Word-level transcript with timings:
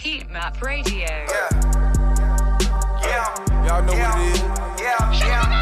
Heat 0.00 0.30
Map 0.30 0.62
Radio. 0.62 0.94
Yeah. 0.94 1.50
Yeah. 3.02 3.66
Y'all 3.66 3.82
know 3.84 3.92
yeah. 3.92 4.16
what 4.16 4.24
it 4.24 4.32
is. 4.32 4.40
Yeah. 4.80 5.12
yeah. 5.12 5.59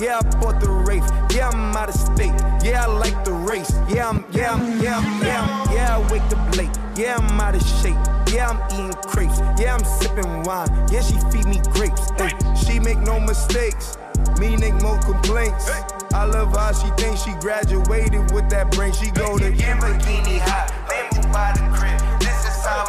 Yeah, 0.00 0.20
I 0.22 0.40
bought 0.40 0.60
the 0.60 0.70
Wraith. 0.70 1.02
Yeah, 1.34 1.48
I'm 1.48 1.76
out 1.76 1.88
of 1.88 1.94
state. 1.96 2.32
Yeah, 2.62 2.84
I 2.84 2.86
like 2.86 3.24
the 3.24 3.32
race. 3.32 3.72
Yeah, 3.88 4.08
I'm, 4.08 4.24
yeah, 4.30 4.52
I'm, 4.54 4.80
yeah, 4.80 4.98
I'm, 4.98 5.22
yeah, 5.26 5.42
I'm, 5.42 5.74
yeah, 5.74 5.96
I 5.98 6.12
wake 6.12 6.22
up 6.22 6.56
late. 6.56 6.70
Yeah, 6.96 7.16
I'm 7.16 7.40
out 7.40 7.56
of 7.56 7.62
shape. 7.62 7.96
Yeah, 8.32 8.50
I'm 8.50 8.62
eating 8.72 8.92
crepes. 9.08 9.40
Yeah, 9.60 9.74
I'm 9.74 9.84
sipping 9.84 10.44
wine. 10.44 10.68
Yeah, 10.92 11.00
she 11.00 11.18
feed 11.32 11.46
me 11.46 11.60
grapes. 11.72 12.10
Hey, 12.16 12.30
she 12.54 12.78
make 12.78 12.98
no 12.98 13.18
mistakes. 13.18 13.98
Me 14.38 14.56
make 14.56 14.74
no 14.74 14.98
complaints. 14.98 15.68
I 16.14 16.24
love 16.26 16.54
how 16.54 16.72
she 16.72 16.88
thinks 17.02 17.24
she 17.24 17.32
graduated 17.40 18.30
with 18.30 18.48
that 18.50 18.70
brain. 18.70 18.92
She 18.92 19.10
go 19.10 19.36
to 19.36 19.50
Lamborghini 19.50 20.38
hot, 20.38 20.70
Lambo 20.86 21.32
by 21.32 21.52
the 21.58 21.76
crib. 21.76 22.20
This 22.20 22.44
is 22.46 22.64
how 22.64 22.86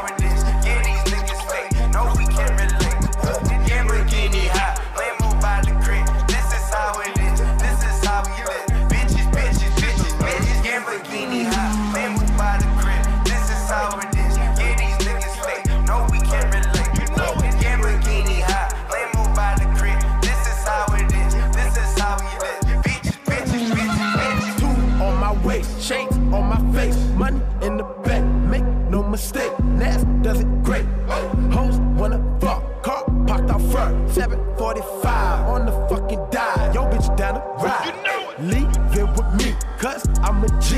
745 34.13 35.47
on 35.47 35.65
the 35.65 35.71
fucking 35.87 36.19
die. 36.31 36.71
Yo, 36.73 36.83
bitch, 36.85 37.15
down 37.17 37.35
the 37.35 37.41
ride. 37.63 37.85
You 37.85 37.93
know 38.03 38.31
it. 38.31 38.39
Leave 38.41 38.97
it 38.97 39.09
with 39.17 39.31
me, 39.35 39.55
cuz 39.77 40.03
I'm 40.21 40.43
a 40.43 40.47
G. 40.61 40.77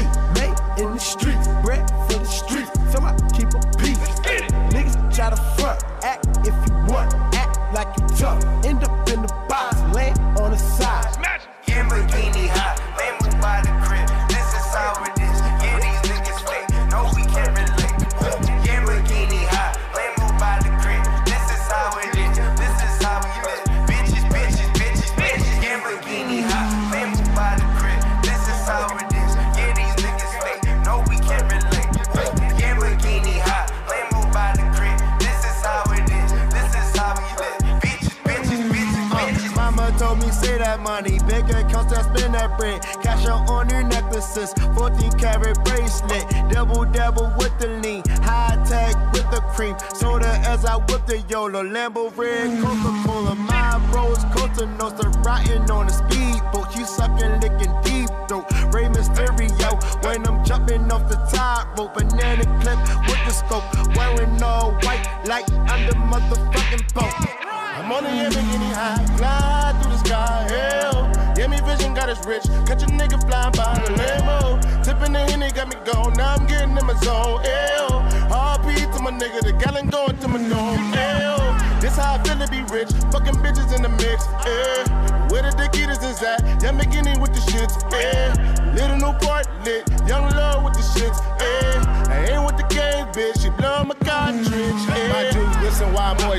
memory. 51.90 52.41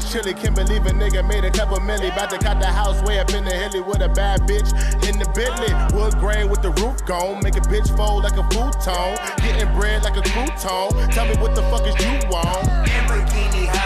it's 0.03 0.13
chilly. 0.13 0.35
Can't 0.35 0.55
believe 0.55 0.87
a 0.87 0.91
nigga 0.91 1.27
made 1.27 1.45
a 1.45 1.51
couple 1.51 1.79
milli. 1.79 2.13
About 2.13 2.31
to 2.31 2.39
cut 2.39 2.61
the 2.61 2.67
house 2.67 3.01
way 3.03 3.19
up 3.19 3.33
in 3.35 3.45
the 3.45 3.51
hilly 3.51 3.81
with 3.81 4.01
a 4.01 4.09
bad 4.09 4.43
bitch 4.43 4.73
in 5.09 5.19
the 5.19 5.27
Bentley. 5.35 5.73
Wood 5.97 6.15
grain 6.19 6.49
with 6.49 6.63
the 6.63 6.71
roof 6.83 7.05
gone. 7.05 7.43
Make 7.43 7.57
a 7.57 7.61
bitch 7.61 7.95
fold 7.97 8.25
like 8.25 8.37
a 8.37 8.45
futon. 8.51 9.17
Getting 9.39 9.73
bread 9.75 10.03
like 10.05 10.17
a 10.17 10.23
crouton. 10.23 11.13
Tell 11.13 11.27
me 11.27 11.35
what 11.41 11.55
the 11.55 11.63
fuck 11.63 11.87
is 11.87 11.95
you 12.05 12.29
want. 12.31 12.67
Lamborghini 12.87 13.82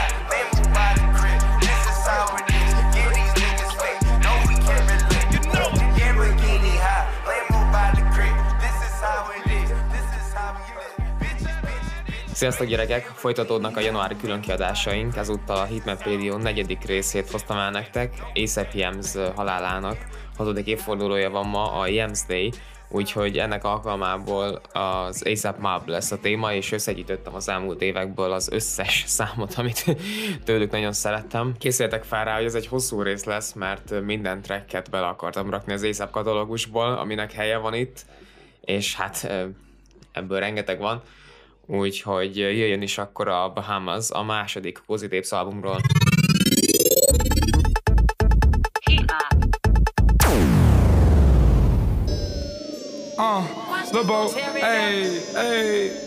Sziasztok 12.36 12.66
gyerekek! 12.66 13.04
Folytatódnak 13.04 13.76
a 13.76 13.80
januári 13.80 14.16
különkiadásaink, 14.16 15.16
ezúttal 15.16 15.56
a 15.56 15.64
Hitmap 15.64 16.02
Radio 16.02 16.36
negyedik 16.36 16.84
részét 16.84 17.30
hoztam 17.30 17.56
el 17.56 17.70
nektek, 17.70 18.12
A$AP 18.20 18.74
Jems 18.74 19.14
halálának 19.34 19.96
hatodik 20.36 20.66
évfordulója 20.66 21.30
van 21.30 21.46
ma 21.46 21.72
a 21.72 21.86
Jems 21.86 22.26
Day, 22.26 22.52
úgyhogy 22.88 23.38
ennek 23.38 23.64
alkalmából 23.64 24.60
az 24.72 25.22
ASAP 25.26 25.58
Mob 25.58 25.88
lesz 25.88 26.10
a 26.10 26.18
téma, 26.18 26.52
és 26.52 26.72
összegyűjtöttem 26.72 27.34
az 27.34 27.48
elmúlt 27.48 27.82
évekből 27.82 28.32
az 28.32 28.48
összes 28.52 29.04
számot, 29.18 29.54
amit 29.54 29.84
tőlük 30.44 30.70
nagyon 30.70 30.92
szerettem. 30.92 31.54
Készültek 31.58 32.04
fel 32.04 32.24
rá, 32.24 32.36
hogy 32.36 32.44
ez 32.44 32.54
egy 32.54 32.66
hosszú 32.66 33.02
rész 33.02 33.24
lesz, 33.24 33.52
mert 33.52 34.00
minden 34.04 34.42
tracket 34.42 34.90
bele 34.90 35.06
akartam 35.06 35.50
rakni 35.50 35.72
az 35.72 35.82
ASAP 35.82 36.10
katalógusból, 36.10 36.92
aminek 36.98 37.32
helye 37.32 37.56
van 37.56 37.74
itt, 37.74 38.06
és 38.60 38.96
hát 38.96 39.32
ebből 40.12 40.38
rengeteg 40.38 40.78
van. 40.78 41.02
Úgyhogy 41.66 42.36
jöjjön 42.36 42.82
is 42.82 42.98
akkor 42.98 43.28
a 43.28 43.52
Bahamas 43.52 44.10
a 44.10 44.22
második 44.22 44.82
pozitív 44.86 45.28
Tapes 45.28 45.32
albumról. 45.32 45.80
Uh, 53.18 53.22
ah, 53.24 53.44
the 53.90 54.02
boat, 54.06 54.32
hey, 54.32 55.20
hey. 55.34 56.05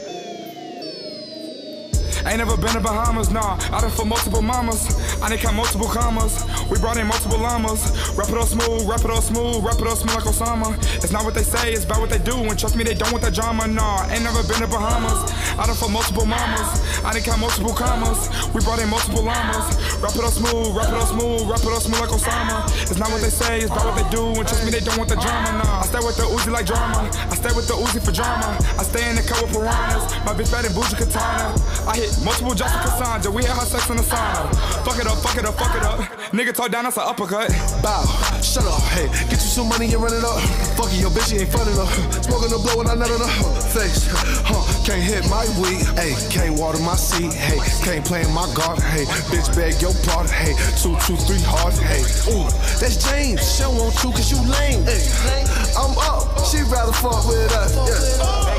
Ain't 2.25 2.37
never 2.37 2.57
been 2.57 2.73
to 2.73 2.79
Bahamas, 2.79 3.31
nah. 3.31 3.57
I 3.71 3.81
done 3.81 3.91
for 3.91 4.05
multiple 4.05 4.41
mamas. 4.41 4.83
I 5.21 5.29
done 5.29 5.37
count 5.37 5.55
multiple 5.55 5.87
commas. 5.87 6.43
We 6.69 6.77
brought 6.79 6.97
in 6.97 7.07
multiple 7.07 7.39
llamas. 7.39 7.79
Rap 8.17 8.29
it 8.29 8.37
all 8.37 8.45
smooth, 8.45 8.87
rap 8.87 9.01
it 9.01 9.09
all 9.11 9.21
smooth, 9.21 9.63
rap 9.63 9.79
it 9.79 9.87
all 9.87 9.95
smooth 9.95 10.15
like 10.15 10.25
Osama. 10.25 10.75
It's 11.03 11.11
not 11.11 11.23
what 11.23 11.33
they 11.33 11.43
say, 11.43 11.73
it's 11.73 11.85
about 11.85 12.01
what 12.01 12.09
they 12.09 12.19
do. 12.19 12.35
And 12.35 12.57
trust 12.59 12.75
me, 12.75 12.83
they 12.83 12.93
don't 12.93 13.11
want 13.11 13.23
that 13.23 13.33
drama, 13.33 13.67
nah. 13.67 14.03
Ain't 14.11 14.23
never 14.23 14.43
been 14.43 14.59
to 14.59 14.67
Bahamas. 14.67 15.31
I 15.57 15.65
done 15.65 15.75
for 15.75 15.89
multiple 15.89 16.25
mamas. 16.25 16.69
I 17.03 17.13
done 17.13 17.23
count 17.23 17.39
multiple 17.39 17.73
commas. 17.73 18.27
We 18.53 18.61
brought 18.61 18.79
in 18.79 18.89
multiple 18.89 19.23
llamas. 19.23 19.79
Rap 20.03 20.15
it 20.15 20.23
all 20.23 20.31
smooth, 20.31 20.75
rap 20.75 20.91
it 20.91 20.99
all 20.99 21.07
smooth, 21.07 21.47
rap 21.47 21.63
it 21.63 21.71
all 21.71 21.79
smooth 21.79 21.99
like 22.03 22.11
Osama. 22.11 22.67
It's 22.83 22.99
not 22.99 23.09
what 23.11 23.21
they 23.21 23.31
say, 23.31 23.63
it's 23.63 23.71
about 23.71 23.85
what 23.85 23.95
they 23.95 24.07
do. 24.11 24.23
And 24.35 24.43
trust 24.43 24.65
me, 24.65 24.71
they 24.71 24.83
don't 24.83 24.97
want 24.97 25.09
the 25.09 25.15
drama, 25.15 25.63
nah. 25.63 25.83
I 25.83 25.85
stay 25.87 26.03
with 26.03 26.17
the 26.19 26.27
Uzi 26.27 26.51
like 26.51 26.67
drama. 26.67 27.07
I 27.31 27.35
stay 27.35 27.51
with 27.55 27.67
the 27.67 27.79
Uzi 27.79 28.03
for 28.03 28.11
drama. 28.11 28.59
I 28.75 28.83
stay 28.83 29.07
in 29.09 29.15
the 29.15 29.23
car 29.23 29.39
with 29.41 29.55
piranhas. 29.55 30.03
My 30.27 30.35
bitch 30.35 30.51
bad 30.51 30.65
and 30.65 30.75
bougie 30.75 30.99
katana. 30.99 31.55
I 31.87 31.95
hit 31.95 32.08
multiple 32.23 32.53
jobs 32.53 32.73
with 32.73 32.83
Cassandra. 32.83 33.31
We 33.31 33.43
had 33.43 33.57
her 33.57 33.65
sex 33.65 33.89
in 33.89 33.97
the 33.97 34.03
sauna. 34.03 34.49
Fuck 34.85 34.99
it 34.99 35.07
up, 35.07 35.17
fuck 35.19 35.37
it 35.37 35.45
up, 35.45 35.55
fuck 35.55 35.75
it 35.75 35.83
up. 35.83 35.99
Nigga 36.31 36.53
talk 36.53 36.71
down, 36.71 36.83
that's 36.83 36.97
an 36.97 37.03
uppercut. 37.05 37.49
Bow, 37.81 38.05
shut 38.41 38.65
up, 38.65 38.81
hey, 38.93 39.07
get 39.29 39.39
you 39.41 39.49
some 39.49 39.69
money 39.69 39.91
and 39.93 40.01
run 40.01 40.13
it 40.13 40.23
up. 40.23 40.39
Fuck 40.77 40.91
it, 40.93 41.01
your 41.01 41.11
bitch, 41.11 41.29
she 41.29 41.41
ain't 41.41 41.49
fun 41.49 41.67
enough. 41.67 41.93
Smoking 42.23 42.51
the 42.51 42.59
blow 42.59 42.81
and 42.81 42.89
I 42.89 42.95
nut 42.95 43.09
in 43.09 43.19
her 43.21 43.31
face. 43.73 44.07
Huh, 44.45 44.61
can't 44.85 45.01
hit 45.01 45.27
my 45.29 45.45
weed, 45.61 45.85
hey, 45.97 46.13
can't 46.29 46.57
water 46.59 46.79
my 46.79 46.95
seed, 46.95 47.33
hey, 47.33 47.59
can't 47.85 48.05
play 48.05 48.21
in 48.21 48.33
my 48.33 48.47
garden, 48.53 48.83
hey, 48.83 49.05
bitch, 49.29 49.49
beg 49.55 49.81
your 49.81 49.93
pardon, 50.05 50.31
hey, 50.31 50.53
two, 50.81 50.95
two, 51.05 51.17
three 51.25 51.41
hard, 51.45 51.73
hey. 51.77 52.01
Ooh, 52.31 52.45
that's 52.79 52.97
James, 53.09 53.41
she 53.41 53.63
don't 53.63 53.77
want 53.77 53.95
you 54.03 54.11
cause 54.11 54.31
you 54.31 54.39
lame, 54.45 54.85
hey. 54.85 55.45
I'm 55.77 55.97
up, 55.97 56.25
she'd 56.45 56.65
rather 56.69 56.93
fuck 56.93 57.25
with 57.27 57.51
us, 57.53 57.75
yeah. 57.75 58.58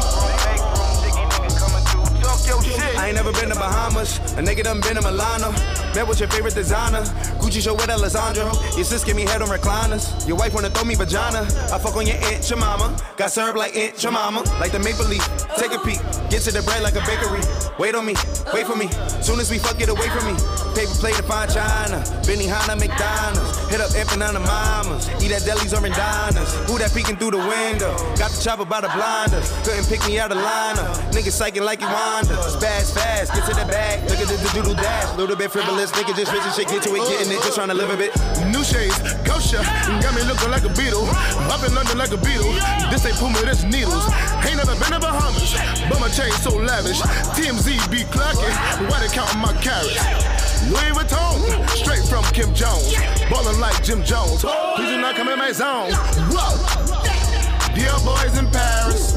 I 3.01 3.07
ain't 3.07 3.17
never 3.17 3.33
been 3.33 3.49
to 3.49 3.55
Bahamas. 3.55 4.19
A 4.37 4.43
nigga 4.43 4.63
done 4.63 4.83
been 4.83 4.97
to 4.97 5.01
Milano. 5.01 5.53
Met 5.95 6.07
with 6.07 6.21
your 6.21 6.29
favorite 6.29 6.55
designer. 6.55 7.01
Gucci 7.41 7.63
show 7.63 7.73
with 7.73 7.89
Alessandro. 7.89 8.53
Your 8.77 8.85
sis 8.85 9.05
give 9.05 9.17
me 9.17 9.23
head 9.23 9.41
on 9.41 9.49
recliners. 9.49 10.29
Your 10.29 10.37
wife 10.37 10.53
wanna 10.53 10.69
throw 10.69 10.85
me 10.85 10.95
vagina. 10.95 11.41
I 11.73 11.79
fuck 11.79 11.97
on 11.97 12.07
your 12.07 12.17
aunt, 12.17 12.49
your 12.51 12.59
mama. 12.59 12.95
Got 13.17 13.33
served 13.33 13.57
like 13.57 13.75
aunt, 13.75 14.03
your 14.03 14.13
mama. 14.13 14.43
Like 14.61 14.73
the 14.73 14.81
maple 14.81 15.07
leaf. 15.07 15.25
Take 15.57 15.73
a 15.73 15.79
peek. 15.79 15.99
Get 16.29 16.43
to 16.43 16.53
the 16.53 16.61
bread 16.63 16.83
like 16.83 16.95
a 16.95 17.01
bakery. 17.09 17.41
Wait 17.79 17.95
on 17.95 18.05
me, 18.05 18.15
wait 18.53 18.67
for 18.67 18.77
me. 18.77 18.89
Soon 19.25 19.41
as 19.41 19.51
we 19.51 19.57
fuck, 19.57 19.79
get 19.79 19.89
away 19.89 20.09
from 20.13 20.27
me. 20.29 20.37
Paper 20.77 20.95
plate 21.01 21.17
to 21.17 21.23
find 21.23 21.51
China. 21.51 22.05
Benihana, 22.29 22.79
McDonald's. 22.79 23.57
Hit 23.73 23.81
up 23.81 23.91
the 23.91 24.17
mamas. 24.17 25.09
Eat 25.23 25.33
at 25.33 25.43
delis 25.43 25.73
or 25.73 25.83
diners. 25.89 26.55
Who 26.69 26.79
that 26.79 26.93
peeking 26.95 27.17
through 27.17 27.33
the 27.33 27.39
window? 27.39 27.97
Got 28.21 28.31
the 28.31 28.41
chopper 28.43 28.65
by 28.65 28.81
the 28.81 28.89
blinders. 28.95 29.51
Couldn't 29.65 29.89
pick 29.89 30.07
me 30.07 30.21
out 30.21 30.31
of 30.31 30.39
lineup. 30.39 30.95
Nigga 31.11 31.33
psyching 31.33 31.65
like 31.65 31.81
he 31.81 31.87
Wanda. 31.87 32.37
Fast, 32.91 33.33
get 33.33 33.47
to 33.47 33.55
the 33.55 33.67
bag. 33.67 34.03
Look 34.11 34.19
at 34.19 34.29
the, 34.29 34.51
doodle 34.55 34.75
dash. 34.75 35.17
Little 35.17 35.37
bit 35.37 35.51
frivolous. 35.51 35.93
Nigga 35.93 36.17
just 36.17 36.33
rich 36.33 36.43
and 36.43 36.55
shit. 36.55 36.69
Get 36.69 36.83
to 36.85 36.95
it, 36.95 37.03
getting 37.07 37.31
it. 37.33 37.41
Just 37.43 37.55
trying 37.55 37.69
to 37.69 37.75
live 37.75 37.91
a 37.91 37.97
bit. 37.97 38.11
New 38.51 38.65
shades, 38.65 38.99
kosher, 39.23 39.63
got 40.03 40.13
me 40.15 40.23
looking 40.27 40.51
like 40.51 40.65
a 40.65 40.73
beetle. 40.75 41.07
Up 41.51 41.63
in 41.63 41.75
London 41.75 41.99
like 41.99 42.11
a 42.11 42.21
beetle. 42.21 42.51
This 42.91 43.07
ain't 43.07 43.17
Puma, 43.17 43.39
this 43.47 43.63
needles. 43.63 44.03
Ain't 44.43 44.59
never 44.59 44.75
been 44.77 44.93
to 44.93 45.01
Bahamas, 45.01 45.55
but 45.89 46.01
my 46.01 46.09
chain 46.11 46.33
so 46.43 46.57
lavish. 46.57 47.01
TMZ 47.39 47.79
be 47.91 48.03
clocking, 48.11 48.55
why 48.91 48.99
they 49.01 49.11
counting 49.15 49.41
my 49.41 49.55
carats? 49.63 49.99
Louis 50.69 50.93
Vuitton, 50.93 51.39
straight 51.71 52.05
from 52.09 52.25
Kim 52.35 52.53
Jones. 52.55 52.95
Ballin' 53.31 53.61
like 53.61 53.83
Jim 53.83 54.05
Jones. 54.05 54.43
Please 54.77 54.91
do 54.91 55.01
not 55.01 55.17
come 55.17 55.29
in 55.29 55.39
my 55.39 55.53
zone. 55.53 55.93
Whoa. 56.33 57.01
Dear 57.75 57.95
boys 58.05 58.37
in 58.37 58.47
Paris, 58.51 59.15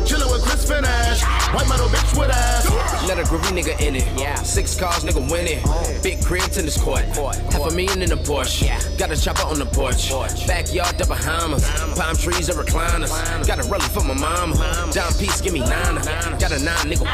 Nash. 0.81 1.21
White 1.53 1.69
metal 1.69 1.87
bitch 1.87 2.19
with 2.19 2.31
ass. 2.31 3.07
Let 3.07 3.19
a 3.19 3.23
groovy 3.23 3.51
nigga 3.57 3.79
in 3.79 3.95
it. 3.95 4.07
Yeah. 4.19 4.35
Six 4.41 4.75
cars, 4.79 5.03
nigga 5.03 5.21
win 5.31 5.45
it. 5.47 6.03
Big 6.03 6.23
crib, 6.23 6.49
tennis 6.51 6.81
court. 6.81 7.03
Half 7.03 7.71
a 7.71 7.75
million 7.75 8.01
in 8.01 8.11
a 8.11 8.17
Porsche. 8.17 8.69
Got 8.97 9.11
a 9.11 9.21
chopper 9.21 9.45
on 9.45 9.59
the 9.59 9.65
porch. 9.65 10.09
Backyard, 10.47 10.97
the 10.97 11.05
Bahamas. 11.05 11.63
Palm 11.97 12.15
trees 12.15 12.49
and 12.49 12.57
recliners. 12.57 13.11
Got 13.47 13.59
a 13.59 13.63
rollie 13.63 13.89
for 13.93 14.03
my 14.03 14.13
mama. 14.15 14.55
Down 14.91 15.13
piece, 15.13 15.41
give 15.41 15.53
me 15.53 15.59
nine. 15.59 15.95
Got 16.39 16.51
a 16.51 16.59
nine, 16.59 16.89
nigga, 16.89 17.05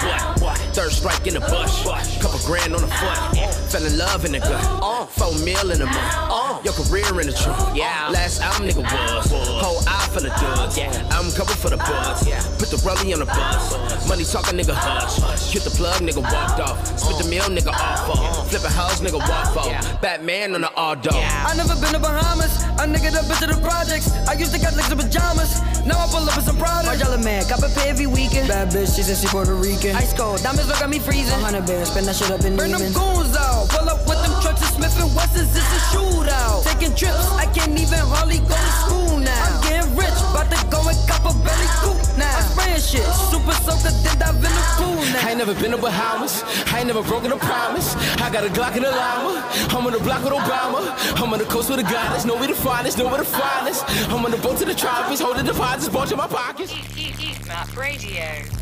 what? 0.42 0.58
Third 0.74 0.92
strike 0.92 1.28
in 1.28 1.34
the 1.34 1.42
bush. 1.42 1.84
Couple 2.22 2.40
grand 2.46 2.74
on 2.74 2.82
the 2.82 2.88
foot. 2.88 3.38
Fell 3.72 3.86
in 3.86 3.98
love 3.98 4.26
in 4.26 4.32
the 4.32 4.40
gut. 4.40 5.10
Four 5.12 5.34
mil 5.44 5.72
in 5.72 5.82
a 5.82 5.86
month. 5.86 6.16
Your 6.64 6.74
career 6.74 7.08
in 7.22 7.28
the 7.28 7.34
truth. 7.34 7.56
Yeah. 7.76 8.10
Last 8.12 8.42
album, 8.42 8.68
nigga, 8.68 8.84
was. 8.84 9.32
Whole 9.32 9.80
eye 9.88 10.08
full 10.12 10.26
of 10.26 10.34
duds. 10.36 10.78
I'm 11.10 11.32
covered 11.32 11.56
for 11.56 11.70
the 11.70 11.78
buzz. 11.78 12.28
Put 12.60 12.70
the 12.70 12.78
rollie 12.84 13.14
on 13.14 13.20
the 13.20 13.26
bus. 13.26 14.08
Money 14.08 14.26
talking, 14.26 14.60
nigga, 14.60 14.76
hush. 14.76 15.54
Hit 15.54 15.64
the 15.64 15.72
plug, 15.72 16.02
nigga, 16.02 16.20
walked 16.20 16.60
off. 16.60 16.84
Spit 17.00 17.18
the 17.24 17.30
meal, 17.30 17.48
nigga, 17.48 17.72
off 17.72 18.10
off. 18.10 18.50
Flipping 18.50 18.72
house, 18.72 19.00
nigga, 19.00 19.20
walk 19.20 19.56
off. 19.56 20.02
Batman 20.02 20.56
on 20.56 20.62
the 20.62 20.72
auto. 20.74 21.16
I 21.16 21.56
never 21.56 21.76
been 21.80 21.94
to 21.94 22.00
Bahamas. 22.00 22.64
I 22.76 22.88
nigga 22.88 23.16
up 23.16 23.30
into 23.32 23.48
the 23.56 23.60
projects. 23.64 24.12
I 24.28 24.34
used 24.34 24.54
to 24.54 24.60
got 24.60 24.76
legs 24.76 24.92
in 24.92 24.98
pajamas. 24.98 25.62
Now 25.86 26.00
I 26.00 26.08
pull 26.12 26.28
up 26.28 26.36
in 26.36 26.44
some 26.44 26.58
products. 26.58 26.90
Margiela 26.90 27.24
man, 27.24 27.48
cop 27.48 27.64
a 27.64 27.70
pay 27.72 27.90
every 27.90 28.08
weekend. 28.08 28.48
Bad 28.48 28.70
bitch, 28.70 28.96
she 28.96 29.04
says 29.04 29.22
she 29.22 29.28
Puerto 29.28 29.56
Rican. 29.56 29.96
Ice 29.96 30.14
cold, 30.14 30.44
diamonds 30.44 30.68
look 30.68 30.82
at 30.82 30.90
me 30.90 31.00
freezing. 31.00 31.40
100 31.40 31.66
bears, 31.66 31.90
spend 31.90 32.06
that 32.08 32.16
shit 32.16 32.32
up 32.32 32.44
in 32.44 32.56
Burn 32.56 32.72
them 32.72 32.92
goons 32.92 33.36
out. 33.36 33.70
Pull 33.70 33.88
up 33.88 34.04
with 34.04 34.20
them 34.20 34.34
trucks 34.42 34.60
and 34.60 34.74
Smith 34.76 34.96
and 35.00 35.16
Wessons. 35.16 35.56
It's 35.56 35.72
a 35.72 35.80
shootout. 35.96 36.49
Taking 36.64 36.96
trips, 36.96 37.32
I 37.38 37.46
can't 37.54 37.78
even 37.78 38.00
hardly 38.12 38.40
go 38.40 38.56
to 38.56 38.72
school 38.84 39.18
now. 39.18 39.34
I'm 39.46 39.56
getting 39.64 39.96
rich, 39.96 40.18
about 40.30 40.50
to 40.50 40.60
go 40.70 40.80
and 40.90 40.98
cop 41.08 41.24
a 41.30 41.34
belly 41.46 41.70
coupe 41.82 42.02
now. 42.18 42.30
I'm 42.30 42.46
spraying 42.52 42.82
shit, 42.82 43.06
super 43.32 43.56
soaker, 43.66 43.94
then 44.04 44.18
dive 44.20 44.36
in 44.36 44.52
the 44.52 44.64
pool 44.78 45.02
now. 45.14 45.26
I 45.26 45.30
ain't 45.30 45.40
never 45.40 45.56
been 45.56 45.72
to 45.72 45.78
Bahamas. 45.78 46.44
I 46.74 46.80
ain't 46.80 46.88
never 46.88 47.04
broken 47.04 47.32
a 47.32 47.38
promise. 47.38 47.96
I 48.22 48.30
got 48.32 48.44
a 48.44 48.50
Glock 48.50 48.76
and 48.76 48.86
a 48.86 48.92
llama. 48.92 49.46
I'm 49.70 49.86
on 49.86 49.94
the 49.94 50.00
block 50.00 50.24
with 50.24 50.34
Obama. 50.34 50.82
I'm 51.22 51.32
on 51.34 51.40
the 51.40 51.46
coast 51.46 51.70
with 51.70 51.80
the 51.80 51.88
goddess. 51.88 52.26
Know 52.26 52.36
we 52.36 52.48
the 52.48 52.56
finest, 52.56 52.98
know 52.98 53.10
we 53.10 53.18
the 53.18 53.26
finest. 53.26 53.84
I'm 54.10 54.26
on 54.26 54.32
the 54.32 54.38
boat 54.38 54.58
to 54.60 54.66
the 54.66 54.76
tropics, 54.76 55.22
holding 55.22 55.46
deposits, 55.46 55.90
bunch 55.90 56.12
in 56.12 56.18
my 56.18 56.28
pockets. 56.28 56.72
Heat 56.72 57.48
Map 57.48 57.76
Radio. 57.78 58.59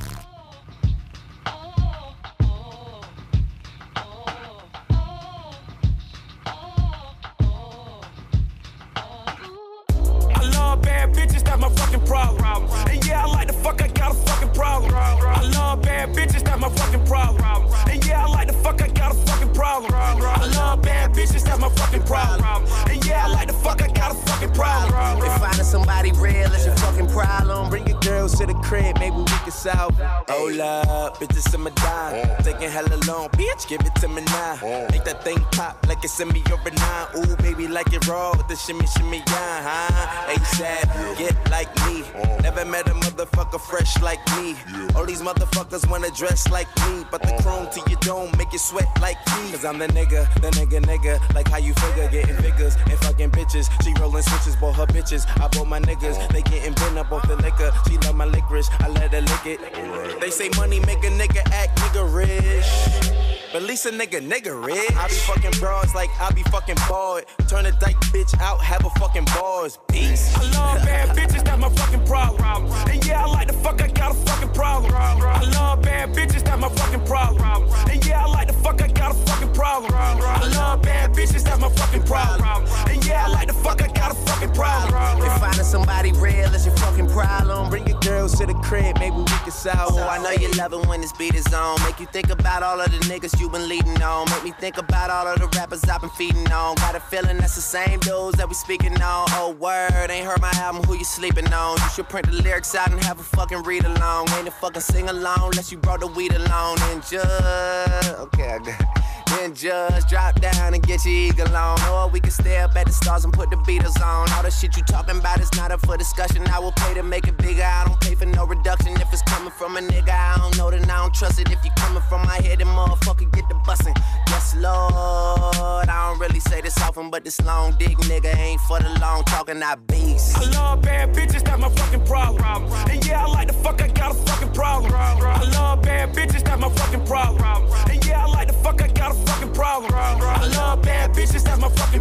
Bad 11.08 11.30
bitches, 11.30 11.44
that's 11.44 11.60
my 11.60 11.70
fucking 11.70 12.06
problem. 12.06 12.44
And 12.90 13.06
yeah, 13.06 13.24
I 13.24 13.28
like 13.28 13.48
the 13.48 13.54
fuck, 13.54 13.82
I 13.82 13.88
got 13.88 14.12
a 14.12 14.16
fucking 14.16 14.54
problem. 14.54 14.94
I 14.96 15.42
love 15.54 15.82
bad 15.82 16.10
bitches, 16.10 16.44
that's 16.44 16.60
my 16.60 16.70
fucking 16.70 17.06
problem. 17.06 17.44
And 17.90 18.06
yeah, 18.06 18.26
I 18.26 18.30
like 18.30 18.48
the 18.48 18.54
fuck, 18.54 18.82
I 18.82 18.88
got 18.88 19.12
a 19.12 19.16
fucking 19.16 19.54
problem. 19.54 19.94
I 19.94 20.46
love 20.56 20.82
bad 20.82 21.14
bitches, 21.14 21.44
that's 21.44 21.60
my 21.60 21.70
fucking 21.70 22.04
problem. 22.04 22.66
And 22.90 23.06
yeah, 23.06 23.26
I 23.26 23.28
like 23.30 23.48
the 23.48 23.54
fuck, 23.54 23.82
I 23.82 23.88
got 23.88 24.12
a 24.12 24.16
fucking 24.16 24.54
problem. 24.54 25.24
If 25.24 25.38
finding 25.40 25.64
somebody 25.64 26.12
real 26.14 26.52
is 26.54 26.66
your 26.66 26.76
fucking 26.76 27.08
problem, 27.08 27.70
bring 27.70 27.88
your 27.88 28.00
girls 28.00 28.38
to 28.40 28.46
the 28.46 28.54
crib, 28.56 28.98
maybe 29.00 29.16
we 29.16 29.26
can 29.26 29.52
solve. 29.52 29.96
Hold 30.30 30.60
up, 30.60 31.18
bitches 31.18 31.54
in 31.54 31.62
my 31.62 31.72
dime. 31.72 32.28
Oh. 32.28 32.44
Taking 32.44 32.70
hella 32.70 32.98
long, 33.08 33.30
bitch, 33.30 33.68
give 33.68 33.82
it 33.82 33.96
to 34.02 34.08
me 34.08 34.22
now. 34.26 34.60
Oh. 34.62 34.88
Make 34.92 35.04
that 35.06 35.24
thing 35.24 35.40
pop 35.52 35.86
like 35.88 36.04
it's 36.04 36.20
in 36.20 36.30
me 36.30 36.44
or 36.52 36.60
a 36.66 36.72
nine. 36.72 37.08
Ooh, 37.18 37.36
baby, 37.38 37.68
like 37.68 37.92
it 37.94 38.06
raw 38.08 38.32
with 38.32 38.48
the 38.48 38.56
shimmy, 38.56 38.86
shimmy, 38.88 39.24
yeah, 39.28 39.62
huh? 39.64 40.34
ASAP, 40.34 40.88
get 41.18 41.36
like 41.50 41.74
me. 41.86 42.04
Never 42.42 42.66
met 42.66 42.88
a 42.88 42.94
motherfucker 42.94 43.60
fresh 43.60 44.02
like 44.02 44.20
me. 44.38 44.56
All 44.96 45.06
these 45.06 45.22
motherfuckers 45.22 45.90
wanna 45.90 46.10
dress 46.12 46.50
like 46.50 46.68
me, 46.86 47.06
but 47.12 47.22
the 47.22 47.34
chrome 47.42 47.68
to 47.72 47.80
your 47.90 48.00
dome 48.00 48.32
make 48.38 48.52
you 48.54 48.60
sweat 48.60 48.88
like 49.02 49.18
me. 49.36 49.52
Cause 49.52 49.66
I'm 49.66 49.80
the 49.80 49.88
nigga, 49.88 50.32
the 50.36 50.50
nigga, 50.52 50.82
nigga. 50.82 51.14
Like 51.36 51.48
how 51.50 51.58
you 51.58 51.74
figure, 51.74 52.10
getting 52.10 52.36
figures 52.38 52.76
and 52.76 53.00
fucking 53.00 53.32
bitches. 53.32 53.70
She 53.84 53.94
rolling 54.00 54.24
switches, 54.24 54.56
bought 54.56 54.76
her 54.76 54.86
bitches. 54.86 55.26
I 55.42 55.48
bought 55.48 55.68
my 55.68 55.80
niggas, 55.80 56.30
they 56.30 56.42
getting 56.44 56.74
bent 56.74 56.98
up 56.98 57.12
off 57.12 57.28
the 57.28 57.36
liquor. 57.38 57.72
She 57.88 57.98
love 58.00 58.16
my 58.16 58.26
licorice, 58.26 58.70
I 58.80 58.90
let 58.90 59.12
her 59.14 59.22
lick 59.22 59.46
it. 59.46 60.20
They 60.22 60.30
say 60.30 60.50
money 60.58 60.80
make 60.82 61.04
a 61.04 61.10
nigga 61.10 61.42
act 61.52 61.78
nigga 61.80 62.04
rich. 62.14 63.37
But 63.54 63.62
at 63.62 63.68
least 63.68 63.86
a 63.86 63.90
nigga 63.90 64.20
nigga 64.20 64.54
rich. 64.66 64.92
I 64.96 65.08
be 65.08 65.14
fucking 65.14 65.60
bras 65.60 65.96
like 65.96 66.10
I 66.20 66.32
be 66.32 66.44
fucking 66.44 66.76
bored. 66.88 67.26
Turn 67.48 67.66
a 67.66 67.72
dyke 67.72 67.96
bitch 68.12 68.38
out, 68.42 68.60
have 68.62 68.84
a 68.86 68.90
fucking 69.00 69.26
bars. 69.26 69.80
Peace. 69.88 70.36
I 70.36 70.42
love 70.52 70.86
bad 70.86 71.16
bitches, 71.16 71.44
that's 71.46 71.60
my 71.60 71.70
fucking 71.70 72.06
problem. 72.06 72.72
And 72.90 73.06
yeah, 73.06 73.24
I 73.24 73.28
like 73.28 73.48
the 73.48 73.54
fuck, 73.54 73.82
I 73.82 73.88
got 73.88 74.12
a 74.12 74.14
fucking 74.14 74.54
problem. 74.54 74.94
I 74.94 75.44
love 75.52 75.82
bad 75.82 76.14
bitches, 76.14 76.44
that's 76.44 76.60
my 76.60 76.70
fucking 76.70 77.06
problem. 77.06 77.42
And 77.90 78.06
yeah, 78.06 78.26
I 78.26 78.28
like 78.28 78.48
the 78.48 78.54
fuck, 78.54 78.82
I 78.82 78.88
got 78.88 79.12
a 79.12 79.14
fucking 79.14 79.54
problem. 79.54 79.94
I 79.96 80.48
love 80.50 80.82
bad 80.82 81.14
bitches, 81.14 81.44
that's 81.44 81.60
my 81.60 81.70
fucking 81.70 82.04
problem. 82.04 82.68
And 82.90 83.06
yeah, 83.06 83.26
I 83.26 83.30
like 83.30 83.48
the 83.48 83.54
fuck, 83.54 83.82
I 83.82 83.88
got 83.88 84.12
a 84.12 84.16
fucking 84.16 84.54
problem. 84.54 85.26
If 85.26 85.40
finding 85.40 85.64
somebody 85.64 86.12
real 86.14 86.54
is 86.54 86.66
your 86.66 86.76
fucking 86.76 87.08
problem, 87.10 87.70
bring 87.70 87.88
your 87.88 88.00
girls 88.02 88.38
to 88.40 88.46
the 88.46 88.56
crib, 88.56 89.00
maybe 89.00 89.16
we 89.16 89.24
can 89.26 89.52
solve. 89.52 89.94
Oh, 89.94 90.08
I 90.08 90.22
know 90.22 90.32
you 90.32 90.52
love 90.58 90.74
it 90.74 90.86
when 90.86 91.00
this 91.00 91.14
beat 91.14 91.34
is 91.36 91.52
on. 91.54 91.82
Make 91.84 92.00
you 92.02 92.08
think 92.08 92.30
about 92.30 92.62
all 92.62 92.82
of 92.82 92.92
the 92.92 92.98
niggas 93.08 93.37
you 93.40 93.50
been 93.50 93.68
leading 93.68 94.02
on. 94.02 94.30
Make 94.30 94.44
me 94.44 94.52
think 94.52 94.78
about 94.78 95.10
all 95.10 95.28
of 95.28 95.40
the 95.40 95.48
rappers 95.58 95.84
I've 95.86 96.02
been 96.02 96.10
feeding 96.12 96.52
on. 96.52 96.76
Got 96.76 96.96
a 96.96 97.00
feeling 97.00 97.38
that's 97.38 97.56
the 97.56 97.62
same 97.62 98.00
dudes 98.00 98.38
that 98.38 98.48
we 98.48 98.54
speaking 98.54 98.94
on. 99.02 99.28
Oh, 99.32 99.56
word, 99.60 100.10
ain't 100.10 100.26
heard 100.26 100.42
my 100.42 100.52
album, 100.56 100.84
who 100.84 100.96
you 100.96 101.06
sleeping 101.06 101.52
on? 101.54 101.78
You 101.78 101.90
should 101.90 102.10
print 102.10 102.28
the 102.28 102.42
lyrics 102.42 102.76
out 102.76 102.92
and 102.92 103.04
have 103.04 103.20
a 103.20 103.24
fucking 103.24 103.64
read 103.64 103.86
along. 103.86 104.30
Ain't 104.32 104.48
a 104.48 104.52
fucking 104.52 104.82
sing 104.82 105.10
along 105.10 105.52
unless 105.52 105.72
you 105.72 105.78
brought 105.78 106.00
the 106.00 106.08
weed 106.08 106.34
along. 106.34 106.78
And 106.82 107.02
just, 107.02 108.10
okay, 108.20 108.50
I 108.52 108.60
got 108.60 109.07
then 109.30 109.54
just 109.54 110.08
drop 110.10 110.40
down 110.40 110.74
and 110.74 110.84
get 110.86 111.06
your 111.06 111.14
eagle 111.14 111.56
on. 111.56 111.80
Or 111.90 112.10
we 112.10 112.20
can 112.20 112.32
stay 112.32 112.58
up 112.58 112.76
at 112.76 112.86
the 112.88 112.94
stars 112.94 113.26
and 113.26 113.34
put 113.34 113.50
the 113.50 113.58
Beatles 113.58 114.02
on. 114.02 114.32
All 114.32 114.44
the 114.44 114.52
shit 114.52 114.76
you 114.78 114.84
talking 114.84 115.18
about 115.18 115.40
is 115.40 115.54
not 115.56 115.72
up 115.72 115.86
for 115.86 115.98
discussion. 115.98 116.48
I 116.48 116.60
will 116.60 116.74
pay 116.74 116.94
to 116.94 117.04
make 117.04 117.28
it 117.28 117.38
bigger. 117.38 117.64
I 117.64 117.86
don't 117.86 118.00
pay 118.00 118.16
for 118.16 118.26
no 118.26 118.46
reduction. 118.46 118.94
If 118.94 119.12
it's 119.14 119.22
coming 119.24 119.52
from 119.52 119.78
a 119.78 119.82
nigga, 119.82 120.10
I 120.10 120.38
don't 120.38 120.58
know, 120.58 120.72
then 120.72 120.90
I 120.90 120.98
don't 121.02 121.14
trust 121.14 121.40
it. 121.40 121.52
If 121.52 121.64
you 121.64 121.72
coming 121.78 122.04
from 122.10 122.22
my 122.24 122.36
head, 122.42 122.60
then 122.60 122.68
motherfucker 122.68 123.32
get 123.34 123.48
the 123.50 123.56
bussin'. 123.66 123.96
Yes, 124.28 124.56
Lord. 124.56 125.90
I 125.90 126.10
don't 126.10 126.20
really 126.20 126.40
say 126.40 126.62
this 126.62 126.80
often, 126.82 127.10
but 127.10 127.24
this 127.24 127.42
long 127.42 127.76
dick 127.78 127.98
nigga 128.10 128.36
ain't 128.38 128.62
for 128.62 128.80
the 128.80 128.90
long 129.00 129.24
talking, 129.24 129.62
I 129.64 129.76
beast. 129.76 130.38
I 130.38 130.50
love 130.52 130.82
bad 130.82 131.14
bitches, 131.14 131.44
that's 131.44 131.60
my 131.60 131.70
fucking 131.70 132.06
problem. 132.06 132.44
And 132.90 133.06
yeah, 133.06 133.26
I 133.26 133.28
like 133.28 133.48
the 133.48 133.54
fuck, 133.54 133.82
I 133.82 133.88
got 133.88 134.12
a 134.12 134.14
fucking 134.14 134.54
problem. 134.54 134.92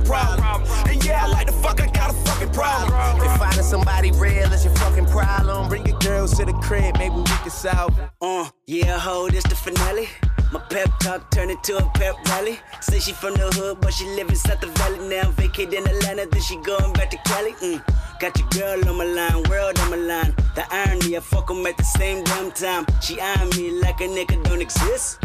Problem. 0.07 0.63
And 0.89 1.05
yeah, 1.05 1.25
I 1.25 1.29
like 1.29 1.47
the 1.47 1.53
fuck, 1.53 1.81
I 1.81 1.87
got 1.87 2.11
a 2.11 2.15
fucking 2.15 2.53
problem. 2.53 2.93
If 3.23 3.37
finding 3.39 3.63
somebody 3.63 4.11
real 4.13 4.53
is 4.53 4.65
your 4.65 4.75
fucking 4.77 5.07
problem, 5.07 5.69
bring 5.69 5.87
your 5.87 5.99
girls 5.99 6.37
to 6.39 6.45
the 6.45 6.53
crib, 6.55 6.97
maybe 6.99 7.17
we 7.17 7.25
can 7.25 7.51
solve. 7.51 7.93
Uh, 8.21 8.49
yeah, 8.67 8.99
ho, 8.99 9.29
this 9.29 9.45
the 9.45 9.57
finale. 9.57 10.09
My 10.53 10.61
pep 10.61 10.91
talk 11.01 11.31
turned 11.33 11.51
into 11.51 11.77
a 11.77 11.83
pep 11.95 12.15
rally. 12.29 12.59
Say 12.81 13.01
she 13.01 13.13
from 13.13 13.35
the 13.35 13.51
hood, 13.57 13.81
but 13.81 13.93
she 13.93 14.05
live 14.07 14.29
inside 14.29 14.61
the 14.61 14.69
valley 14.69 15.09
now. 15.09 15.31
Vacate 15.33 15.73
in 15.73 15.85
Atlanta, 15.87 16.27
then 16.31 16.41
she 16.41 16.57
going 16.63 16.93
back 16.93 17.11
to 17.11 17.19
Cali. 17.27 17.53
Mm. 17.55 17.83
Got 18.21 18.39
your 18.39 18.49
girl 18.51 18.89
on 18.89 18.97
my 18.97 19.05
line, 19.05 19.43
world 19.51 19.79
on 19.81 19.91
my 19.91 19.97
line. 19.97 20.35
The 20.55 20.65
irony, 20.71 21.17
I 21.17 21.21
fuck 21.21 21.51
'em 21.51 21.67
at 21.67 21.77
the 21.77 21.83
same 21.85 22.23
damn 22.25 22.53
time. 22.53 22.87
She 23.03 23.21
eyeing 23.21 23.51
me 23.57 23.71
like 23.83 24.01
a 24.01 24.09
nigga 24.09 24.43
don't 24.45 24.63
exist. 24.63 25.19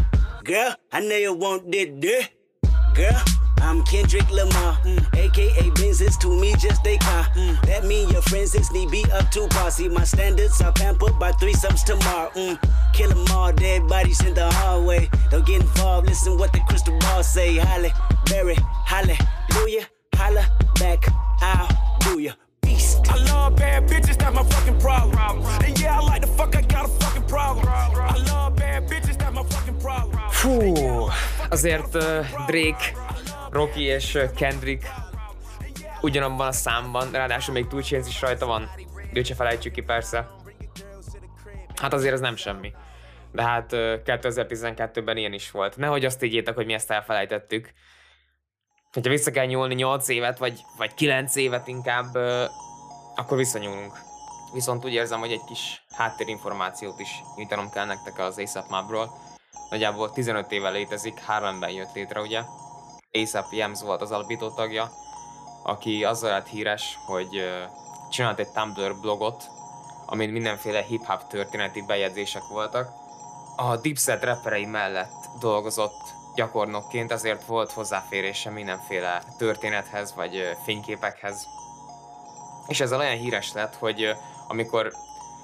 Girl, 0.43 0.75
I 0.91 1.01
know 1.01 1.15
you 1.15 1.33
want 1.33 1.71
this, 1.71 1.87
this. 1.99 2.27
Girl, 2.95 3.21
I'm 3.61 3.83
Kendrick 3.83 4.29
Lamar, 4.31 4.77
mm. 4.83 5.17
aka 5.17 5.69
Benzes 5.71 6.17
to 6.19 6.29
me 6.29 6.53
just 6.59 6.85
a 6.85 6.97
car. 6.97 7.23
Mm. 7.35 7.61
That 7.67 7.85
mean 7.85 8.09
your 8.09 8.21
friends 8.23 8.55
is 8.55 8.71
need 8.71 8.91
be 8.91 9.05
up 9.11 9.29
to 9.31 9.47
posse. 9.49 9.87
My 9.89 10.03
standards 10.03 10.61
are 10.61 10.71
pampered 10.73 11.17
by 11.19 11.31
threesomes 11.33 11.83
tomorrow. 11.83 12.29
Mm. 12.35 12.57
Kill 12.93 13.09
them 13.09 13.25
all, 13.31 13.53
dead 13.53 13.87
bodies 13.87 14.21
in 14.25 14.33
the 14.33 14.49
hallway. 14.51 15.09
Don't 15.29 15.45
get 15.45 15.61
involved, 15.61 16.07
listen 16.07 16.37
what 16.37 16.51
the 16.53 16.59
crystal 16.67 16.97
ball 16.99 17.23
say. 17.23 17.55
Halle, 17.55 17.91
Berry, 18.25 18.57
hallelujah, 18.85 19.87
holla 20.15 20.45
back, 20.79 21.05
I'll 21.41 21.67
do 21.99 22.19
ya. 22.19 22.33
Beast. 22.61 22.99
I 23.09 23.15
love 23.25 23.55
bad 23.55 23.87
bitches, 23.87 24.17
that's 24.17 24.35
my 24.35 24.43
fucking 24.43 24.79
problem. 24.79 25.17
And 25.63 25.79
yeah, 25.79 25.99
I 25.99 26.03
like 26.03 26.21
the 26.21 26.27
fuck, 26.27 26.55
I 26.55 26.61
got 26.61 26.85
a 26.85 26.87
fucking 26.87 27.27
problem. 27.27 27.67
I 27.67 28.17
love 28.27 28.55
bad 28.55 28.87
bitches, 28.89 29.17
that's 29.17 29.33
my 29.33 29.43
fucking 29.43 29.79
problem. 29.79 30.17
Fú, 30.31 31.09
azért 31.49 31.95
uh, 31.95 32.25
Drake, 32.47 32.93
Rocky 33.51 33.83
és 33.83 34.17
Kendrick 34.35 34.87
ugyanabban 36.01 36.47
a 36.47 36.51
számban, 36.51 37.11
ráadásul 37.11 37.53
még 37.53 37.67
Two 37.67 37.81
Chainz 37.81 38.07
is 38.07 38.21
rajta 38.21 38.45
van. 38.45 38.69
Őt 39.13 39.25
se 39.25 39.35
felejtsük 39.35 39.73
ki 39.73 39.81
persze. 39.81 40.29
Hát 41.81 41.93
azért 41.93 42.13
ez 42.13 42.19
nem 42.19 42.35
semmi. 42.35 42.73
De 43.31 43.43
hát 43.43 43.71
uh, 43.71 43.79
2012-ben 43.79 45.17
ilyen 45.17 45.33
is 45.33 45.51
volt. 45.51 45.77
Nehogy 45.77 46.05
azt 46.05 46.23
ígyétek, 46.23 46.55
hogy 46.55 46.65
mi 46.65 46.73
ezt 46.73 46.91
elfelejtettük. 46.91 47.73
Hogyha 48.91 49.09
vissza 49.09 49.31
kell 49.31 49.45
nyúlni 49.45 49.73
8 49.73 50.07
évet, 50.07 50.37
vagy, 50.37 50.59
vagy 50.77 50.93
9 50.93 51.35
évet 51.35 51.67
inkább, 51.67 52.15
akkor 53.15 53.37
visszanyúlunk. 53.37 53.93
Viszont 54.53 54.85
úgy 54.85 54.93
érzem, 54.93 55.19
hogy 55.19 55.31
egy 55.31 55.43
kis 55.47 55.83
háttérinformációt 55.95 56.99
is 56.99 57.09
nyújtanom 57.35 57.69
kell 57.69 57.85
nektek 57.85 58.19
az 58.19 58.37
ASAP 58.37 58.69
Mobról. 58.69 59.11
Nagyjából 59.69 60.11
15 60.11 60.51
éve 60.51 60.69
létezik, 60.69 61.23
Harlemben 61.25 61.69
jött 61.69 61.93
létre, 61.93 62.21
ugye? 62.21 62.41
ASAP 63.13 63.51
Yams 63.51 63.81
volt 63.81 64.01
az 64.01 64.11
alapító 64.11 64.49
tagja, 64.49 64.91
aki 65.63 66.03
azzal 66.03 66.31
lett 66.31 66.47
híres, 66.47 66.99
hogy 67.05 67.43
csinált 68.09 68.39
egy 68.39 68.51
Tumblr 68.51 68.99
blogot, 68.99 69.49
amin 70.05 70.29
mindenféle 70.29 70.81
hip-hop 70.81 71.27
történeti 71.27 71.81
bejegyzések 71.81 72.43
voltak. 72.49 72.89
A 73.55 73.77
Dipset 73.77 74.23
rapperei 74.23 74.65
mellett 74.65 75.25
dolgozott 75.39 76.01
gyakornokként, 76.35 77.11
ezért 77.11 77.45
volt 77.45 77.71
hozzáférése 77.71 78.49
mindenféle 78.49 79.23
történethez 79.37 80.15
vagy 80.15 80.57
fényképekhez. 80.63 81.47
És 82.67 82.79
ezzel 82.79 82.99
olyan 82.99 83.17
híres 83.17 83.53
lett, 83.53 83.75
hogy 83.75 84.15
amikor 84.47 84.91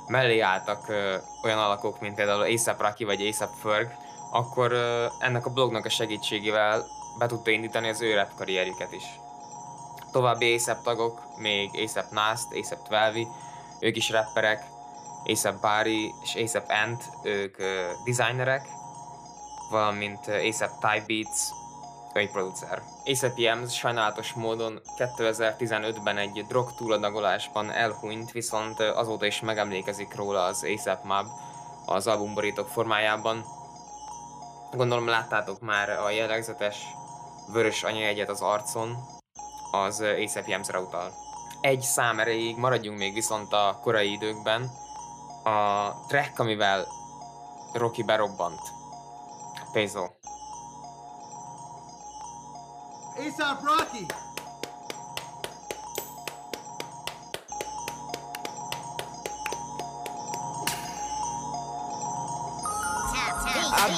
mellé 0.08 0.40
álltak 0.40 0.90
olyan 1.44 1.60
alakok, 1.60 2.00
mint 2.00 2.16
például 2.16 2.54
ASAP 2.54 2.82
Rocky 2.82 3.04
vagy 3.04 3.28
ASAP 3.28 3.54
Ferg, 3.62 3.96
akkor 4.32 4.74
ennek 5.20 5.46
a 5.46 5.50
blognak 5.50 5.86
a 5.86 5.90
segítségével 5.90 6.86
be 7.18 7.26
tudta 7.28 7.52
indítani 7.52 7.90
az 7.90 8.02
ő 8.02 8.16
rap 8.16 8.36
karrierjüket 8.36 8.92
is. 8.92 9.04
További 10.12 10.54
ASAP 10.54 10.84
tagok, 10.84 11.22
még 11.38 11.70
ASAP 11.84 12.12
Nast, 12.12 12.46
ASAP 12.54 12.84
Twelve, 12.88 13.20
ők 13.80 13.96
is 13.96 14.10
rapperek, 14.10 14.64
ASAP 15.26 15.62
Bari 15.62 16.14
és 16.24 16.36
ASAP 16.36 16.70
Ant, 16.70 17.04
ők 17.24 17.56
uh, 17.60 17.66
designerek, 18.06 18.68
valamint 19.70 20.28
ASAP 20.28 20.72
Ty 20.80 21.02
Beats, 21.08 21.40
egy 22.14 22.32
producer. 22.32 22.82
ASAP 23.06 23.38
Yams 23.38 23.76
sajnálatos 23.76 24.34
módon 24.34 24.82
2015-ben 24.98 26.18
egy 26.18 26.46
drog 26.48 26.76
túladagolásban 26.76 27.72
elhunyt, 27.72 28.32
viszont 28.32 28.80
azóta 28.80 29.26
is 29.26 29.42
megemlékezik 29.42 30.16
róla 30.16 30.44
az 30.44 30.66
ASAP 30.76 31.04
Mob 31.04 31.28
az 31.86 32.08
albumborítók 32.08 32.68
formájában. 32.68 33.46
Gondolom 34.72 35.08
láttátok 35.08 35.62
már 35.62 35.90
a 35.90 36.10
jellegzetes 36.10 36.86
vörös 37.48 37.84
anyajegyet 37.84 38.30
az 38.30 38.42
arcon, 38.42 38.98
az 39.72 40.02
ASAP 40.02 40.48
Yamsre 40.48 40.80
utal. 40.80 41.14
Egy 41.62 41.82
szám 41.82 42.20
erejéig 42.20 42.58
maradjunk 42.58 42.98
még 42.98 43.14
viszont 43.14 43.54
a 43.54 43.80
korai 43.82 44.12
időkben. 44.12 44.72
A 45.44 45.92
track, 46.08 46.40
amivel 46.40 46.88
Rocky 47.74 48.04
berobbant. 48.04 48.60
Peso. 49.72 50.08
ASAP 53.18 53.64
Rocky. 53.64 54.06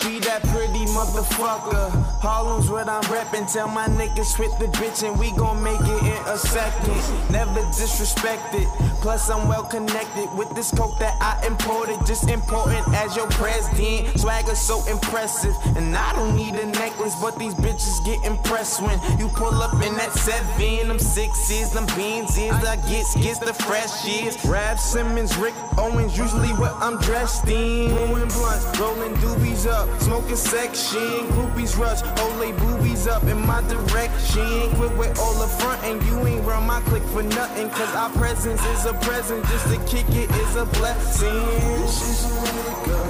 Be 0.05 0.19
that 0.19 0.41
pretty 0.53 0.85
motherfucker. 0.93 1.89
Harlem's 2.21 2.69
what 2.69 2.87
I'm 2.87 3.03
reppin'. 3.03 3.51
Tell 3.51 3.67
my 3.67 3.87
niggas 3.87 4.35
hit 4.37 4.51
the 4.59 4.67
bitch 4.77 5.07
and 5.07 5.19
we 5.19 5.31
gon' 5.31 5.61
make 5.63 5.79
it 5.81 6.03
in 6.03 6.21
a 6.27 6.37
second. 6.37 7.01
Never 7.31 7.61
disrespected. 7.73 8.67
Plus 9.01 9.29
I'm 9.29 9.47
well 9.47 9.63
connected 9.63 10.27
with 10.37 10.49
this 10.55 10.71
coke 10.71 10.97
that 10.99 11.15
I 11.21 11.45
imported. 11.45 11.97
Just 12.05 12.29
important 12.29 12.87
as 12.95 13.15
your 13.15 13.27
president. 13.31 14.19
Swagger 14.19 14.55
so 14.55 14.85
impressive. 14.89 15.55
And 15.75 15.95
I 15.95 16.13
don't 16.13 16.35
need 16.35 16.55
a 16.55 16.65
necklace, 16.65 17.15
but 17.21 17.37
these 17.39 17.55
bitches 17.55 18.03
get 18.05 18.23
impressed 18.25 18.81
when 18.81 18.99
you 19.19 19.27
pull 19.29 19.53
up 19.61 19.73
in 19.85 19.95
that 19.95 20.11
seven. 20.13 20.87
Them 20.87 20.99
sixes, 20.99 21.71
them 21.71 21.85
beans 21.95 22.37
is 22.37 22.51
I 22.51 22.75
get 22.89 23.05
gets 23.21 23.39
the 23.39 23.53
fresh 23.53 24.05
years. 24.05 24.35
Raf 24.45 24.79
Simons, 24.79 25.37
Rick 25.37 25.53
Owens, 25.77 26.17
usually 26.17 26.49
what 26.53 26.73
I'm 26.75 26.97
dressed 27.01 27.47
in. 27.47 27.89
Blowing 27.89 28.27
blunts, 28.29 28.65
rolling 28.79 29.13
doobies 29.15 29.67
up, 29.67 29.78
smoking 29.99 30.35
section. 30.35 31.27
Groupies 31.33 31.77
rush, 31.77 32.01
Olay 32.23 32.57
boobies 32.59 33.07
up 33.07 33.23
in 33.23 33.39
my 33.45 33.61
direction. 33.67 34.69
Quit 34.75 34.95
with 34.97 35.19
all 35.19 35.33
the 35.35 35.47
front, 35.59 35.83
and 35.83 36.01
you 36.03 36.17
ain't 36.27 36.43
run 36.45 36.65
my 36.65 36.81
click 36.81 37.03
for 37.03 37.23
nothing. 37.23 37.69
Cause 37.69 37.93
our 37.95 38.09
presence 38.11 38.63
is 38.65 38.85
a 38.85 38.93
present, 39.05 39.45
just 39.45 39.67
to 39.67 39.77
kick 39.85 40.07
it 40.09 40.29
is 40.31 40.55
a 40.55 40.65
blessing. 40.65 41.45
This 41.81 42.01
is 42.09 42.19
the 42.27 42.35
way 42.41 42.61
to 42.67 42.75
go, 42.89 43.01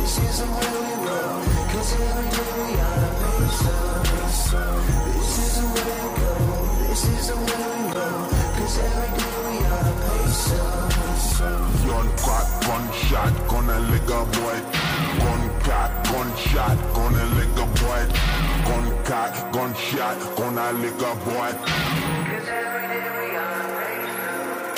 this 0.00 0.18
is 0.18 0.38
the 0.40 0.46
way 0.46 0.72
we 0.86 0.94
roll. 1.06 1.40
Cause 1.72 1.92
every 2.00 2.28
day 2.36 2.52
we 2.60 2.72
are 2.80 3.00
This 5.16 5.38
is 5.38 5.54
the 5.60 5.66
way 5.74 5.94
to 6.02 6.10
go, 6.20 6.32
this 6.88 7.04
is 7.04 7.28
the 7.28 7.36
way 7.36 7.64
we 7.72 7.82
roll. 7.96 8.24
Cause 8.56 8.78
every 8.78 9.10
day 9.18 9.36
we 9.48 9.56
are 9.66 9.84
Gun 11.86 12.08
crack, 12.16 12.46
gunshot, 12.62 13.48
gonna 13.48 13.78
lick 13.90 14.08
a 14.08 14.24
boy. 14.24 14.58
Gun 15.20 15.53
cock, 15.64 15.90
gunshot, 16.04 16.78
gonna 16.94 17.24
lick 17.36 17.56
a 17.56 17.66
boy. 17.80 18.02
Gun 18.68 18.86
cock, 19.04 19.32
gunshot, 19.52 20.18
gonna 20.36 20.72
lick 20.72 21.00
a 21.00 21.14
boy. 21.24 21.52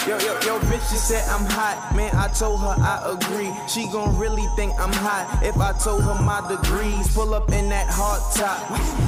Yo, 0.06 0.16
yo, 0.18 0.38
yo, 0.46 0.60
bitch 0.70 0.86
just 0.88 1.08
said 1.08 1.26
I'm 1.28 1.44
hot. 1.46 1.90
Man, 1.96 2.14
I 2.14 2.28
told 2.28 2.60
her 2.60 2.76
I 2.78 3.10
agree. 3.10 3.50
She 3.66 3.90
gon' 3.90 4.16
really 4.16 4.46
think 4.54 4.72
I'm 4.78 4.92
hot 4.92 5.42
if 5.42 5.56
I 5.58 5.72
told 5.82 6.04
her 6.04 6.14
my 6.22 6.46
degrees. 6.46 7.12
Pull 7.12 7.34
up 7.34 7.50
in 7.50 7.68
that 7.70 7.88
hard 7.90 8.22
top, 8.38 8.62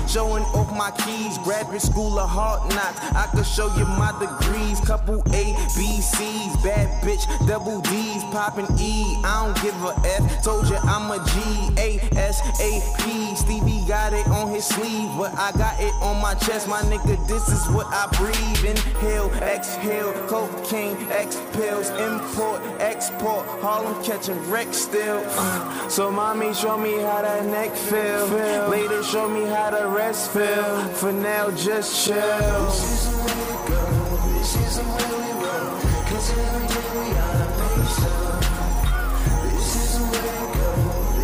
showing 0.08 0.42
off 0.58 0.66
my 0.76 0.90
keys. 1.06 1.38
Graduate 1.46 1.82
school 1.82 2.18
of 2.18 2.28
hard 2.28 2.68
knocks. 2.74 2.98
I 3.14 3.30
could 3.30 3.46
show 3.46 3.70
you 3.78 3.86
my 3.86 4.10
degrees. 4.18 4.80
Couple 4.80 5.22
A, 5.30 5.54
B, 5.78 6.02
C's. 6.02 6.56
Bad 6.66 6.90
bitch, 7.06 7.22
double 7.46 7.80
D's. 7.82 8.24
Poppin' 8.34 8.66
E. 8.80 9.22
I 9.22 9.46
don't 9.46 9.62
give 9.62 9.78
a 9.86 9.94
F. 10.18 10.42
Told 10.42 10.68
you 10.68 10.78
I'm 10.82 11.12
a 11.14 11.22
G. 11.30 11.38
A, 11.78 12.00
S, 12.18 12.42
A, 12.58 12.82
P. 13.04 13.36
Stevie 13.36 13.86
got 13.86 14.12
it 14.12 14.26
on 14.26 14.48
his 14.50 14.66
sleeve, 14.66 15.10
but 15.16 15.32
I 15.38 15.52
got 15.52 15.80
it 15.80 15.94
on 16.02 16.20
my 16.20 16.34
chest. 16.34 16.66
My 16.66 16.82
nigga, 16.90 17.14
this 17.28 17.48
is 17.48 17.68
what 17.68 17.86
I 17.86 18.10
breathe. 18.18 18.64
Inhale, 18.66 19.30
exhale, 19.42 20.12
cocaine, 20.26 20.87
X 21.10 21.36
pills, 21.52 21.90
import, 21.90 22.60
export. 22.80 23.46
Harlem 23.60 24.02
catching 24.04 24.38
wreck 24.50 24.72
still. 24.72 25.20
So 25.88 26.10
mommy, 26.10 26.54
show 26.54 26.76
me 26.78 26.98
how 27.00 27.22
that 27.22 27.44
neck 27.46 27.74
feel. 27.74 28.26
Later, 28.68 29.02
show 29.02 29.28
me 29.28 29.44
how 29.46 29.70
the 29.70 29.88
rest 29.88 30.30
feel. 30.32 30.88
For 30.94 31.12
now, 31.12 31.50
just 31.50 32.06
chill. 32.06 32.16
This 32.16 32.84
is 32.84 33.10
the 33.10 33.18
way 33.18 33.46
to 33.48 33.70
go. 33.70 34.08
Way 34.78 34.84
we 34.84 35.32
roll. 35.42 35.70
Cause 36.08 36.30
every 36.30 36.66
day 36.68 36.88
we 36.94 37.06
a 37.16 37.30
This 39.52 39.72
is 39.76 39.92
way 40.00 40.38
go. 40.54 40.70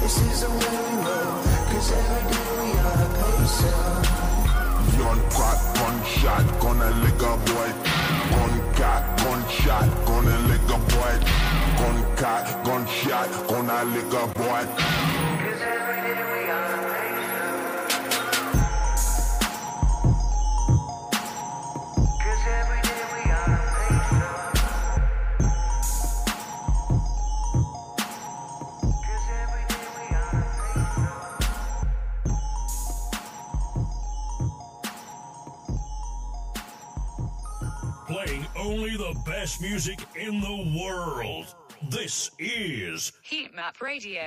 This 0.01 0.17
is 0.21 0.41
way 0.49 0.77
we 0.85 0.95
roll. 1.07 1.35
Cause 1.71 1.91
every 1.93 2.25
day 2.31 2.49
we 2.61 2.71
a 2.79 2.97
Young 4.99 5.23
crack, 5.31 5.61
gunshot, 5.75 6.47
gonna 6.61 6.91
lick 7.03 7.23
a 7.23 7.37
boy. 7.37 7.94
Gun 8.31 8.55
cat, 8.75 9.03
gunshot, 9.19 9.89
gonna 10.07 10.39
lick 10.49 10.69
a 10.69 10.79
boy. 10.93 11.15
Gun 11.79 11.99
cat, 12.17 12.47
gunshot, 12.65 13.31
gonna 13.49 13.85
lick 13.85 14.13
a 14.13 14.15
boy. 14.35 14.65
Best 39.45 39.61
music 39.61 39.99
in 40.17 40.41
the 40.41 40.81
world. 40.83 41.55
This 41.91 42.31
is 42.39 43.13
Heat 43.21 43.55
Map 43.55 43.79
Radio. 43.83 44.23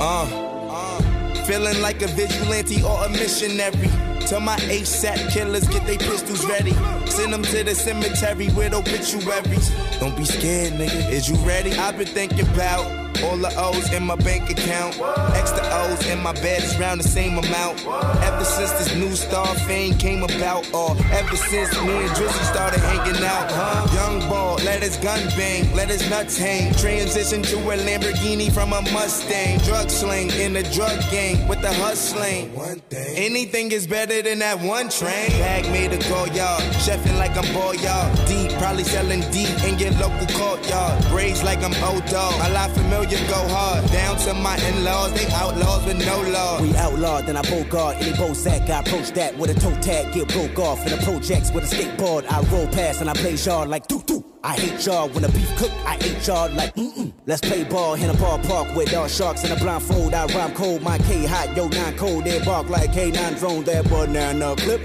Uh, 0.00 0.26
uh, 0.70 1.44
feeling 1.44 1.82
like 1.82 2.00
a 2.00 2.06
vigilante 2.06 2.82
or 2.82 3.04
a 3.04 3.10
missionary. 3.10 3.90
Tell 4.20 4.40
my 4.40 4.56
ASAP 4.60 5.30
killers 5.30 5.68
get 5.68 5.86
their 5.86 5.98
pistols 5.98 6.46
ready. 6.46 6.72
Send 7.04 7.34
them 7.34 7.42
to 7.42 7.62
the 7.62 7.74
cemetery 7.74 8.48
with 8.56 8.72
obituaries. 8.72 9.70
Don't 10.00 10.16
be 10.16 10.24
scared, 10.24 10.72
nigga. 10.72 11.12
Is 11.12 11.28
you 11.28 11.36
ready? 11.46 11.72
I've 11.74 11.98
been 11.98 12.06
thinking 12.06 12.48
about 12.48 13.05
all 13.24 13.36
the 13.36 13.52
O's 13.56 13.92
in 13.92 14.02
my 14.02 14.16
bank 14.16 14.50
account. 14.50 14.98
Extra 15.34 15.64
O's 15.82 16.06
in 16.06 16.22
my 16.22 16.32
bed 16.32 16.62
is 16.62 16.76
round 16.78 17.00
the 17.00 17.08
same 17.08 17.38
amount. 17.38 17.84
Ever 18.22 18.44
since 18.44 18.72
this 18.72 18.94
new 18.96 19.14
star 19.14 19.54
fame 19.66 19.94
came 19.98 20.22
about, 20.22 20.62
or 20.74 20.90
ever 21.12 21.36
since 21.36 21.72
me 21.82 21.94
and 22.04 22.10
Drizzy 22.16 22.44
started 22.52 22.80
hanging 22.80 23.22
out, 23.24 23.50
huh? 23.50 23.86
Young 23.94 24.28
ball, 24.28 24.56
let 24.64 24.82
his 24.82 24.96
gun 24.98 25.20
bang, 25.36 25.72
let 25.74 25.88
his 25.88 26.08
nuts 26.10 26.36
hang. 26.36 26.74
Transition 26.74 27.42
to 27.42 27.56
a 27.56 27.76
Lamborghini 27.76 28.52
from 28.52 28.72
a 28.72 28.82
Mustang. 28.92 29.58
Drug 29.60 29.88
sling 29.90 30.30
in 30.32 30.52
the 30.52 30.62
drug 30.74 30.98
gang 31.10 31.46
with 31.48 31.60
the 31.62 31.72
hustling. 31.72 32.54
One 32.54 32.80
thing. 32.90 33.16
Anything 33.16 33.72
is 33.72 33.86
better 33.86 34.22
than 34.22 34.40
that 34.40 34.60
one 34.60 34.88
train. 34.88 35.30
Bag 35.38 35.64
made 35.70 35.92
a 35.92 35.98
go 36.08 36.24
yard, 36.26 36.62
chefing 36.84 37.18
like 37.18 37.36
I'm 37.36 37.46
boy 37.54 37.72
yard. 37.72 38.18
Deep, 38.26 38.50
probably 38.58 38.84
selling 38.84 39.20
deep 39.30 39.52
in 39.64 39.78
your 39.78 39.92
local 39.92 40.26
courtyard. 40.38 41.04
Braids 41.08 41.42
like 41.42 41.62
I'm 41.62 41.74
old 41.84 42.04
dog. 42.06 42.34
A 42.48 42.52
lot 42.52 42.70
familiar, 42.70 43.05
go 43.10 43.48
hard. 43.48 43.86
Down 43.90 44.16
to 44.18 44.34
my 44.34 44.56
in-laws, 44.56 45.12
they 45.12 45.26
outlaws 45.32 45.84
with 45.86 46.04
no 46.04 46.22
law. 46.30 46.60
We 46.60 46.74
outlawed, 46.76 47.26
then 47.26 47.36
I 47.36 47.42
broke 47.42 47.70
bogart 47.70 47.96
any 47.96 48.12
Bozak. 48.12 48.68
I 48.68 48.80
approach 48.80 49.10
that 49.12 49.36
with 49.38 49.56
a 49.56 49.60
toe 49.60 49.74
tag, 49.80 50.12
get 50.12 50.28
broke 50.28 50.58
off. 50.58 50.84
In 50.86 50.98
the 50.98 51.04
projects 51.04 51.50
with 51.52 51.70
a 51.70 51.74
skateboard, 51.74 52.24
I 52.30 52.40
roll 52.50 52.66
past 52.68 53.00
and 53.00 53.10
I 53.10 53.14
play 53.14 53.34
yard 53.34 53.68
like 53.68 53.86
doo 53.86 54.02
doo. 54.06 54.24
I 54.42 54.54
hate 54.54 54.86
y'all 54.86 55.08
when 55.08 55.22
the 55.22 55.28
beef 55.28 55.56
cook, 55.56 55.72
I 55.84 55.96
hate 55.96 56.26
y'all 56.26 56.50
like 56.52 56.74
mm-mm. 56.74 57.12
Let's 57.26 57.40
play 57.40 57.64
ball 57.64 57.94
in 57.94 58.10
a 58.10 58.14
ballpark 58.14 58.76
with 58.76 58.94
all 58.94 59.08
sharks 59.08 59.44
in 59.44 59.50
a 59.50 59.56
blindfold. 59.56 60.14
I 60.14 60.26
rhyme 60.26 60.54
cold, 60.54 60.82
my 60.82 60.98
K 60.98 61.26
hot, 61.26 61.56
yo 61.56 61.68
nine 61.68 61.96
cold. 61.96 62.24
They 62.24 62.44
bark 62.44 62.68
like 62.68 62.92
K9 62.92 63.38
drone, 63.38 63.64
that 63.64 63.88
banana 63.88 64.54
clip. 64.56 64.80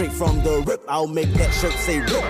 Straight 0.00 0.12
from 0.12 0.42
the 0.42 0.64
rip, 0.66 0.82
I'll 0.88 1.06
make 1.06 1.30
that 1.34 1.52
shirt 1.52 1.74
say 1.74 2.00
rip. 2.00 2.24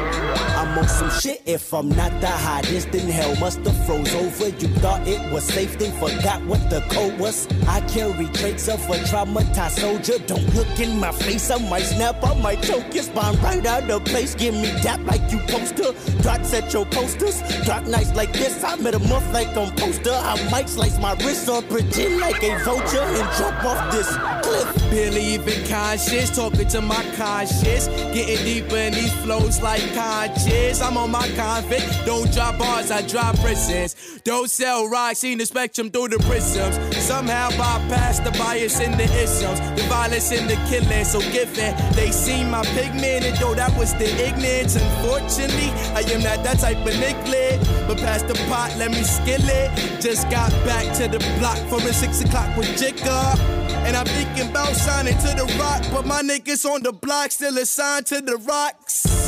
I'm 0.58 0.76
on 0.76 0.88
some 0.88 1.08
shit 1.20 1.40
if 1.46 1.72
I'm 1.72 1.88
not 1.88 2.20
the 2.20 2.26
hottest 2.26 2.88
in 2.88 3.08
hell. 3.08 3.36
Must 3.36 3.60
have 3.60 3.86
froze 3.86 4.12
over. 4.12 4.48
You 4.48 4.66
thought 4.82 5.06
it 5.06 5.20
was 5.32 5.44
safe, 5.44 5.78
then 5.78 5.92
forgot 6.00 6.44
what 6.46 6.68
the 6.68 6.80
code 6.90 7.16
was. 7.20 7.46
I 7.68 7.80
carry 7.82 8.26
traits 8.26 8.66
of 8.66 8.80
a 8.90 8.94
traumatized 9.06 9.78
soldier. 9.78 10.18
Don't 10.26 10.52
look 10.56 10.80
in 10.80 10.98
my 10.98 11.12
face, 11.12 11.48
I 11.48 11.58
might 11.70 11.84
snap, 11.84 12.16
I 12.24 12.34
might 12.40 12.60
choke 12.60 12.92
your 12.92 13.04
spine 13.04 13.40
right 13.40 13.64
out 13.64 13.88
of 13.88 14.04
place. 14.04 14.34
Give 14.34 14.52
me 14.54 14.72
dap 14.82 14.98
like 15.06 15.30
you 15.30 15.38
poster. 15.46 15.92
Dots 16.22 16.52
at 16.52 16.72
your 16.72 16.86
posters. 16.86 17.40
Dark 17.66 17.86
nights 17.86 18.12
like 18.16 18.32
this, 18.32 18.64
I 18.64 18.74
met 18.78 18.96
a 18.96 18.98
month 18.98 19.32
like 19.32 19.56
on 19.56 19.70
poster. 19.76 20.10
I 20.10 20.34
might 20.50 20.68
slice 20.68 20.98
my 20.98 21.12
wrist 21.22 21.48
or 21.48 21.62
pretend 21.62 22.18
like 22.18 22.42
a 22.42 22.58
vulture 22.64 22.98
and 22.98 23.28
jump 23.38 23.64
off 23.64 23.92
this 23.92 24.08
cliff. 24.42 24.90
Believe 24.90 25.46
in 25.46 25.68
conscience, 25.68 26.34
talking 26.34 26.66
to 26.66 26.80
my 26.80 27.04
conscience. 27.14 27.59
Getting 27.62 28.44
deeper 28.44 28.76
in 28.76 28.92
these 28.92 29.12
flows 29.22 29.60
like 29.62 29.82
conscious. 29.94 30.80
I'm 30.80 30.96
on 30.96 31.10
my 31.10 31.28
convict. 31.36 31.86
Don't 32.06 32.32
drop 32.32 32.58
bars, 32.58 32.90
I 32.90 33.02
drop 33.06 33.36
prisons. 33.40 34.20
Don't 34.24 34.50
sell 34.50 34.88
rocks, 34.88 35.18
seen 35.20 35.38
the 35.38 35.46
spectrum 35.46 35.90
through 35.90 36.08
the 36.08 36.18
prisms. 36.20 36.76
Somehow 36.96 37.50
bypass 37.50 38.18
the 38.20 38.30
bias 38.32 38.80
in 38.80 38.92
the 38.92 39.04
isms, 39.04 39.60
the 39.80 39.86
violence 39.88 40.32
in 40.32 40.46
the 40.46 40.56
killing. 40.68 41.04
So 41.04 41.20
given 41.32 41.74
they 41.94 42.10
see 42.10 42.44
my 42.44 42.64
pigment, 42.74 43.24
and 43.24 43.36
though 43.38 43.54
that 43.54 43.76
was 43.76 43.94
the 43.94 44.08
ignorance, 44.26 44.76
unfortunately, 44.76 45.70
I 45.94 46.00
am 46.12 46.22
not 46.22 46.42
that 46.44 46.58
type 46.58 46.78
of 46.78 46.98
nicklet. 46.98 47.60
But 47.86 47.98
past 47.98 48.28
the 48.28 48.34
pot, 48.48 48.74
let 48.78 48.90
me 48.90 49.02
skill 49.02 49.42
it. 49.42 50.00
Just 50.00 50.30
got 50.30 50.50
back 50.64 50.96
to 50.96 51.08
the 51.08 51.18
block 51.38 51.58
from 51.68 51.80
a 51.88 51.92
six 51.92 52.20
o'clock 52.22 52.56
with 52.56 52.68
Jigga. 52.80 53.59
And 53.86 53.96
I'm 53.96 54.06
thinking 54.06 54.50
about 54.50 54.74
signing 54.74 55.16
to 55.18 55.30
the 55.34 55.46
rock, 55.58 55.82
but 55.92 56.06
my 56.06 56.22
niggas 56.22 56.64
on 56.64 56.82
the 56.82 56.92
block 56.92 57.30
still 57.30 57.56
assigned 57.58 58.06
to 58.06 58.20
the 58.20 58.36
rocks. 58.36 59.20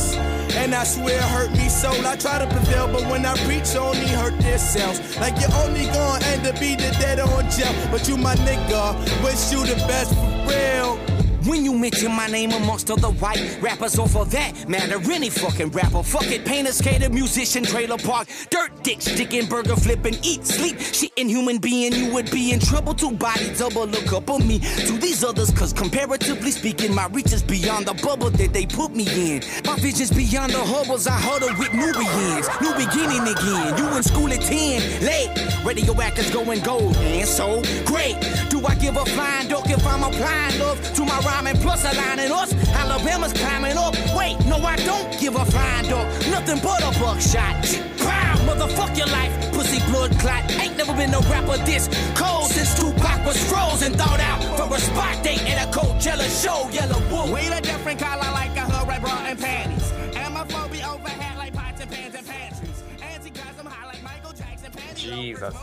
And 0.54 0.74
I 0.74 0.84
swear 0.84 1.16
it 1.16 1.22
hurt 1.22 1.50
me 1.52 1.68
so. 1.68 1.90
I 1.90 2.16
try 2.16 2.38
to 2.38 2.46
prevail, 2.46 2.86
but 2.86 3.02
when 3.10 3.24
I 3.24 3.34
preach, 3.46 3.74
only 3.74 4.06
hurt 4.08 4.38
themselves. 4.40 5.00
Like 5.18 5.40
you're 5.40 5.54
only 5.64 5.86
gonna 5.86 6.24
end 6.26 6.46
up 6.46 6.60
either 6.60 6.90
dead 7.00 7.20
or 7.20 7.40
in 7.40 7.50
jail. 7.50 7.72
But 7.90 8.06
you 8.08 8.16
my 8.16 8.34
nigga, 8.36 8.94
wish 9.24 9.50
you 9.50 9.64
the 9.66 9.76
best 9.88 10.14
for 10.14 10.30
real. 10.46 11.21
When 11.44 11.64
you 11.64 11.74
mention 11.74 12.12
my 12.12 12.28
name 12.28 12.52
amongst 12.52 12.88
other 12.90 13.08
white 13.08 13.58
rappers, 13.60 13.98
or 13.98 14.06
for 14.06 14.24
that 14.26 14.68
matter, 14.68 15.00
any 15.10 15.28
fucking 15.28 15.70
rapper, 15.70 16.02
fuck 16.04 16.26
it, 16.26 16.44
painter, 16.44 16.70
skater, 16.72 17.10
musician, 17.10 17.64
trailer 17.64 17.98
park, 17.98 18.28
dirt 18.50 18.70
dick, 18.84 19.02
sticking, 19.02 19.46
burger 19.46 19.74
flipping, 19.74 20.14
eat, 20.22 20.46
sleep, 20.46 20.78
shit, 20.78 21.10
inhuman 21.16 21.58
being, 21.58 21.92
you 21.92 22.12
would 22.14 22.30
be 22.30 22.52
in 22.52 22.60
trouble. 22.60 22.94
Two 22.94 23.10
body 23.12 23.52
double 23.56 23.86
look 23.86 24.12
up 24.12 24.30
on 24.30 24.46
me 24.46 24.60
to 24.60 24.92
these 24.98 25.24
others, 25.24 25.50
cause 25.50 25.72
comparatively 25.72 26.52
speaking, 26.52 26.94
my 26.94 27.06
reach 27.08 27.32
is 27.32 27.42
beyond 27.42 27.86
the 27.86 27.94
bubble 27.94 28.30
that 28.30 28.52
they 28.52 28.64
put 28.64 28.94
me 28.94 29.06
in. 29.10 29.42
My 29.64 29.76
vision's 29.76 30.12
beyond 30.12 30.52
the 30.52 30.60
hubbles, 30.60 31.08
I 31.08 31.18
huddle 31.18 31.48
with 31.58 31.72
Nubians, 31.74 32.48
new 32.60 32.72
beginning 32.74 33.26
again. 33.26 33.76
You 33.78 33.96
in 33.96 34.02
school 34.04 34.32
at 34.32 34.42
10, 34.42 35.04
late, 35.04 35.64
radio 35.64 36.00
actors 36.00 36.30
going 36.30 36.60
gold, 36.60 36.96
and 36.98 37.26
so 37.26 37.62
great. 37.84 38.16
Do 38.48 38.64
I 38.64 38.76
give 38.76 38.96
a 38.96 39.04
flying 39.06 39.48
dog 39.48 39.68
if 39.68 39.84
I'm 39.84 40.04
applying 40.04 40.60
love 40.60 40.80
to 40.94 41.04
my 41.04 41.18
rhyming 41.32 41.60
plus 41.62 41.84
aligning 41.84 42.30
us? 42.30 42.52
Alabama's 42.68 43.32
climbing 43.32 43.76
up. 43.76 43.94
Wait, 44.16 44.36
no, 44.46 44.56
I 44.58 44.76
don't 44.76 45.08
give 45.18 45.34
a 45.36 45.44
flying 45.44 45.88
dog. 45.88 46.06
Nothing 46.30 46.58
but 46.62 46.80
a 46.82 46.90
buckshot. 47.00 47.56
Pow, 47.98 48.34
motherfuck 48.48 48.96
your 48.96 49.08
life. 49.08 49.32
Pussy 49.52 49.80
blood 49.90 50.12
clot. 50.18 50.42
Ain't 50.62 50.76
never 50.76 50.94
been 50.94 51.10
no 51.10 51.20
rapper 51.32 51.58
this 51.64 51.88
cold 52.14 52.50
since 52.50 52.74
Tupac 52.78 53.24
was 53.24 53.38
frozen. 53.50 53.92
Thought 53.94 54.20
out 54.20 54.40
for 54.56 54.74
a 54.74 54.80
spot 54.80 55.22
date 55.24 55.42
at 55.50 55.58
a 55.66 55.68
Coachella 55.76 56.28
show. 56.42 56.68
Yellow 56.70 57.00
wolf. 57.10 57.30
We 57.34 57.40
a 57.48 57.60
different 57.60 57.98
color 57.98 58.30
like 58.40 58.54
a 58.56 58.64
hood, 58.70 58.88
red 58.88 59.00
bra 59.00 59.16
and 59.26 59.38
panties. 59.38 59.90
And 60.16 60.34
my 60.34 60.44
phone 60.46 60.70
be 60.70 60.82
overhead 60.82 61.36
like 61.38 61.54
pots 61.54 61.80
and 61.80 61.90
pans 61.90 62.14
and 62.14 62.26
pantries. 62.26 62.82
Anti-cosm 63.00 63.66
high 63.66 63.86
like 63.86 64.02
Michael 64.02 64.32
Jackson. 64.32 64.70
Jesus. 64.94 65.54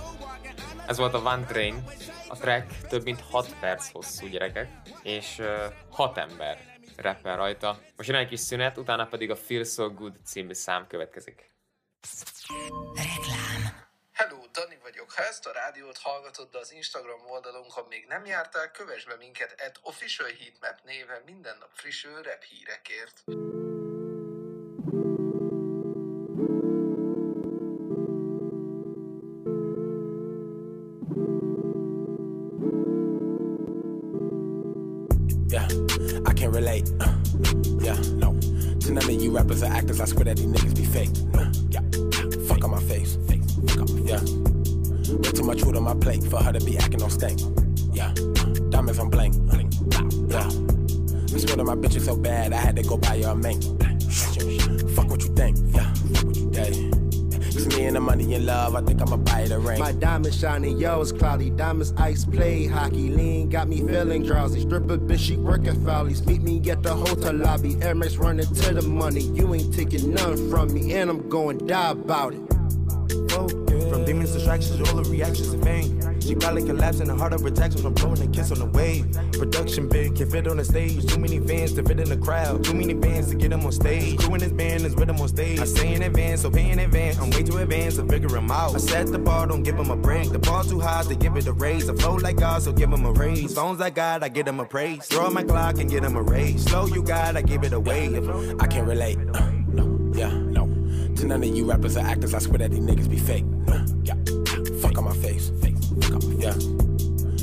Ez 0.88 0.98
volt 0.98 1.14
a 1.14 1.20
One 1.20 1.46
Train. 1.46 1.84
Track 2.40 2.88
több 2.88 3.04
mint 3.04 3.22
6 3.22 3.60
perc 3.60 3.92
hosszú 3.92 4.28
gyerekek, 4.28 4.70
és 5.04 5.42
6 5.90 6.18
ember 6.18 6.78
rappel 6.98 7.36
rajta. 7.36 7.80
Most 7.98 8.10
jön 8.10 8.18
egy 8.18 8.28
kis 8.28 8.40
szünet, 8.40 8.78
utána 8.78 9.06
pedig 9.06 9.32
a 9.32 9.36
Feel 9.36 9.64
So 9.64 9.94
Good 9.94 10.16
című 10.26 10.54
szám 10.54 10.88
következik. 10.88 11.52
Hello, 14.14 14.38
Dani 14.52 14.78
vagyok. 14.82 15.12
Ha 15.12 15.24
ezt 15.24 15.46
a 15.46 15.52
rádiót 15.52 15.98
hallgatod, 15.98 16.50
de 16.52 16.58
az 16.58 16.74
Instagram 16.74 17.20
oldalunkon 17.30 17.86
még 17.90 18.06
nem 18.08 18.26
jártál, 18.26 18.72
kövess 18.72 19.06
be 19.06 19.16
minket 19.16 19.62
at 19.68 19.80
Official 19.82 20.30
Heatmap 20.40 20.80
néven 20.84 21.22
minden 21.26 21.58
nap 21.60 21.70
frisső 21.74 22.22
rap 22.22 22.44
hírekért. 22.44 23.24
Can 36.50 36.56
relate. 36.56 36.92
Uh, 37.00 37.14
yeah, 37.80 37.96
no. 38.16 38.36
To 38.80 38.92
none 38.92 39.04
of 39.04 39.22
you 39.22 39.32
rappers 39.32 39.62
or 39.62 39.68
actors, 39.68 40.02
I 40.02 40.06
swear 40.06 40.26
that 40.26 40.38
these 40.38 40.48
niggas 40.48 40.76
be 40.76 40.84
fake. 40.84 41.10
Uh, 41.36 41.52
yeah, 41.70 41.82
yeah. 41.94 42.48
Fuck 42.48 42.64
on 42.64 42.72
my 42.72 42.82
face. 42.82 43.18
Fuck 43.68 43.82
on, 43.82 44.08
yeah. 44.08 44.20
Way 45.14 45.32
too 45.32 45.44
much 45.44 45.62
food 45.62 45.76
on 45.76 45.84
my 45.84 45.94
plate 45.94 46.24
for 46.24 46.38
her 46.42 46.52
to 46.52 46.60
be 46.66 46.78
acting 46.78 47.04
on 47.04 47.12
stank. 47.12 47.40
Yeah, 47.94 48.10
uh, 48.10 48.70
diamonds 48.72 49.00
on 49.00 49.12
blank. 49.12 49.36
Uh, 49.54 49.60
yeah. 50.28 50.48
I 50.48 51.38
swear 51.38 51.58
to 51.58 51.64
my 51.64 51.76
bitch 51.76 51.98
is 51.98 52.06
so 52.06 52.16
bad, 52.16 52.52
I 52.52 52.58
had 52.58 52.76
to 52.78 52.84
go 52.84 52.98
buy 52.98 53.22
her 53.22 53.30
a 53.30 53.36
mink. 53.36 53.64
Fuck 54.96 55.10
what 55.10 55.22
you 55.22 55.34
think. 55.36 55.58
Yeah, 55.72 55.94
fuck 55.94 56.26
what 56.26 56.36
you 56.36 56.52
think. 56.52 57.09
It's 57.42 57.66
me 57.76 57.86
and 57.86 57.96
the 57.96 58.00
money 58.00 58.34
in 58.34 58.46
love, 58.46 58.76
I 58.76 58.82
think 58.82 59.02
I'ma 59.02 59.18
buy 59.18 59.42
a 59.42 59.60
ring. 59.60 59.80
My 59.80 59.92
diamonds 59.92 60.40
shining, 60.40 60.78
yo, 60.78 61.02
it's 61.02 61.12
cloudy. 61.12 61.50
Diamonds 61.50 61.94
ice 61.98 62.26
play 62.26 62.68
hockey. 62.68 63.10
Lean 63.10 63.50
got 63.50 63.68
me 63.68 63.78
feeling 63.78 64.24
drowsy. 64.24 64.62
Stripper 64.62 64.98
bitch, 64.98 65.20
she 65.20 65.38
working 65.38 65.84
follies. 65.86 66.26
Meet 66.26 66.42
me 66.42 66.70
at 66.70 66.84
the 66.84 66.94
hotel 66.94 67.34
lobby. 67.34 67.78
Air 67.82 67.96
Max 67.96 68.18
running 68.18 68.46
to 68.46 68.74
the 68.74 68.82
money. 68.82 69.22
You 69.22 69.54
ain't 69.54 69.74
taking 69.74 70.14
none 70.14 70.50
from 70.50 70.74
me, 70.74 70.94
and 70.94 71.10
I'm 71.10 71.30
going 71.30 71.66
die 71.66 71.92
about 71.92 72.34
it. 72.34 72.49
From 73.90 74.06
demons, 74.06 74.34
distractions, 74.34 74.88
all 74.90 75.02
the 75.02 75.10
reactions 75.10 75.54
in 75.54 75.62
vain. 75.62 76.20
She 76.22 76.36
probably 76.36 76.64
collapsed 76.64 77.02
in 77.02 77.08
the 77.08 77.16
heart 77.16 77.34
of 77.34 77.42
when 77.42 77.54
I'm 77.60 77.94
blowing 77.94 78.22
a 78.22 78.28
kiss 78.28 78.52
on 78.52 78.60
the 78.60 78.66
wave. 78.66 79.12
Production 79.34 79.88
big, 79.90 80.16
can 80.16 80.30
fit 80.30 80.48
on 80.48 80.58
the 80.58 80.66
stage. 80.66 81.06
Too 81.06 81.20
many 81.20 81.40
fans 81.40 81.74
to 81.74 81.84
fit 81.84 82.00
in 82.00 82.10
the 82.10 82.18
crowd. 82.18 82.64
Too 82.64 82.74
many 82.74 82.94
bands 82.94 83.30
to 83.30 83.36
get 83.36 83.50
them 83.50 83.66
on 83.66 83.72
stage. 83.72 84.20
Crew 84.20 84.36
in 84.36 84.42
this 84.42 84.52
band 84.52 84.86
is 84.86 84.96
with 84.96 85.10
him 85.10 85.20
on 85.20 85.28
stage. 85.28 85.60
I 85.60 85.66
say 85.66 85.94
in 85.94 86.04
advance, 86.04 86.42
so 86.42 86.52
pay 86.52 86.70
in 86.70 86.80
advance. 86.80 87.18
I'm 87.18 87.30
way 87.32 87.44
too 87.44 87.58
advanced 87.58 87.98
to 87.98 88.06
figure 88.06 88.36
him 88.36 88.52
out. 88.52 88.76
I 88.76 88.78
set 88.80 89.08
the 89.08 89.20
bar, 89.20 89.48
don't 89.48 89.64
give 89.64 89.78
him 89.78 89.90
a 89.90 89.96
break. 89.96 90.32
The 90.32 90.40
bar 90.40 90.64
too 90.64 90.80
high 90.80 91.04
to 91.04 91.16
give 91.16 91.36
it 91.36 91.48
a 91.48 91.54
raise. 91.54 91.90
I 91.90 91.96
flow 91.96 92.16
like 92.16 92.38
God, 92.38 92.62
so 92.62 92.72
give 92.72 92.92
him 92.92 93.06
a 93.06 93.12
raise. 93.12 93.54
Songs 93.56 93.82
I 93.82 93.90
got, 93.90 94.24
I 94.24 94.30
get 94.30 94.48
him 94.48 94.60
a 94.60 94.66
praise. 94.66 95.06
Throw 95.08 95.30
my 95.30 95.44
clock 95.44 95.80
and 95.80 95.90
get 95.90 96.04
him 96.04 96.16
a 96.16 96.22
raise. 96.22 96.64
Slow 96.66 96.86
you 96.86 97.02
got, 97.02 97.36
I 97.36 97.42
give 97.42 97.64
it 97.64 97.74
away. 97.74 98.08
I 98.60 98.68
can't 98.68 98.88
relate. 98.88 99.18
Uh, 99.34 99.52
no, 99.68 100.12
yeah, 100.14 100.30
no. 100.30 100.59
To 101.20 101.28
none 101.28 101.44
of 101.44 101.50
you 101.50 101.66
rappers 101.66 101.98
or 101.98 102.00
actors, 102.00 102.34
I 102.34 102.40
swear 102.40 102.60
that 102.60 102.72
these 102.72 102.80
niggas 102.80 103.10
be 103.10 103.18
fake. 103.18 103.44
Uh, 103.68 103.86
yeah, 104.06 104.16
yeah. 104.26 104.80
Fuck 104.80 104.98
on 104.98 105.04
my 105.04 105.14
face. 105.16 105.52
Fuck 105.60 106.14
on 106.14 106.30
my, 106.30 106.42
yeah. 106.42 106.54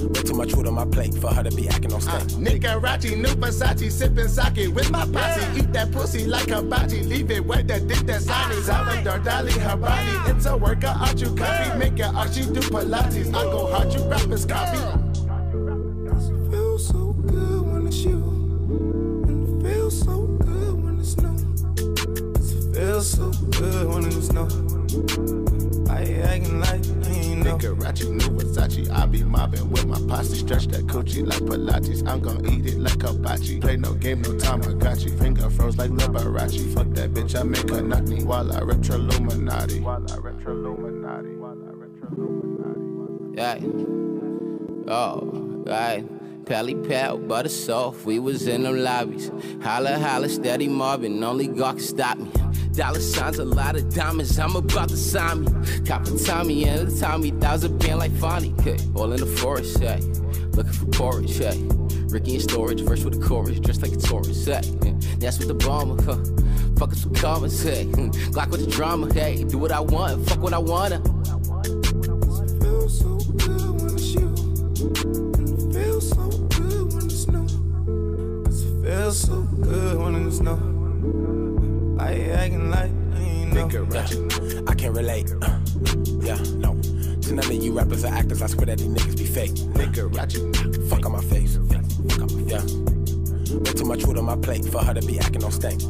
Way 0.03 0.23
too 0.23 0.33
much 0.33 0.53
food 0.53 0.67
on 0.67 0.73
my 0.73 0.87
plate 0.87 1.13
for 1.13 1.29
her 1.29 1.43
to 1.43 1.55
be 1.55 1.69
acting 1.69 1.93
on 1.93 2.01
stank. 2.01 2.31
Nicarachi, 2.33 3.17
new 3.21 3.35
Versace, 3.35 3.93
sipping 3.93 4.29
sake 4.29 4.75
with 4.75 4.91
my 4.91 5.05
posse. 5.05 5.61
Eat 5.61 5.75
that 5.75 5.93
pussy 5.93 6.25
like 6.25 6.49
a 6.49 6.63
bachi, 6.63 7.03
leave 7.03 7.31
it 7.31 7.45
where 7.45 7.63
the 7.63 7.79
dick 7.81 7.99
that 8.07 8.23
signing. 8.23 8.63
Salvador 8.63 9.19
Dali, 9.19 9.53
her 9.53 9.77
body. 9.77 10.31
It's 10.31 10.47
a 10.47 10.57
workout, 10.57 11.21
you 11.21 11.35
copy. 11.35 11.79
Make 11.79 11.99
it 11.99 12.15
art, 12.15 12.33
she 12.33 12.47
do 12.47 12.61
Pilates. 12.61 13.29
I 13.29 13.43
go 13.43 13.67
hard, 13.71 13.93
you 13.93 14.03
rappers 14.05 14.47
copy. 14.47 15.06
It 22.97 23.01
feels 23.01 23.11
so 23.11 23.31
good 23.51 23.89
when 23.89 24.07
it's 24.07 24.33
new. 24.33 24.49
I 25.91 26.01
ain't 26.01 26.25
acting 26.25 26.61
like 26.61 26.81
I 27.05 27.11
ain't 27.11 27.45
know. 27.45 27.59
Nicarachi, 27.59 28.11
new 28.11 28.31
Versace. 28.39 28.91
I 28.91 29.05
be 29.05 29.23
mobbing 29.23 29.69
with 29.69 29.85
my 29.85 30.01
posse. 30.09 30.37
Stretch 30.37 30.69
that 30.69 30.87
coochie 30.87 31.27
like 31.27 31.41
Pilates. 31.41 32.09
I'm 32.09 32.21
gon' 32.21 32.47
eat 32.49 32.65
it 32.65 32.79
like 32.79 33.03
hibachi. 33.03 33.61
Play 33.61 33.77
no 33.77 33.93
game, 33.93 34.23
no 34.23 34.39
time, 34.39 34.63
I 34.63 34.73
got 34.73 35.01
you. 35.01 35.15
Finger 35.19 35.51
froze 35.51 35.77
like 35.77 35.91
Liberace. 35.91 36.73
Fuck 36.73 36.89
that 36.95 37.13
bitch, 37.13 37.39
I 37.39 37.43
make 37.43 37.69
her 37.69 37.83
knock 37.83 38.05
me 38.05 38.25
while 38.25 38.51
I 38.51 38.61
rip 38.61 38.83
Illuminati. 38.89 39.81
While 39.81 40.11
I 40.11 40.17
rip 40.17 40.47
Illuminati. 40.47 41.37
While 41.37 41.59
I 41.69 41.73
rip 41.75 41.93
Yeah. 43.37 43.59
Oh, 44.91 45.21
right. 45.67 46.16
Pally 46.47 46.77
pal, 46.77 47.19
butter 47.19 47.49
soft. 47.49 48.07
We 48.07 48.21
was 48.21 48.47
in 48.47 48.63
them 48.63 48.79
lobbies. 48.85 49.33
Holla, 49.65 49.99
holla, 49.99 50.29
steady 50.29 50.69
mobbing. 50.69 51.23
Only 51.25 51.49
God 51.49 51.73
can 51.73 51.81
stop 51.81 52.19
me. 52.19 52.31
Dollar 52.73 53.01
signs, 53.01 53.41
a 53.41 53.45
lot 53.45 53.75
of 53.75 53.93
diamonds. 53.93 54.39
I'm 54.39 54.55
about 54.55 54.91
to 54.91 54.97
sign 54.97 55.41
me. 55.41 55.49
Cop 55.85 56.07
a 56.07 56.17
Tommy 56.17 56.65
and 56.67 56.89
a 56.89 57.01
Tommy. 57.01 57.33
Thousand 57.33 57.79
band 57.79 57.99
like 57.99 58.13
Fonny. 58.13 58.55
Okay, 58.61 58.77
all 58.95 59.13
in 59.13 59.19
the 59.19 59.27
forest, 59.27 59.81
hey. 59.81 59.99
Looking 60.53 60.73
for 60.73 60.87
porridge, 60.87 61.37
hey. 61.37 61.67
Ricky 62.11 62.37
in 62.37 62.41
storage, 62.41 62.81
verse 62.81 63.03
with 63.03 63.21
a 63.21 63.29
chorus, 63.29 63.59
dressed 63.59 63.83
like 63.83 63.93
a 63.93 63.97
Taurus, 63.97 64.45
hey. 64.45 64.61
That's 65.19 65.41
what 65.41 65.49
the 65.49 65.55
bomber, 65.55 66.01
huh? 66.01 66.23
Fuck 66.79 66.93
us 66.93 67.05
with 67.05 67.21
comments, 67.21 67.61
hey. 67.61 67.87
Glock 68.31 68.51
with 68.51 68.65
the 68.65 68.71
drama, 68.71 69.13
hey. 69.13 69.43
Do 69.43 69.59
what 69.59 69.73
I 69.73 69.81
want, 69.81 70.29
fuck 70.29 70.39
what 70.39 70.53
I 70.53 70.59
wanna. 70.59 71.03
Feels 79.17 79.21
so 79.21 79.43
good 79.61 79.99
when 79.99 80.27
it's 80.27 80.41
new. 80.41 81.97
I 81.99 82.31
acting 82.33 82.71
like 82.71 82.91
I 83.15 83.21
ain't 83.21 83.53
know. 83.53 83.69
Yeah, 83.93 84.61
I 84.69 84.75
can 84.75 84.93
relate. 84.93 85.33
Uh, 85.43 85.59
yeah, 86.21 86.39
no. 86.57 86.81
To 87.23 87.35
none 87.35 87.45
of 87.45 87.53
you 87.53 87.73
rappers 87.73 88.05
or 88.05 88.09
actors, 88.09 88.43
I 88.43 88.47
swear 88.47 88.67
that 88.67 88.79
these 88.79 88.89
niggas 88.89 89.17
be 89.17 89.25
fake. 89.25 89.53
Nigga, 89.53 90.11
Nicarachi, 90.11 90.89
fuck 90.89 91.07
on 91.07 91.13
my 91.13 91.23
face. 91.23 91.57
Fuck 91.57 92.23
on 92.23 92.37
my, 92.37 92.43
yeah. 92.51 92.63
Way 93.59 93.73
too 93.73 93.85
much 93.85 94.03
food 94.03 94.19
on 94.19 94.25
my 94.25 94.37
plate 94.37 94.65
for 94.65 94.83
her 94.85 94.95
to 94.95 95.07
be 95.07 95.19
acting 95.19 95.45
on 95.45 95.53
stank. 95.53 95.81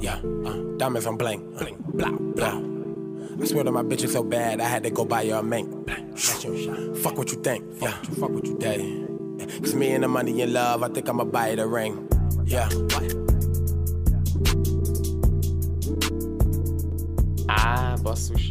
Yeah, 0.00 0.16
uh, 0.16 0.76
diamonds 0.76 1.06
on 1.06 1.16
blank. 1.16 1.58
Bling, 1.58 1.76
blah, 1.94 2.10
blah. 2.10 2.60
I 3.40 3.46
swear 3.46 3.64
to 3.64 3.72
my 3.72 3.82
bitch 3.82 4.04
is 4.04 4.12
so 4.12 4.22
bad, 4.22 4.60
I 4.60 4.68
had 4.68 4.82
to 4.84 4.90
go 4.90 5.04
buy 5.04 5.26
her 5.26 5.36
a 5.36 5.42
mink. 5.42 5.68
Fuck 6.18 7.16
what 7.16 7.32
you 7.32 7.42
think. 7.42 7.64
Yeah, 7.80 7.92
fuck 8.20 8.30
what 8.30 8.46
you 8.46 8.56
think. 8.58 9.08
It's 9.62 9.74
me 9.74 9.92
and 9.92 10.04
the 10.04 10.08
money 10.08 10.40
in 10.42 10.52
love, 10.52 10.82
I 10.82 10.88
think 10.88 11.08
I'ma 11.08 11.24
buy 11.24 11.48
it 11.48 11.58
a 11.58 11.66
ring. 11.66 12.08
Yeah? 12.44 12.68
Á, 17.46 17.94
basszus. 18.02 18.50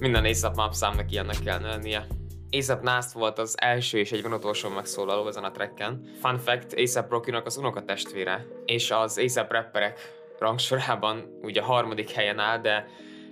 Minden 0.00 0.24
ASAP 0.24 0.56
Map 0.56 0.72
számnak 0.74 1.12
ilyennek 1.12 1.38
kell 1.44 1.60
lennie. 1.60 2.06
ASAP 2.50 2.82
Nast 2.82 3.12
volt 3.12 3.38
az 3.38 3.54
első 3.60 3.98
és 3.98 4.12
egyben 4.12 4.32
utolsó 4.32 4.68
megszólaló 4.68 5.28
ezen 5.28 5.44
a 5.44 5.50
tracken. 5.50 6.00
Fun 6.20 6.38
fact, 6.38 6.74
ASAP 6.74 7.10
Rockynak 7.10 7.46
az 7.46 7.56
unokatestvére, 7.56 8.46
és 8.64 8.90
az 8.90 9.18
ASAP 9.18 9.52
rapperek 9.52 9.98
rangsorában 10.38 11.38
ugye 11.42 11.60
a 11.60 11.64
harmadik 11.64 12.10
helyen 12.10 12.38
áll, 12.38 12.58
de 12.58 12.86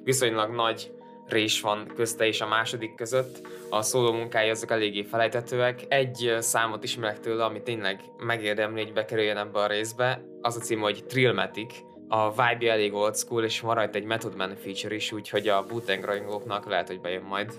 viszonylag 0.05 0.55
nagy 0.55 0.93
rés 1.29 1.61
van 1.61 1.93
közte 1.95 2.27
és 2.27 2.41
a 2.41 2.49
második 2.49 2.95
között. 2.95 3.49
A 3.71 3.83
szóló 3.83 4.13
munkája 4.13 4.51
azok 4.51 4.71
eléggé 4.71 5.03
felejtetőek. 5.03 5.85
Egy 5.89 6.37
számot 6.39 6.85
ismerek 6.85 7.21
tőle, 7.21 7.45
ami 7.45 7.63
tényleg 7.63 8.01
megérdemli, 8.19 8.83
hogy 8.83 8.93
bekerüljön 8.93 9.37
ebbe 9.37 9.59
a 9.59 9.67
részbe. 9.67 10.25
Az 10.41 10.57
a 10.57 10.61
cím, 10.61 10.81
hogy 10.81 11.05
Trillmatic. 11.07 11.75
A 12.09 12.31
vibe 12.31 12.73
elég 12.73 12.95
old 12.95 13.17
school, 13.17 13.45
és 13.45 13.61
van 13.61 13.75
rajta 13.75 13.99
egy 13.99 14.05
Method 14.05 14.37
Man 14.37 14.57
feature 14.57 14.95
is, 14.95 15.13
úgyhogy 15.13 15.49
a 15.49 15.67
bootleg 15.67 16.05
rajongóknak 16.05 16.67
lehet, 16.67 16.87
hogy 16.87 17.01
bejön 17.01 17.23
majd. 17.23 17.53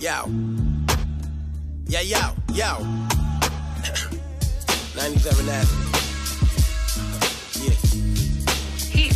Yo. 0.00 0.10
Yeah, 1.88 2.08
yo, 2.08 2.18
yo. 2.54 2.74
97 4.94 5.32
Ave. 5.32 5.93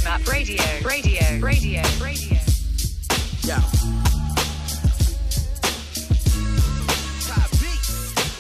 Radio, 0.09 0.63
Radio, 0.83 1.21
Radio, 1.41 1.83
Radio. 2.01 2.39
yo. 3.45 4.08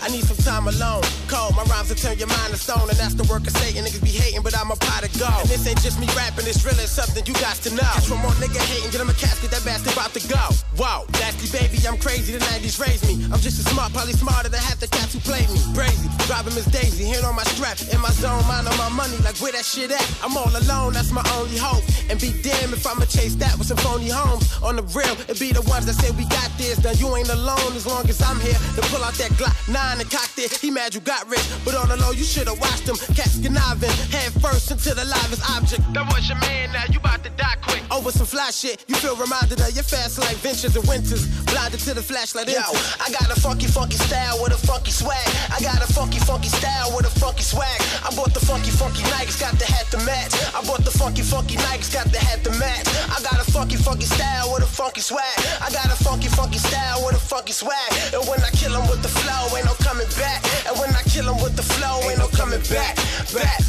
I 0.08 0.10
need 0.10 0.24
some 0.24 0.40
time 0.40 0.64
alone. 0.64 1.04
Cold, 1.28 1.52
my 1.52 1.68
rhymes 1.68 1.92
will 1.92 2.00
turn 2.00 2.16
your 2.16 2.32
mind 2.32 2.48
to 2.48 2.56
stone, 2.56 2.88
and 2.88 2.96
that's 2.96 3.12
the 3.12 3.28
work 3.28 3.44
of 3.44 3.52
Satan. 3.60 3.84
Niggas 3.84 4.00
be 4.00 4.08
hating, 4.08 4.40
but 4.40 4.56
I'm 4.56 4.72
a 4.72 4.76
pot 4.80 5.04
of 5.04 5.12
gold. 5.20 5.44
And 5.44 5.52
this 5.52 5.68
ain't 5.68 5.84
just 5.84 6.00
me 6.00 6.08
rapping, 6.16 6.48
it's 6.48 6.64
really 6.64 6.88
something 6.88 7.20
you 7.28 7.36
got 7.36 7.60
to 7.68 7.70
know. 7.76 7.92
Just 8.00 8.08
one 8.08 8.24
more 8.24 8.32
nigga 8.40 8.56
hating, 8.56 8.88
get 8.88 9.04
him 9.04 9.12
a 9.12 9.18
casket, 9.20 9.52
that 9.52 9.60
bastard 9.68 9.92
about 9.92 10.16
to 10.16 10.24
go. 10.24 10.40
Whoa, 10.80 11.04
nasty 11.20 11.52
baby, 11.52 11.76
I'm 11.84 12.00
crazy, 12.00 12.32
the 12.32 12.40
90s 12.40 12.80
raised 12.80 13.04
me. 13.04 13.20
I'm 13.28 13.36
just 13.44 13.60
as 13.60 13.68
smart, 13.68 13.92
probably 13.92 14.16
smarter 14.16 14.48
than 14.48 14.64
half 14.64 14.80
the 14.80 14.88
cats 14.88 15.12
who 15.12 15.20
played 15.20 15.44
me. 15.52 15.60
Crazy, 15.76 16.08
driving 16.24 16.56
Miss 16.56 16.64
Daisy, 16.72 17.04
hand 17.04 17.28
on 17.28 17.36
my 17.36 17.44
strap, 17.52 17.76
in 17.92 18.00
my 18.00 18.08
zone, 18.16 18.40
mind 18.48 18.64
on 18.64 18.80
my 18.80 18.88
money, 18.88 19.20
like 19.28 19.36
where 19.44 19.52
that 19.52 19.68
shit 19.68 19.92
at? 19.92 20.08
I'm 20.24 20.32
all 20.40 20.48
alone, 20.48 20.96
that's 20.96 21.12
my 21.12 21.24
only 21.36 21.60
hope. 21.60 21.84
And 22.08 22.16
be 22.16 22.32
damned 22.40 22.72
if 22.72 22.88
I'ma 22.88 23.04
chase 23.04 23.36
that 23.44 23.52
with 23.60 23.68
some 23.68 23.76
phony 23.84 24.08
homes. 24.08 24.48
On 24.64 24.72
the 24.72 24.88
real, 24.96 25.12
it 25.28 25.36
be 25.36 25.52
the 25.52 25.60
ones 25.68 25.84
that 25.84 26.00
say 26.00 26.08
we 26.16 26.24
got 26.32 26.48
this. 26.56 26.80
Now 26.80 26.96
you 26.96 27.12
ain't 27.12 27.28
alone 27.28 27.76
as 27.76 27.84
long 27.84 28.08
as 28.08 28.24
I'm 28.24 28.40
here. 28.40 28.56
To 28.56 28.82
pull 28.88 29.04
out 29.04 29.12
that 29.20 29.36
Glock 29.36 29.52
9 29.68 29.97
it. 30.00 30.52
He 30.60 30.70
mad 30.70 30.94
you 30.94 31.00
got 31.00 31.28
rich, 31.28 31.44
but 31.64 31.74
on 31.74 31.88
the 31.88 31.96
low, 31.96 32.12
you 32.12 32.24
should've 32.24 32.58
watched 32.60 32.86
him. 32.88 32.96
Cats 33.14 33.38
conniving, 33.42 33.90
head 34.14 34.32
first 34.40 34.70
into 34.70 34.94
the 34.94 35.04
livest 35.04 35.42
object. 35.50 35.82
That 35.92 36.06
was 36.12 36.28
your 36.28 36.38
man, 36.38 36.72
now 36.72 36.84
you 36.90 36.98
about 37.00 37.24
to 37.24 37.30
die 37.30 37.56
quick. 37.62 37.82
Oh, 37.90 37.98
Over 37.98 38.12
some 38.12 38.26
fly 38.26 38.50
shit, 38.50 38.84
you 38.86 38.94
feel 38.96 39.16
reminded 39.16 39.60
of 39.60 39.70
your 39.74 39.82
fast 39.84 40.18
life 40.18 40.38
ventures 40.38 40.76
and 40.76 40.86
winters. 40.86 41.26
Blinded 41.50 41.80
to 41.80 41.94
the 41.94 42.02
flashlight. 42.02 42.48
Yo, 42.48 42.62
I 43.02 43.10
got 43.10 43.26
a 43.30 43.38
funky, 43.40 43.66
funky 43.66 43.96
style 43.96 44.38
with 44.42 44.52
a 44.52 44.60
funky 44.66 44.90
swag. 44.92 45.26
I 45.50 45.58
got 45.60 45.82
a 45.82 45.92
funky, 45.92 46.18
funky 46.18 46.48
style 46.48 46.94
with 46.94 47.06
a 47.06 47.12
funky 47.18 47.42
swag. 47.42 47.80
I 48.04 48.14
bought 48.14 48.32
the 48.34 48.40
funky, 48.40 48.70
funky 48.70 49.02
Nikes, 49.10 49.40
got 49.40 49.58
the 49.58 49.66
hat 49.66 49.90
to 49.90 49.98
match. 50.06 50.32
I 50.54 50.62
bought 50.66 50.84
the 50.84 50.92
funky, 50.94 51.22
funky 51.22 51.56
Nikes, 51.56 51.92
got 51.92 52.06
the 52.12 52.18
hat 52.18 52.44
to 52.44 52.50
match. 52.58 52.86
I 53.10 53.18
got 53.22 53.40
a 53.42 53.50
funky, 53.50 53.76
funky 53.76 54.06
style 54.06 54.52
with 54.54 54.62
a 54.62 54.70
funky 54.70 55.00
swag. 55.00 55.38
I 55.60 55.70
got 55.70 55.86
a 55.86 55.98
funky, 56.04 56.28
funky 56.28 56.58
style 56.58 57.04
with 57.04 57.16
a 57.16 57.20
funky 57.20 57.52
swag. 57.52 57.90
And 58.14 58.22
when 58.28 58.40
I 58.44 58.50
kill 58.50 58.74
'em 58.76 58.86
with 58.88 59.02
the 59.02 59.08
flow, 59.08 59.56
ain't 59.56 59.66
no 59.66 59.74
coming 59.88 60.06
back. 60.18 60.44
And 60.68 60.78
when 60.78 60.90
I 60.90 61.02
kill 61.04 61.28
'em 61.28 61.40
with 61.42 61.56
the 61.56 61.62
flow, 61.62 61.96
ain't 62.08 62.18
no 62.18 62.28
coming 62.28 62.60
back. 62.68 62.96
Back. 63.32 63.60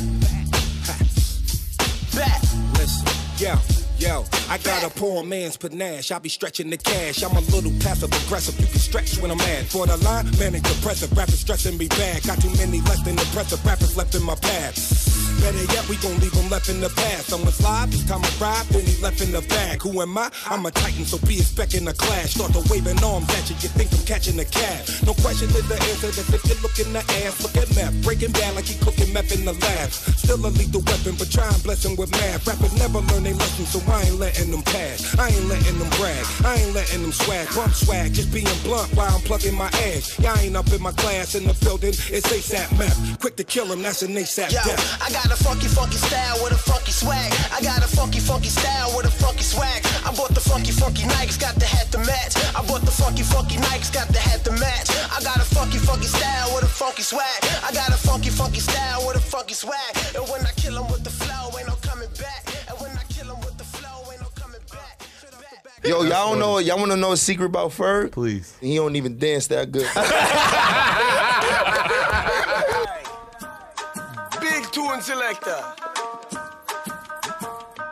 Back. 2.13 2.41
Listen, 2.77 3.07
yo, 3.37 3.53
yo, 3.97 4.25
I 4.49 4.57
got 4.57 4.83
a 4.83 4.89
poor 4.89 5.23
man's 5.23 5.55
panache. 5.55 6.11
I 6.11 6.19
be 6.19 6.27
stretching 6.27 6.69
the 6.69 6.77
cash. 6.77 7.23
I'm 7.23 7.37
a 7.37 7.41
little 7.55 7.71
passive 7.79 8.11
aggressive. 8.11 8.59
You 8.59 8.67
can 8.67 8.79
stretch 8.79 9.17
when 9.19 9.31
I'm 9.31 9.37
mad. 9.37 9.67
For 9.67 9.87
the 9.87 9.95
line, 9.97 10.25
man, 10.25 10.39
manic 10.39 10.63
depressive. 10.63 11.15
Rappers 11.17 11.39
stressing 11.39 11.77
me 11.77 11.87
bad. 11.87 12.23
Got 12.23 12.41
too 12.41 12.53
many 12.57 12.81
less 12.81 13.01
than 13.03 13.17
impressive 13.17 13.65
rappers 13.65 13.95
left 13.95 14.13
in 14.15 14.23
my 14.23 14.35
path. 14.35 14.75
Better 15.41 15.63
yet, 15.73 15.87
we 15.89 15.95
gon' 15.97 16.19
leave 16.19 16.33
him 16.33 16.49
left 16.49 16.69
in 16.69 16.79
the 16.79 16.89
past. 16.89 17.27
Someone 17.27 17.51
slide, 17.51 17.91
this 17.91 18.05
time 18.05 18.23
I 18.23 18.31
ride, 18.39 18.65
then 18.67 18.85
he 18.85 19.01
left 19.01 19.21
in 19.21 19.31
the 19.31 19.41
bag. 19.41 19.81
Who 19.81 20.01
am 20.01 20.17
I? 20.17 20.29
I'm 20.47 20.65
a 20.65 20.71
titan, 20.71 21.05
so 21.05 21.17
be 21.25 21.39
expecting 21.39 21.87
a 21.87 21.93
clash. 21.93 22.35
Start 22.35 22.53
to 22.53 22.61
waving 22.69 23.01
arms 23.03 23.29
at 23.37 23.49
you, 23.49 23.55
you 23.61 23.69
think 23.69 23.91
I'm 23.93 24.05
catching 24.05 24.39
a 24.39 24.45
cab. 24.45 24.85
No 25.05 25.13
question 25.15 25.49
is 25.49 25.67
the 25.67 25.75
answer, 25.75 26.11
that 26.11 26.27
if 26.33 26.43
you 26.45 26.55
look 26.61 26.77
in 26.79 26.91
the 26.93 27.03
ass. 27.23 27.41
Look 27.41 27.55
at 27.55 27.69
meth, 27.75 27.95
breaking 28.03 28.31
down 28.33 28.55
like 28.55 28.65
he 28.65 28.77
cooking 28.83 29.13
meth 29.13 29.31
in 29.31 29.45
the 29.45 29.53
lab. 29.53 29.89
Still 29.91 30.45
a 30.45 30.51
lethal 30.51 30.81
weapon, 30.81 31.15
but 31.17 31.31
try 31.31 31.47
and 31.47 31.63
bless 31.63 31.85
him 31.85 31.95
with 31.95 32.11
math. 32.11 32.45
Rappers 32.45 32.73
never 32.77 32.99
learn 32.99 33.23
they 33.23 33.33
lesson, 33.33 33.65
so 33.65 33.79
I 33.91 34.03
ain't 34.03 34.19
letting 34.19 34.51
them 34.51 34.63
pass. 34.63 35.17
I 35.17 35.29
ain't 35.29 35.45
letting 35.45 35.79
them 35.79 35.89
brag, 35.95 36.25
I 36.43 36.55
ain't 36.55 36.73
letting 36.73 37.01
them 37.01 37.11
swag. 37.11 37.47
Bump 37.55 37.73
swag, 37.73 38.13
just 38.13 38.31
being 38.33 38.47
blunt 38.63 38.91
while 38.95 39.13
I'm 39.13 39.21
plugging 39.21 39.55
my 39.55 39.67
ass. 39.87 40.19
Y'all 40.19 40.37
ain't 40.37 40.55
up 40.55 40.67
in 40.71 40.81
my 40.81 40.91
class 40.91 41.35
in 41.35 41.47
the 41.47 41.53
building, 41.63 41.95
it's 42.11 42.27
ASAP 42.27 42.77
meth. 42.77 43.19
Quick 43.19 43.35
to 43.37 43.43
kill 43.43 43.71
him, 43.71 43.81
that's 43.81 44.01
an 44.01 44.13
ASAP 44.13 44.51
Yo, 44.51 44.59
death. 44.65 45.01
I 45.01 45.11
got 45.11 45.28
a 45.31 45.35
funky, 45.43 45.67
funky 45.67 45.97
style 45.97 46.37
with 46.43 46.53
a 46.53 46.57
funky 46.57 46.91
swag. 46.91 47.31
I 47.51 47.61
got 47.61 47.79
a 47.83 47.87
funky, 47.87 48.19
funky 48.19 48.49
style 48.49 48.95
with 48.95 49.05
a 49.05 49.11
funky 49.11 49.43
swag. 49.43 49.85
I 50.05 50.13
bought 50.15 50.33
the 50.33 50.39
funky, 50.39 50.71
funky 50.71 51.03
Nikes, 51.03 51.39
got 51.39 51.55
the 51.55 51.65
hat 51.65 51.91
to 51.91 51.99
match. 51.99 52.35
I 52.55 52.61
bought 52.65 52.81
the 52.81 52.91
funky, 52.91 53.23
funky 53.23 53.57
Nikes, 53.57 53.91
got 53.93 54.07
the 54.09 54.19
hat 54.19 54.43
to 54.45 54.51
match. 54.51 54.89
I 55.11 55.21
got 55.23 55.37
a 55.37 55.45
funky, 55.45 55.77
funky 55.77 56.07
style 56.07 56.49
with 56.55 56.63
a 56.63 56.67
funky 56.67 57.03
swag. 57.03 57.39
I 57.63 57.71
got 57.73 57.89
a 57.89 57.97
funky, 57.97 58.29
funky 58.29 58.59
style 58.59 59.05
with 59.07 59.17
a 59.17 59.19
funky 59.21 59.53
swag. 59.53 59.91
And 60.15 60.27
when 60.29 60.41
I 60.45 60.51
kill 60.55 60.77
'em 60.77 60.87
with 60.91 61.03
the 61.03 61.11
flow, 61.11 61.57
ain't 61.57 61.67
no 61.67 61.75
coming 61.81 62.09
back. 62.19 62.43
And 62.69 62.79
when 62.79 62.91
I 62.91 63.03
kill 63.13 63.29
'em 63.31 63.39
with 63.41 63.57
the 63.57 63.65
flow, 63.65 64.11
ain't 64.11 64.21
no 64.21 64.29
coming 64.35 64.61
back. 64.71 65.01
Yo, 65.83 66.01
y'all 66.03 66.29
don't 66.31 66.39
know. 66.39 66.57
Y'all 66.59 66.77
want 66.77 66.91
to 66.91 66.97
know 66.97 67.11
a 67.13 67.17
secret 67.17 67.45
about 67.47 67.71
Ferg? 67.71 68.11
Please. 68.11 68.53
He 68.59 68.75
don't 68.75 68.95
even 68.95 69.17
dance 69.17 69.47
that 69.47 69.71
good. 69.71 69.87
Tune 74.71 75.01
selector. 75.01 75.63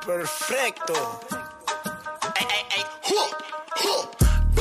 Perfecto. 0.05 1.36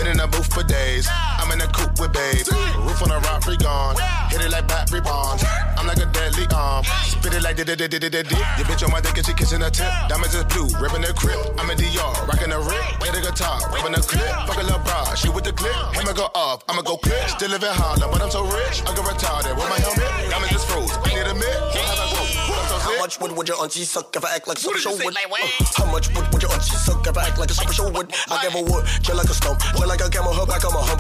Been 0.07 0.23
in 0.23 0.31
the 0.31 0.31
booth 0.31 0.47
for 0.55 0.63
days. 0.63 1.11
I'm 1.11 1.51
in 1.51 1.59
the 1.59 1.67
coupe 1.67 1.99
with 1.99 2.15
babe. 2.15 2.47
Roof 2.79 3.03
on 3.03 3.11
the 3.11 3.19
rock, 3.27 3.43
free 3.43 3.59
gone. 3.59 3.99
Hit 4.31 4.39
it 4.39 4.55
like 4.55 4.71
battery 4.71 5.03
bonds. 5.03 5.43
I'm 5.75 5.83
like 5.83 5.99
a 5.99 6.07
deadly 6.07 6.47
arm. 6.55 6.87
Spit 7.11 7.35
it 7.35 7.43
like 7.43 7.59
did 7.59 7.67
did 7.67 7.91
did 7.91 7.91
did. 7.91 8.31
Your 8.31 8.67
bitch 8.71 8.87
on 8.87 8.95
my 8.95 9.03
dick 9.03 9.19
and 9.19 9.27
she 9.27 9.35
kissing 9.35 9.67
her 9.67 9.71
tip. 9.71 9.91
Diamonds 10.07 10.31
is 10.31 10.47
blue, 10.47 10.71
ripping 10.79 11.03
the 11.03 11.11
crib. 11.11 11.35
I'm 11.59 11.67
in 11.75 11.79
DR, 11.83 12.23
rocking 12.23 12.55
the 12.55 12.61
rip. 12.63 12.87
Play 13.03 13.19
the 13.19 13.19
guitar, 13.19 13.59
ripping 13.75 13.99
the 13.99 14.03
clip. 14.07 14.31
Fuck 14.47 14.63
a 14.63 14.63
little 14.63 14.79
bra, 14.87 15.11
she 15.19 15.27
with 15.27 15.43
the 15.43 15.51
clip. 15.51 15.75
Hammer 15.99 16.15
go 16.15 16.31
off, 16.39 16.63
I'ma 16.71 16.87
go 16.87 16.97
clip. 17.03 17.27
Still 17.27 17.51
living 17.51 17.75
Harlem, 17.75 18.07
but 18.15 18.23
I'm 18.23 18.31
so 18.31 18.47
rich. 18.47 18.87
I 18.87 18.95
get 18.95 19.03
retarded 19.03 19.59
with 19.59 19.67
my 19.67 19.83
helmet. 19.83 20.31
Diamonds 20.31 20.55
just 20.55 20.71
froze. 20.71 20.95
I 21.03 21.19
need 21.19 21.27
a. 21.27 21.35
Don't 21.35 21.83
have 21.83 22.15
a 22.15 22.26
much 23.07 23.21
wood 23.21 23.37
would 23.39 23.47
your 23.47 23.63
auntie 23.63 23.85
suck 23.85 24.17
if 24.17 24.25
I 24.25 24.35
act 24.35 24.49
like 24.49 24.59
a 24.59 24.79
show 24.83 24.91
would? 24.91 25.15
Uh, 25.15 25.39
how 25.79 25.87
much 25.87 26.13
wood 26.13 26.27
would 26.33 26.43
your 26.43 26.51
auntie 26.51 26.75
suck 26.75 27.07
if 27.07 27.17
I 27.17 27.29
act 27.29 27.39
like 27.39 27.51
a 27.51 27.55
super 27.55 27.73
show 27.73 27.89
would? 27.89 28.11
I 28.29 28.43
give 28.43 28.51
her 28.51 28.67
wood, 28.67 28.85
just 28.99 29.15
like 29.15 29.31
a 29.31 29.35
stump, 29.35 29.61
just 29.61 29.87
like 29.87 30.01
a 30.01 30.11
camel, 30.11 30.35
her 30.35 30.45
back 30.45 30.67
on 30.67 30.75
my 30.75 30.83
hump. 30.83 30.96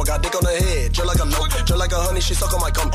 Honey, 2.16 2.24
she 2.24 2.34
suck 2.34 2.52
on 2.54 2.60
my 2.60 2.70
cum. 2.70 2.90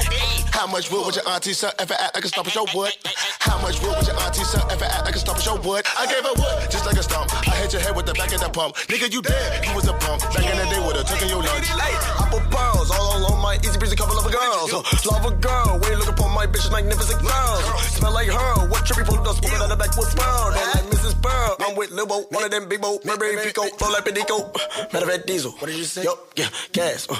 How 0.50 0.66
much 0.66 0.92
wood 0.92 1.06
would 1.06 1.16
your 1.16 1.28
auntie 1.30 1.54
suck 1.54 1.76
if 1.80 1.92
I 1.92 1.96
act 1.96 2.16
like 2.16 2.26
a 2.26 2.28
stomp 2.28 2.48
show 2.50 2.66
wood? 2.74 2.92
How 3.40 3.62
much 3.62 3.82
wood 3.82 3.94
would 3.98 4.08
your 4.08 4.18
auntie 4.18 4.44
suck 4.44 4.72
if 4.72 4.82
I 4.82 4.88
act 4.88 5.06
like 5.06 5.16
a 5.16 5.20
stomp 5.20 5.40
show 5.40 5.56
wood? 5.62 5.86
I 5.98 6.06
gave 6.10 6.26
her 6.26 6.34
wood, 6.34 6.72
just 6.72 6.86
like 6.86 6.98
a 6.98 7.04
stump. 7.04 7.30
I 7.48 7.54
hit 7.62 7.74
your 7.74 7.82
head 7.82 7.96
with 7.96 8.06
the 8.06 8.14
back 8.14 8.34
of 8.34 8.42
the 8.42 8.50
pump. 8.50 8.76
Nigga, 8.90 9.14
you 9.14 9.22
dead. 9.22 9.66
You 9.66 9.76
was 9.76 9.88
a 9.88 9.94
pump. 9.94 10.22
Back 10.34 10.46
in 10.46 10.58
the 10.58 10.66
day 10.74 10.82
with 10.82 10.98
a 10.98 11.04
took 11.06 11.22
in 11.22 11.30
your 11.30 11.44
lunch. 11.44 11.70
Hey, 11.70 11.94
I 12.18 12.26
put 12.34 12.44
pearls 12.50 12.90
all 12.90 13.18
along 13.22 13.42
my 13.42 13.56
easy 13.62 13.78
breezy 13.78 13.96
couple 13.96 14.18
of 14.18 14.26
girls. 14.26 14.74
Love 15.06 15.26
a 15.26 15.34
girl, 15.38 15.80
you 15.86 15.98
look 15.98 16.10
upon 16.10 16.34
my 16.34 16.48
bitch, 16.48 16.72
magnificent 16.72 17.22
girls. 17.22 17.64
Smell 17.94 18.14
like 18.14 18.30
her, 18.30 18.70
what 18.70 18.86
trippy 18.86 19.06
pulled 19.06 19.28
us, 19.28 19.40
put 19.40 19.54
on 19.62 19.70
the 19.70 19.76
back 19.76 19.96
with 19.98 20.16
Pearl. 20.16 20.50
They 20.52 20.66
like 20.74 20.88
Mrs. 20.90 21.22
Pearl. 21.22 21.56
I'm 21.60 21.76
with 21.76 21.92
Lil 21.92 22.08
Bo, 22.08 22.26
one 22.32 22.44
of 22.44 22.52
them 22.52 22.68
big 22.68 22.82
Bo, 22.82 22.98
Burberry 23.04 23.38
Pico, 23.44 23.70
flow 23.78 23.92
like 23.92 24.06
Pedico. 24.06 24.54
Matter 24.94 25.06
of 25.06 25.12
fact, 25.12 25.28
Diesel. 25.28 25.52
What 25.52 25.68
did 25.68 25.78
you 25.78 25.84
say? 25.84 26.04
Yo, 26.04 26.18
yeah, 26.36 26.50
gas. 26.72 27.08
Uh, 27.10 27.20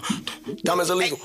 diamonds 0.64 0.90
illegal. 0.90 1.20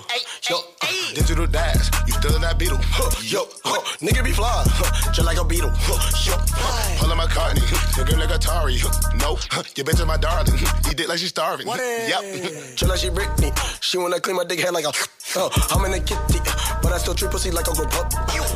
Yo, 0.51 0.59
uh, 0.83 0.87
Digital 1.15 1.47
dash, 1.47 1.91
you 2.07 2.13
still 2.13 2.35
in 2.37 2.43
that 2.43 2.59
beetle. 2.59 2.79
Huh, 2.81 3.11
yo, 3.23 3.47
huh, 3.65 3.81
nigga 3.99 4.25
be 4.25 4.33
fly, 4.33 4.65
huh, 4.67 5.13
just 5.13 5.27
like 5.27 5.39
a 5.39 5.45
beetle. 5.45 5.71
Huh, 5.73 5.97
yo, 6.25 6.37
huh. 6.39 7.01
Pulling 7.01 7.17
my 7.17 7.27
cartney, 7.27 7.63
you 7.97 8.05
game 8.05 8.19
like 8.19 8.31
Atari. 8.31 8.77
No, 9.21 9.37
huh, 9.51 9.63
you 9.77 9.85
bitch 9.85 10.01
is 10.01 10.07
my 10.07 10.17
darling. 10.17 10.55
Eat 10.91 11.01
it 11.01 11.09
like 11.09 11.19
she's 11.19 11.31
starving. 11.31 11.67
What 11.67 11.81
Yep. 11.81 12.77
Chill 12.77 12.89
like 12.89 12.99
she 12.99 13.09
Britney. 13.11 13.53
She 13.83 13.99
wanna 13.99 14.21
clean 14.21 14.37
my 14.37 14.45
dick 14.45 14.61
head 14.61 14.75
like 14.75 14.85
a. 14.85 14.93
Uh, 15.37 15.51
I'm 15.71 15.85
in 15.85 15.95
a 15.95 16.01
kitty, 16.01 16.41
but 16.83 16.93
I 16.93 16.99
still 16.99 17.15
treat 17.15 17.31
pussy 17.31 17.51
like 17.51 17.67
a 17.69 17.73
good 17.73 17.91
pup. 17.91 18.13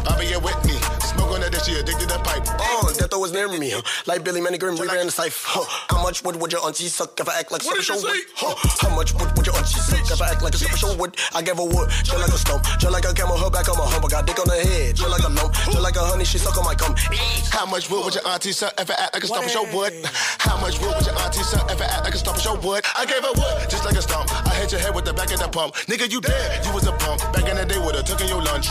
I'll 0.06 0.18
be 0.18 0.26
here 0.26 0.40
with 0.40 0.64
me. 0.64 0.99
Smoke 1.30 1.44
on 1.44 1.50
that 1.52 1.62
she 1.62 1.78
addicted 1.78 2.08
to 2.08 2.18
pipe. 2.26 2.42
Oh, 2.58 2.90
death 2.98 3.14
was 3.14 3.32
near 3.32 3.46
me. 3.46 3.74
Like 4.06 4.24
Billy 4.24 4.40
Manigrim, 4.40 4.78
we 4.80 4.86
ran 4.88 5.06
the 5.06 5.12
safe. 5.12 5.44
Huh. 5.46 5.62
How 5.86 6.02
much 6.02 6.24
wood 6.24 6.34
would 6.34 6.50
your 6.50 6.64
auntie 6.66 6.90
suck 6.90 7.18
if 7.20 7.28
I 7.28 7.38
act 7.38 7.52
like 7.52 7.62
did 7.62 7.82
show 7.84 7.94
would? 7.94 8.02
say? 8.02 8.20
Huh. 8.34 8.54
How 8.82 8.94
much 8.96 9.14
wood 9.14 9.30
would 9.36 9.46
your 9.46 9.54
auntie 9.54 9.78
suck 9.78 10.10
if 10.10 10.20
I 10.20 10.30
act 10.34 10.42
like 10.42 10.54
a 10.54 10.58
super 10.58 10.76
show 10.76 10.96
would? 10.96 11.14
I 11.32 11.42
gave 11.42 11.56
her 11.56 11.64
wood, 11.64 11.88
just 12.02 12.18
like 12.18 12.34
a 12.34 12.38
stump, 12.38 12.64
just 12.82 12.90
like 12.90 13.04
a 13.04 13.14
camel, 13.14 13.38
her 13.38 13.50
back 13.50 13.68
on 13.70 13.78
my 13.78 13.86
hump. 13.86 14.04
I 14.04 14.08
got 14.08 14.26
dick 14.26 14.40
on 14.40 14.48
her 14.48 14.58
head, 14.58 14.96
just 14.96 15.06
like 15.06 15.22
a 15.22 15.30
lump, 15.30 15.54
just 15.54 15.80
like 15.80 15.96
a 15.96 16.02
honey, 16.02 16.24
she 16.24 16.38
suck 16.38 16.58
on 16.58 16.64
my 16.64 16.74
cum. 16.74 16.94
How 17.54 17.66
much 17.66 17.90
wood 17.90 18.04
would 18.04 18.14
your 18.14 18.26
auntie 18.26 18.50
suck 18.50 18.74
if 18.80 18.90
I 18.90 18.94
act 18.98 19.14
like 19.14 19.22
a 19.22 19.28
stomp 19.30 19.46
show 19.46 19.64
wood? 19.70 19.94
How 20.42 20.58
much 20.58 20.82
wood 20.82 20.94
would 20.98 21.06
your 21.06 21.14
auntie 21.14 21.46
suck 21.46 21.70
if 21.70 21.80
I 21.80 21.86
act 21.86 22.04
like 22.10 22.14
a 22.14 22.18
stomp 22.18 22.38
show 22.42 22.58
wood? 22.58 22.82
I 22.98 23.06
gave 23.06 23.22
her 23.22 23.34
wood, 23.38 23.70
just 23.70 23.84
like 23.84 23.94
a 23.94 24.02
stump. 24.02 24.26
I 24.34 24.54
hit 24.58 24.72
your 24.72 24.80
head 24.80 24.94
with 24.94 25.04
the 25.04 25.14
back 25.14 25.30
of 25.30 25.38
the 25.38 25.48
pump. 25.48 25.78
Nigga, 25.86 26.10
you 26.10 26.20
dead. 26.20 26.66
You 26.66 26.74
was 26.74 26.86
a 26.88 26.92
pump. 26.98 27.22
Back 27.30 27.46
in 27.46 27.54
the 27.54 27.66
day 27.66 27.78
with 27.78 27.94
a 27.94 28.02
took 28.02 28.20
in 28.20 28.26
your 28.26 28.42
lunch. 28.42 28.66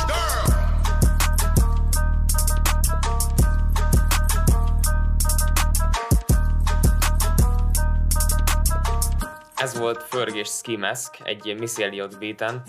Ez 9.60 9.78
volt 9.78 10.04
Ferg 10.04 10.36
és 10.36 10.48
Ski 10.48 10.78
Mask 10.78 11.18
egy 11.24 11.56
Missy 11.60 11.84
Elliott 11.84 12.18
beaten. 12.18 12.64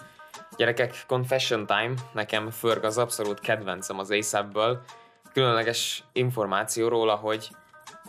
Gyerekek, 0.56 1.04
Confession 1.06 1.66
Time, 1.66 1.94
nekem 2.12 2.50
Ferg 2.50 2.84
az 2.84 2.98
abszolút 2.98 3.40
kedvencem 3.40 3.98
az 3.98 4.10
ASAP-ből. 4.10 4.82
Különleges 5.32 6.04
információ 6.12 6.88
róla, 6.88 7.14
hogy 7.14 7.48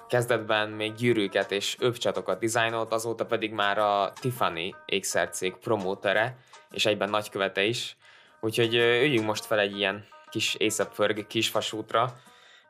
kezdetben 0.08 0.70
még 0.70 0.94
gyűrűket 0.94 1.52
és 1.52 1.76
övcsatokat 1.80 2.40
dizájnolt, 2.40 2.94
azóta 2.94 3.26
pedig 3.26 3.52
már 3.52 3.78
a 3.78 4.14
Tiffany 4.20 4.76
ékszercég 4.86 5.56
promótere, 5.56 6.38
és 6.72 6.86
egyben 6.86 7.10
nagykövete 7.10 7.64
is. 7.64 7.98
Úgyhogy 8.40 8.76
üljünk 8.76 9.26
most 9.26 9.46
fel 9.46 9.60
egy 9.60 9.78
ilyen 9.78 10.06
kis 10.30 10.56
ASAP 10.60 10.94
Ferg 10.94 11.28
kisfasútra. 11.28 12.14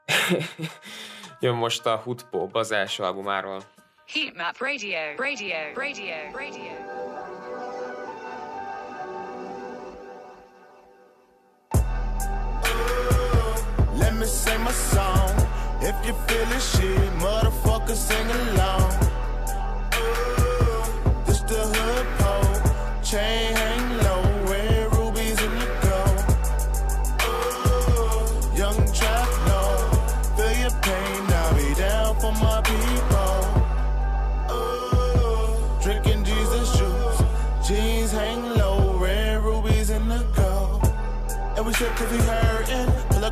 Jön 1.40 1.56
most 1.56 1.86
a 1.86 1.96
Hood 1.96 2.24
Pop 2.30 2.56
az 2.56 2.72
első 2.72 3.04
albumáról. 3.04 3.62
Heat 4.14 4.36
map 4.36 4.60
radio, 4.60 5.16
radio, 5.18 5.72
radio, 5.74 6.16
radio. 6.34 6.74
Let 13.96 14.14
me 14.16 14.26
sing 14.26 14.62
my 14.64 14.72
song. 14.72 15.30
If 15.80 15.96
you 16.06 16.14
feel 16.28 16.46
this 16.48 16.76
shit, 16.76 17.12
motherfucker, 17.20 17.96
sing 17.96 18.30
along. 18.30 18.92
This 21.26 21.40
the 21.44 21.62
hood 21.74 22.08
pole, 22.20 23.02
change. 23.02 23.51
And 42.02 42.31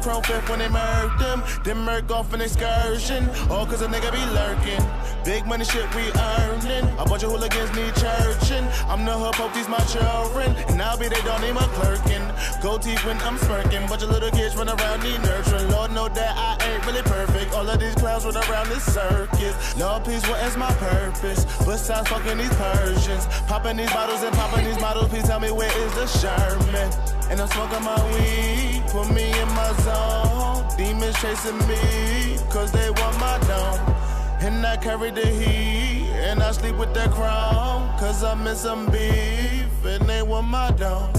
chrome 0.09 0.23
fifth 0.23 0.49
when 0.49 0.59
they 0.59 0.69
murk 0.69 1.19
them. 1.19 1.43
Then 1.63 1.77
murk 1.85 2.09
off 2.11 2.33
an 2.33 2.41
excursion. 2.41 3.29
All 3.49 3.65
cause 3.65 3.81
a 3.81 3.87
nigga 3.87 4.11
be 4.11 4.23
lurking. 4.33 4.81
Big 5.23 5.45
money 5.45 5.65
shit 5.65 5.85
we 5.93 6.03
earnin'. 6.33 6.85
A 6.97 7.05
bunch 7.05 7.23
of 7.23 7.29
hooligans 7.31 7.71
need 7.75 7.93
churchin'. 7.93 8.65
I'm 8.89 9.05
the 9.05 9.13
hood 9.13 9.35
pope, 9.35 9.53
these 9.53 9.69
my 9.69 9.83
children. 9.93 10.55
And 10.69 10.81
I'll 10.81 10.97
be 10.97 11.07
they 11.07 11.21
don't 11.21 11.41
need 11.41 11.53
my 11.53 11.67
clerkin'. 11.77 12.25
Gold 12.61 12.81
teeth 12.81 13.05
when 13.05 13.17
I'm 13.19 13.37
smirking. 13.37 13.85
Bunch 13.85 14.03
of 14.03 14.09
little 14.09 14.31
kids 14.31 14.55
run 14.55 14.69
around 14.69 15.03
need 15.03 15.21
nurturing. 15.21 15.69
Lord 15.69 15.91
know 15.91 16.09
that 16.09 16.33
I 16.35 16.51
ain't 16.67 16.85
really 16.87 17.03
perfect. 17.03 17.53
All 17.53 17.69
of 17.69 17.79
these 17.79 17.95
clowns 17.95 18.25
run 18.25 18.37
around 18.37 18.69
this 18.69 18.83
circus. 18.83 19.55
Lord, 19.77 20.03
please, 20.03 20.25
what 20.27 20.41
is 20.47 20.57
my 20.57 20.71
purpose? 20.89 21.45
Besides 21.65 22.09
fucking 22.09 22.37
these 22.37 22.55
Persians. 22.55 23.27
Popping 23.47 23.77
these 23.77 23.93
bottles 23.93 24.23
and 24.23 24.33
popping 24.33 24.65
these 24.65 24.81
models. 24.81 25.09
Please 25.09 25.27
tell 25.27 25.39
me 25.39 25.51
where 25.51 25.71
is 25.85 25.93
the 25.93 26.07
Sherman? 26.07 26.89
And 27.29 27.39
I'm 27.39 27.47
smoking 27.49 27.83
my 27.83 27.99
weed, 28.13 28.78
put 28.91 29.09
me 29.11 29.25
in 29.41 29.47
my 29.49 29.71
zone. 29.85 30.65
Demons 30.77 31.15
chasing 31.21 31.57
me, 31.67 32.37
cause 32.49 32.71
they 32.71 32.89
want 32.89 33.19
my 33.19 33.37
dome. 33.47 33.95
And 34.41 34.65
I 34.65 34.77
carry 34.77 35.11
the 35.11 35.25
heat, 35.25 36.09
and 36.27 36.41
I 36.41 36.51
sleep 36.51 36.75
with 36.77 36.93
that 36.93 37.11
crown. 37.11 37.97
Cause 37.99 38.23
I'm 38.23 38.45
in 38.47 38.55
some 38.55 38.85
beef, 38.87 39.85
and 39.85 40.07
they 40.09 40.21
want 40.21 40.47
my 40.47 40.71
dome. 40.71 41.13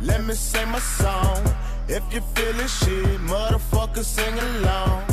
Let 0.00 0.24
me 0.24 0.34
sing 0.34 0.68
my 0.68 0.78
song. 0.78 1.42
If 1.88 2.02
you 2.12 2.20
feel 2.34 2.52
this 2.54 2.72
shit, 2.80 3.20
motherfucker, 3.20 4.04
sing 4.04 4.38
along. 4.38 5.04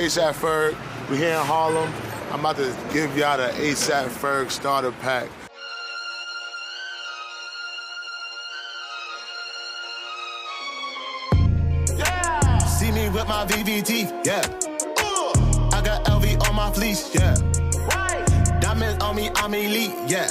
ASAP 0.00 0.32
Ferg. 0.32 1.10
We 1.10 1.18
here 1.18 1.34
in 1.34 1.44
Harlem. 1.44 1.92
I'm 2.32 2.40
about 2.40 2.56
to 2.56 2.74
give 2.90 3.14
y'all 3.18 3.36
the 3.36 3.52
ASAP 3.52 4.06
Ferg 4.08 4.50
starter 4.50 4.92
pack. 4.92 5.28
See 12.66 12.90
me 12.90 13.10
with 13.10 13.28
my 13.28 13.44
VVT, 13.44 14.24
yeah. 14.24 14.40
I 15.70 15.82
got 15.84 16.06
LV 16.06 16.48
on 16.48 16.54
my 16.54 16.72
fleece, 16.72 17.14
yeah. 17.14 17.34
Right. 17.88 18.24
Diamonds 18.58 19.04
on 19.04 19.16
me, 19.16 19.30
I'm 19.34 19.52
elite, 19.52 19.92
yeah. 20.06 20.28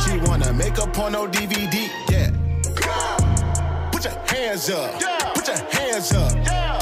She 0.00 0.18
wanna 0.28 0.52
make 0.52 0.78
a 0.78 0.86
porno 0.88 1.28
DVD, 1.28 1.88
yeah. 2.10 2.32
Put 3.92 4.04
your 4.04 4.14
hands 4.26 4.68
up, 4.68 5.00
put 5.32 5.46
your 5.46 5.58
hands 5.70 6.12
up, 6.12 6.32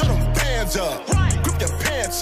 throw 0.01 0.15
them 0.15 0.33
bands 0.33 0.79
up, 0.79 1.14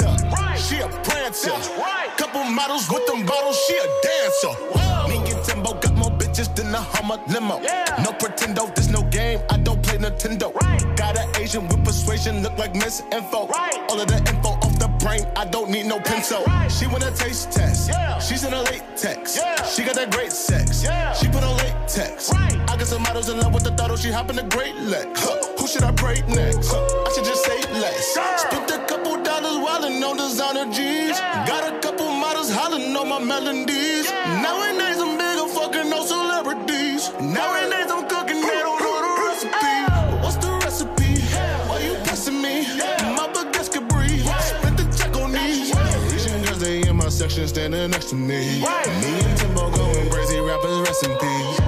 pants 0.00 0.22
up. 0.32 0.58
She 0.58 0.78
a 0.80 0.88
prancer, 0.88 1.50
Right. 1.78 2.08
couple 2.16 2.44
models 2.44 2.88
with 2.88 3.06
them 3.06 3.26
bottles, 3.26 3.58
she 3.66 3.76
a 3.76 3.86
dancer. 4.02 5.08
Me 5.08 5.16
and 5.32 5.44
Timbo 5.44 5.74
got 5.74 5.94
more 5.94 6.10
bitches 6.10 6.54
than 6.54 6.74
a 6.74 6.80
Hummer 6.80 7.18
limo. 7.28 7.58
No 8.04 8.12
pretendo, 8.12 8.66
there's 8.74 8.88
no 8.88 9.02
game, 9.02 9.40
I 9.50 9.56
don't 9.58 9.82
play 9.82 9.98
Nintendo. 9.98 10.52
Got 10.96 11.18
an 11.18 11.28
Asian 11.36 11.66
with 11.68 11.84
persuasion, 11.84 12.42
look 12.42 12.56
like 12.58 12.74
Miss 12.74 13.02
Info. 13.12 13.48
All 13.88 14.00
of 14.00 14.06
the 14.06 14.16
info 14.18 14.50
off 14.64 14.78
the 14.78 14.88
brain, 15.00 15.26
I 15.36 15.44
don't 15.44 15.70
need 15.70 15.86
no 15.86 15.98
pencil. 16.00 16.44
She 16.68 16.86
want 16.86 17.04
a 17.04 17.10
taste 17.10 17.50
test, 17.52 17.90
she's 18.26 18.44
in 18.44 18.52
a 18.54 18.62
latex. 18.62 19.38
She 19.74 19.82
got 19.84 19.94
that 19.96 20.10
great 20.10 20.32
sex, 20.32 20.82
she 21.18 21.28
put 21.28 21.42
on 21.42 21.56
latex. 21.58 22.32
I 22.32 22.76
got 22.76 22.86
some 22.86 23.02
models 23.02 23.28
in 23.28 23.38
love 23.40 23.52
with 23.52 23.64
the 23.64 23.72
throttle, 23.72 23.96
she 23.96 24.10
hop 24.10 24.30
in 24.30 24.36
the 24.36 24.44
great 24.44 24.76
leg. 24.76 25.08
Huh, 25.16 25.36
Who 25.58 25.66
should 25.66 25.82
I 25.82 25.90
break 25.90 26.26
next? 26.28 26.68
Huh, 26.70 27.04
I 27.06 27.12
should 27.14 27.24
just 27.24 27.44
say 27.44 27.60
less. 27.80 28.16
A 28.16 28.48
couple 28.48 28.66
dollars 28.68 28.91
wildin' 29.72 30.04
on 30.08 30.16
designer 30.16 30.70
G's. 30.72 31.18
Got 31.46 31.72
a 31.72 31.78
couple 31.80 32.06
models 32.06 32.50
hollering 32.50 32.96
on 32.96 33.08
my 33.08 33.18
melodies. 33.18 34.10
Nowadays 34.10 34.98
I'm 35.00 35.16
bigger 35.18 35.48
fucking 35.48 35.90
no 35.90 36.04
celebrities. 36.04 37.10
Nowadays 37.20 37.90
I'm 37.90 38.08
cooking, 38.08 38.40
they 38.40 38.60
don't 38.66 38.80
know 38.80 38.96
the 39.06 39.12
recipe. 39.26 39.76
What's 40.22 40.36
the 40.36 40.50
recipe? 40.64 41.22
Yeah. 41.30 41.68
Why 41.68 41.78
you 41.80 41.94
pressing 42.04 42.40
me? 42.40 42.66
My 43.16 43.28
baguettes 43.34 43.70
could 43.72 43.88
breathe. 43.88 44.26
Spent 44.40 44.76
the 44.76 44.84
check 44.96 45.16
on 45.16 45.32
these. 45.32 45.74
Asian 46.12 46.42
girls, 46.42 46.60
they 46.60 46.88
in 46.88 46.96
my 46.96 47.08
section 47.08 47.48
standing 47.48 47.90
next 47.90 48.10
to 48.10 48.14
me. 48.14 48.60
Me 48.60 49.12
and 49.24 49.38
Timbo 49.38 49.70
going 49.70 50.10
crazy, 50.10 50.40
rappers 50.40 50.78
rest 50.80 51.04
in 51.04 51.16
peace. 51.18 51.58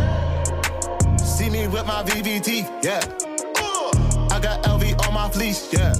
See 1.37 1.51
me 1.51 1.69
with 1.69 1.87
my 1.87 2.03
VVT, 2.03 2.85
yeah. 2.85 3.01
I 4.31 4.41
got 4.41 4.65
LV 4.65 5.07
on 5.07 5.15
my 5.15 5.29
fleece, 5.31 5.73
yeah. 5.73 5.95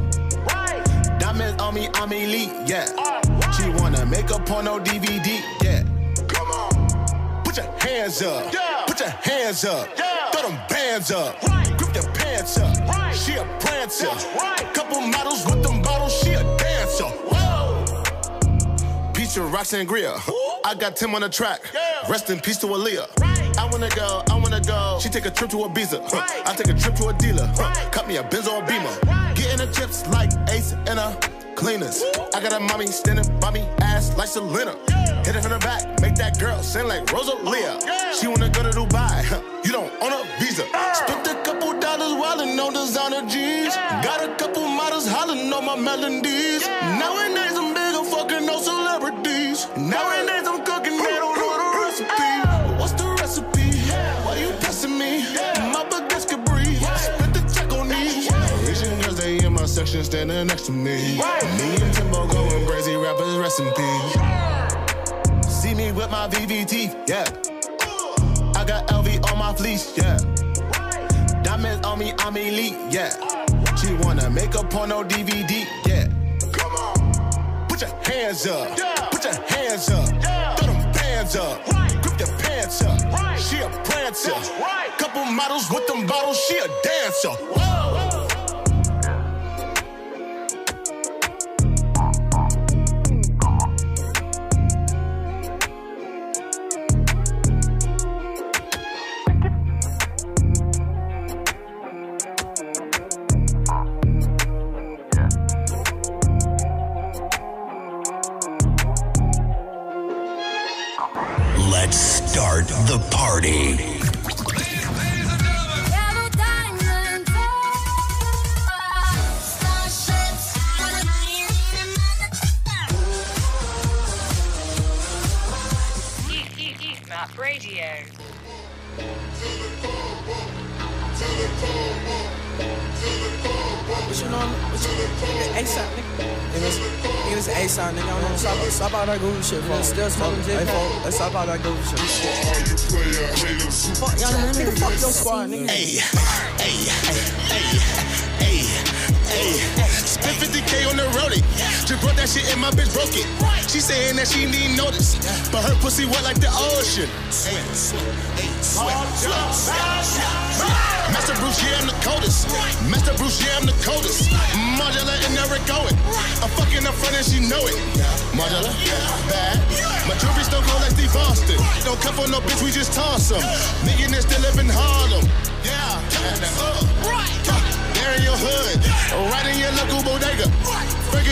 Diamonds 1.35 1.63
on 1.63 1.75
me, 1.75 1.89
I'm 1.95 2.13
elite, 2.13 2.53
yeah. 2.65 2.87
She 3.57 3.69
wanna 3.71 4.07
make 4.07 4.31
a 4.31 4.39
porno 4.39 4.79
DVD, 4.79 5.43
yeah. 5.65 5.83
Come 6.29 6.49
on, 6.53 7.43
put 7.43 7.57
your 7.57 7.67
hands 7.81 8.23
up, 8.23 8.53
yeah. 8.53 8.85
put 8.87 9.01
your 9.01 9.09
hands 9.09 9.65
up, 9.65 9.89
yeah. 9.99 10.31
throw 10.31 10.49
them 10.49 10.61
bands 10.69 11.11
up, 11.11 11.43
right. 11.43 11.77
grip 11.77 11.93
your 11.93 12.05
pants 12.13 12.57
up. 12.59 12.79
Right. 12.87 13.17
She 13.17 13.33
a 13.33 13.45
prancer, 13.59 14.07
right. 14.39 14.73
couple 14.75 15.01
models 15.01 15.45
with 15.47 15.61
them 15.65 15.83
bottles, 15.83 16.17
she 16.23 16.35
a 16.35 16.45
dancer. 16.57 17.11
And 19.37 19.53
rocks 19.53 19.73
and 19.73 19.89
Sangria. 19.89 20.15
I 20.65 20.77
got 20.77 20.95
Tim 20.95 21.13
on 21.17 21.23
the 21.23 21.29
track. 21.29 21.61
Rest 22.09 22.31
in 22.31 22.39
peace 22.39 22.59
to 22.59 22.67
Aaliyah. 22.69 23.19
Right. 23.19 23.59
I 23.59 23.69
wanna 23.69 23.89
go, 23.89 24.23
I 24.31 24.39
wanna 24.39 24.61
go. 24.61 25.01
She 25.03 25.09
take 25.09 25.27
a 25.27 25.31
trip 25.33 25.51
to 25.51 25.57
Ibiza. 25.57 26.09
Huh. 26.09 26.43
I 26.47 26.55
take 26.55 26.69
a 26.69 26.79
trip 26.79 26.95
to 26.97 27.09
a 27.09 27.13
dealer. 27.15 27.51
Huh. 27.57 27.91
Cut 27.91 28.07
me 28.07 28.19
a 28.19 28.23
Benz 28.23 28.47
or 28.47 28.63
a 28.63 28.67
Beamer. 28.67 29.24
Getting 29.35 29.59
the 29.59 29.69
chips 29.73 30.07
like 30.09 30.31
Ace 30.49 30.73
and 30.89 30.99
a 30.99 31.17
cleaners. 31.55 32.03
I 32.35 32.41
got 32.43 32.53
a 32.53 32.61
mommy 32.61 32.87
standing 32.87 33.27
by 33.41 33.51
me, 33.51 33.61
ass 33.81 34.17
like 34.17 34.29
Selena. 34.29 34.75
Hit 35.25 35.37
it 35.37 35.43
from 35.43 35.53
the 35.53 35.59
back, 35.61 36.01
make 36.01 36.15
that 36.17 36.39
girl 36.39 36.63
sing 36.63 36.87
like 36.87 37.11
Rosalia. 37.13 37.79
She 38.19 38.27
wanna 38.27 38.51
go 38.51 38.63
to 38.63 38.71
Dubai. 38.71 39.25
You 39.65 39.73
don't 39.73 39.93
own 40.03 40.13
a 40.13 40.23
visa. 40.39 40.65
Spent 40.93 41.27
a 41.27 41.35
couple 41.43 41.79
dollars 41.81 42.13
wildin' 42.21 42.59
on 42.63 42.73
designer 42.75 43.23
G's. 43.29 43.75
Got 44.05 44.23
a 44.29 44.35
couple 44.37 44.69
models 44.69 45.07
hollering 45.09 45.53
on 45.53 45.65
my 45.65 45.77
melodies. 45.77 46.67
Nowadays 47.01 47.57
I'm 47.57 47.73
bigger, 47.73 48.05
fucking 48.05 48.45
no 48.47 48.61
celebrities. 48.61 49.67
Nowadays 49.77 50.47
I'm 50.47 50.54
section 59.87 60.05
standing 60.05 60.47
next 60.47 60.65
to 60.65 60.73
me. 60.73 61.19
Me 61.19 61.21
and 61.21 61.95
Timbo 61.95 62.27
going 62.27 62.67
crazy, 62.67 62.97
rappers 62.97 63.37
rest 63.37 63.61
in 63.61 63.71
peace. 63.73 64.13
See 65.47 65.75
me 65.75 65.93
with 65.93 66.11
my 66.11 66.27
VVT, 66.29 67.07
yeah. 67.07 67.25
I 68.57 68.65
got 68.65 68.87
LV 68.89 69.31
on 69.31 69.39
my 69.39 69.53
fleece, 69.53 69.93
yeah. 69.97 70.17
Diamonds 71.43 71.87
on 71.87 71.99
me, 71.99 72.15
I'm 72.19 72.35
elite, 72.37 72.79
yeah. 72.89 73.11
She 73.77 73.93
wanna 73.95 74.31
make 74.31 74.55
a 74.55 74.65
porno 74.65 75.05
DVD, 75.05 75.67
yeah. 75.87 76.09
Come 76.53 76.73
on, 76.77 77.69
put 77.69 77.83
your 77.83 77.91
hands 78.05 78.47
up, 78.47 78.69
put 79.11 79.23
your 79.23 79.35
hands 79.35 79.91
up, 79.91 80.09
throw 80.59 80.73
them 80.73 80.93
bands 80.93 81.37
up, 81.37 81.63
grip 82.03 82.19
your 82.21 82.39
pants 82.39 82.83
up. 82.83 82.99
She 83.39 83.59
a 83.59 83.69
prancer, 83.85 84.33
right? 84.33 84.91
couple 84.97 85.27
models 85.27 85.71
with 85.71 85.87
them 85.87 86.07
bottles, 86.07 86.39
she 86.49 86.57
a 86.57 86.69
dancer. 86.83 87.55
party. 87.55 88.04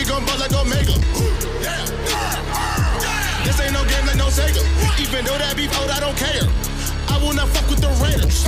Frankie 0.03 0.09
gon' 0.09 0.25
buzz 0.25 0.39
like 0.39 0.53
Omega. 0.53 0.93
This 3.43 3.59
ain't 3.59 3.73
no 3.73 3.83
game 3.85 4.05
like 4.05 4.17
no 4.17 4.27
Sega. 4.27 4.59
Even 4.99 5.25
though 5.25 5.37
that 5.37 5.55
beef 5.55 5.71
out, 5.79 5.89
I 5.91 5.99
don't 5.99 6.17
care. 6.17 6.43
I 7.07 7.17
will 7.23 7.33
not 7.33 7.47
fuck 7.49 7.69
with 7.69 7.79
the 7.79 7.87
Raiders. 8.03 8.43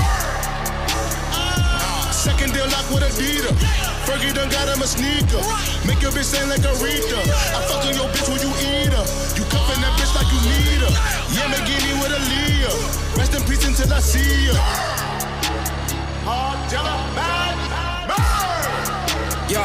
Ah, 1.31 2.09
second 2.11 2.51
deal 2.53 2.67
lock 2.67 2.87
with 2.91 3.03
Adidas. 3.03 3.55
Fergie 4.03 4.33
done 4.33 4.49
got 4.49 4.67
him 4.67 4.81
a 4.81 4.87
sneaker. 4.87 5.39
Make 5.87 6.01
your 6.01 6.11
bitch 6.11 6.35
sound 6.35 6.49
like 6.51 6.65
a 6.65 6.73
Rita. 6.83 7.19
I 7.23 7.59
fuck 7.67 7.85
on 7.87 7.95
your 7.95 8.09
bitch 8.11 8.27
when 8.27 8.41
you 8.43 8.51
eat 8.59 8.91
her. 8.91 9.05
You 9.39 9.43
cuffin' 9.47 9.79
that 9.79 9.95
bitch 9.95 10.11
like 10.11 10.27
you 10.31 10.41
need 10.43 10.81
her. 10.83 10.91
Yeah, 11.31 11.51
McGinney 11.55 11.95
with 12.01 12.11
a 12.11 12.19
Leah. 12.19 12.75
Rest 13.15 13.35
in 13.35 13.43
peace 13.47 13.63
until 13.63 13.93
I 13.93 13.99
see 13.99 14.51
her. 14.51 14.59
Yo, 19.47 19.61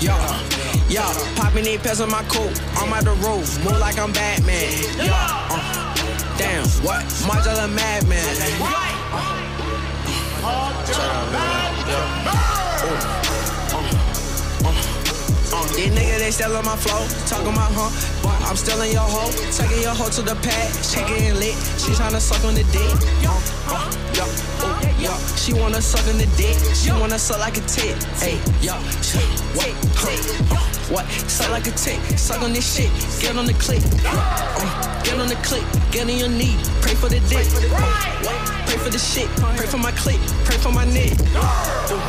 yo, 0.00 0.55
yo, 0.88 1.02
popping 1.36 1.66
eight 1.66 1.82
pairs 1.82 2.00
on 2.00 2.10
my 2.10 2.22
coat. 2.24 2.60
I'm 2.76 2.92
out 2.92 3.04
the 3.04 3.14
road, 3.24 3.46
more 3.64 3.78
like 3.78 3.98
I'm 3.98 4.12
Batman. 4.12 4.72
Yo, 4.98 5.12
uh, 5.12 6.38
damn, 6.38 6.66
what? 6.84 7.04
Margiela 7.26 7.68
Madman. 7.68 8.36
These 15.76 15.92
niggas, 15.92 16.20
they 16.20 16.30
still 16.30 16.56
on 16.56 16.64
my 16.64 16.74
flow, 16.74 17.04
talking 17.28 17.52
about 17.52 17.68
huh, 17.76 17.92
but 18.24 18.32
I'm 18.48 18.56
still 18.56 18.80
in 18.80 18.92
your 18.96 19.04
hoe, 19.04 19.28
taking 19.52 19.84
your 19.84 19.92
hoe 19.92 20.08
to 20.08 20.22
the 20.24 20.32
pad, 20.40 20.72
she 20.80 21.04
getting 21.04 21.36
lit, 21.36 21.52
she 21.76 21.92
tryna 21.92 22.16
suck 22.16 22.40
on 22.48 22.56
the 22.56 22.64
dick, 22.72 22.96
uh, 23.20 23.36
uh, 23.68 23.84
yo, 24.16 24.24
oh, 24.64 24.72
yo, 24.96 25.12
she 25.36 25.52
wanna 25.52 25.82
suck 25.84 26.00
on 26.08 26.16
the 26.16 26.24
dick, 26.40 26.56
she 26.72 26.88
wanna 26.96 27.18
suck 27.18 27.40
like 27.44 27.58
a 27.58 27.64
tit, 27.68 27.92
hey, 28.16 28.40
yo, 28.64 28.72
she, 29.04 29.20
huh, 29.52 30.56
uh, 30.56 30.64
what, 30.88 31.04
suck 31.28 31.50
like 31.52 31.66
a 31.68 31.74
tick, 31.76 32.00
suck 32.16 32.40
on 32.40 32.54
this 32.54 32.64
shit, 32.64 32.88
get 33.20 33.36
on 33.36 33.44
the 33.44 33.52
click, 33.60 33.84
uh, 34.08 35.04
get 35.04 35.20
on 35.20 35.28
the 35.28 35.36
click, 35.44 35.64
get 35.92 36.08
on 36.08 36.16
your 36.16 36.32
knee, 36.32 36.56
pray 36.80 36.96
for 36.96 37.12
the 37.12 37.20
dick, 37.28 37.44
uh, 37.52 37.92
what, 38.24 38.40
pray 38.64 38.80
for 38.80 38.88
the 38.88 38.98
shit, 38.98 39.28
pray 39.60 39.66
for 39.68 39.76
my 39.76 39.92
click, 39.92 40.20
pray 40.48 40.56
for 40.56 40.72
my 40.72 40.88
neck, 40.88 41.12
Ooh, 41.92 42.00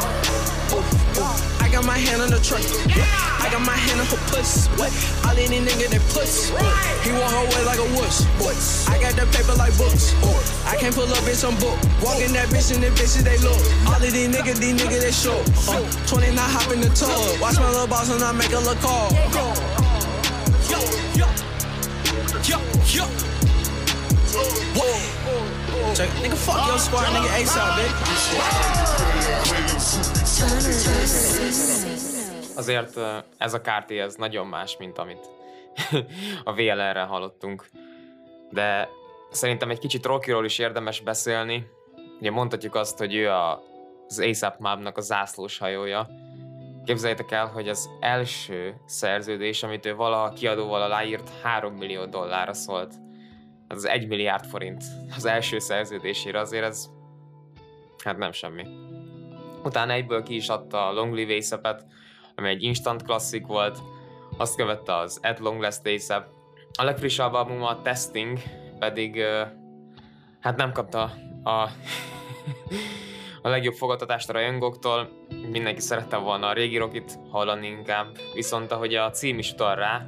ooh, 0.71 1.19
ooh. 1.19 1.56
I 1.67 1.69
got 1.69 1.85
my 1.85 1.97
hand 1.97 2.21
on 2.21 2.29
the 2.29 2.39
truck. 2.39 2.63
Yeah. 2.87 3.03
I 3.43 3.51
got 3.51 3.59
my 3.59 3.75
hand 3.75 3.99
on 3.99 4.07
her 4.07 4.15
puss. 4.31 4.71
What? 4.79 4.87
All 5.27 5.35
in 5.35 5.51
these 5.51 5.67
niggas 5.67 5.91
that 5.91 5.99
puss. 6.15 6.47
He 7.03 7.11
want 7.11 7.27
her 7.27 7.43
way 7.43 7.61
like 7.67 7.75
a 7.75 7.87
wuss. 7.91 8.23
I 8.87 8.95
got 9.03 9.19
the 9.19 9.27
paper 9.35 9.51
like 9.59 9.75
books. 9.75 10.15
I 10.63 10.77
can't 10.79 10.95
pull 10.95 11.11
up 11.11 11.27
in 11.27 11.35
some 11.35 11.59
book. 11.59 11.75
Walking 11.99 12.31
that 12.39 12.47
bitch 12.47 12.71
and 12.71 12.81
the 12.81 12.87
bitches 12.95 13.27
they 13.27 13.35
look. 13.43 13.59
All 13.83 13.99
of 13.99 14.01
these 14.01 14.31
niggas, 14.31 14.63
these 14.63 14.79
niggas 14.79 15.01
they 15.03 15.11
short. 15.11 15.43
Uh, 15.67 15.83
20 16.07 16.31
not 16.39 16.47
hop 16.47 16.71
in 16.71 16.79
the 16.79 16.87
tub. 16.95 17.11
Watch 17.41 17.59
my 17.59 17.67
little 17.67 17.85
boss 17.85 18.09
and 18.15 18.23
I 18.23 18.31
make 18.31 18.53
a 18.53 18.63
look 18.63 18.79
call. 18.79 19.11
Yo, 20.71 20.79
yo, 21.19 21.27
yo, 22.47 22.63
yo. 22.95 23.03
Whoa. 24.71 25.16
Check, 25.93 26.21
nigga, 26.21 26.35
fuck 26.35 26.67
your 26.67 26.79
squad, 26.79 27.11
nigga, 27.11 27.33
ASAP, 27.33 27.77
Azért 32.55 32.95
ö, 32.95 33.17
ez 33.37 33.53
a 33.53 33.61
kárté 33.61 33.99
ez 33.99 34.15
nagyon 34.15 34.47
más, 34.47 34.77
mint 34.77 34.97
amit 34.97 35.29
a 36.43 36.53
VLR-rel 36.53 37.05
hallottunk. 37.05 37.69
De 38.49 38.89
szerintem 39.31 39.69
egy 39.69 39.79
kicsit 39.79 40.05
Rockyról 40.05 40.45
is 40.45 40.57
érdemes 40.57 40.99
beszélni. 41.01 41.67
Ugye 42.19 42.31
mondhatjuk 42.31 42.75
azt, 42.75 42.97
hogy 42.97 43.15
ő 43.15 43.29
a, 43.29 43.61
az 44.07 44.19
ASAP 44.19 44.59
Mob-nak 44.59 44.97
a 44.97 45.01
zászlós 45.01 45.57
hajója. 45.57 46.07
Képzeljétek 46.85 47.31
el, 47.31 47.47
hogy 47.47 47.69
az 47.69 47.89
első 47.99 48.75
szerződés, 48.85 49.63
amit 49.63 49.85
ő 49.85 49.95
valaha 49.95 50.33
kiadóval 50.33 50.81
aláírt, 50.81 51.29
3 51.43 51.73
millió 51.73 52.05
dollárra 52.05 52.53
szólt. 52.53 52.93
Az 53.67 53.85
1 53.85 54.07
milliárd 54.07 54.45
forint 54.45 54.83
az 55.15 55.25
első 55.25 55.59
szerződésére, 55.59 56.39
azért 56.39 56.63
ez 56.63 56.89
hát 58.03 58.17
nem 58.17 58.31
semmi. 58.31 58.63
Utána 59.63 59.93
egyből 59.93 60.23
ki 60.23 60.35
is 60.35 60.47
adta 60.49 60.87
a 60.87 60.93
Long 60.93 61.13
Live 61.13 61.35
ASAP-et, 61.35 61.85
ami 62.35 62.49
egy 62.49 62.63
instant 62.63 63.03
klasszik 63.03 63.45
volt, 63.45 63.77
azt 64.37 64.55
követte 64.55 64.95
az 64.95 65.19
At 65.23 65.39
Long 65.39 65.61
Last 65.61 65.87
ASAP. 65.87 66.25
A 66.79 66.83
legfrissebb 66.83 67.33
album 67.33 67.63
a 67.63 67.81
Testing 67.81 68.39
pedig 68.79 69.23
hát 70.39 70.55
nem 70.55 70.71
kapta 70.71 71.11
a, 71.43 71.49
a 73.41 73.49
legjobb 73.49 73.73
fogadtatást 73.73 74.29
a 74.29 74.33
rajongóktól, 74.33 75.09
mindenki 75.49 75.81
szerette 75.81 76.17
volna 76.17 76.47
a 76.47 76.53
régi 76.53 76.77
rockit 76.77 77.19
hallani 77.29 77.67
inkább, 77.67 78.17
viszont 78.33 78.71
ahogy 78.71 78.95
a 78.95 79.09
cím 79.09 79.37
is 79.37 79.51
utal 79.51 79.75
rá, 79.75 80.05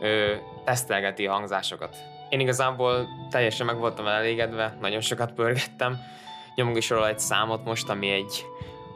ő 0.00 0.42
tesztelgeti 0.64 1.24
hangzásokat. 1.24 2.13
Én 2.28 2.40
igazából 2.40 3.08
teljesen 3.30 3.66
meg 3.66 3.78
voltam 3.78 4.06
elégedve, 4.06 4.76
nagyon 4.80 5.00
sokat 5.00 5.32
pörgettem, 5.32 5.98
nyomunk 6.54 6.76
is 6.76 6.90
róla 6.90 7.08
egy 7.08 7.18
számot 7.18 7.64
most, 7.64 7.88
ami 7.88 8.10
egy 8.10 8.46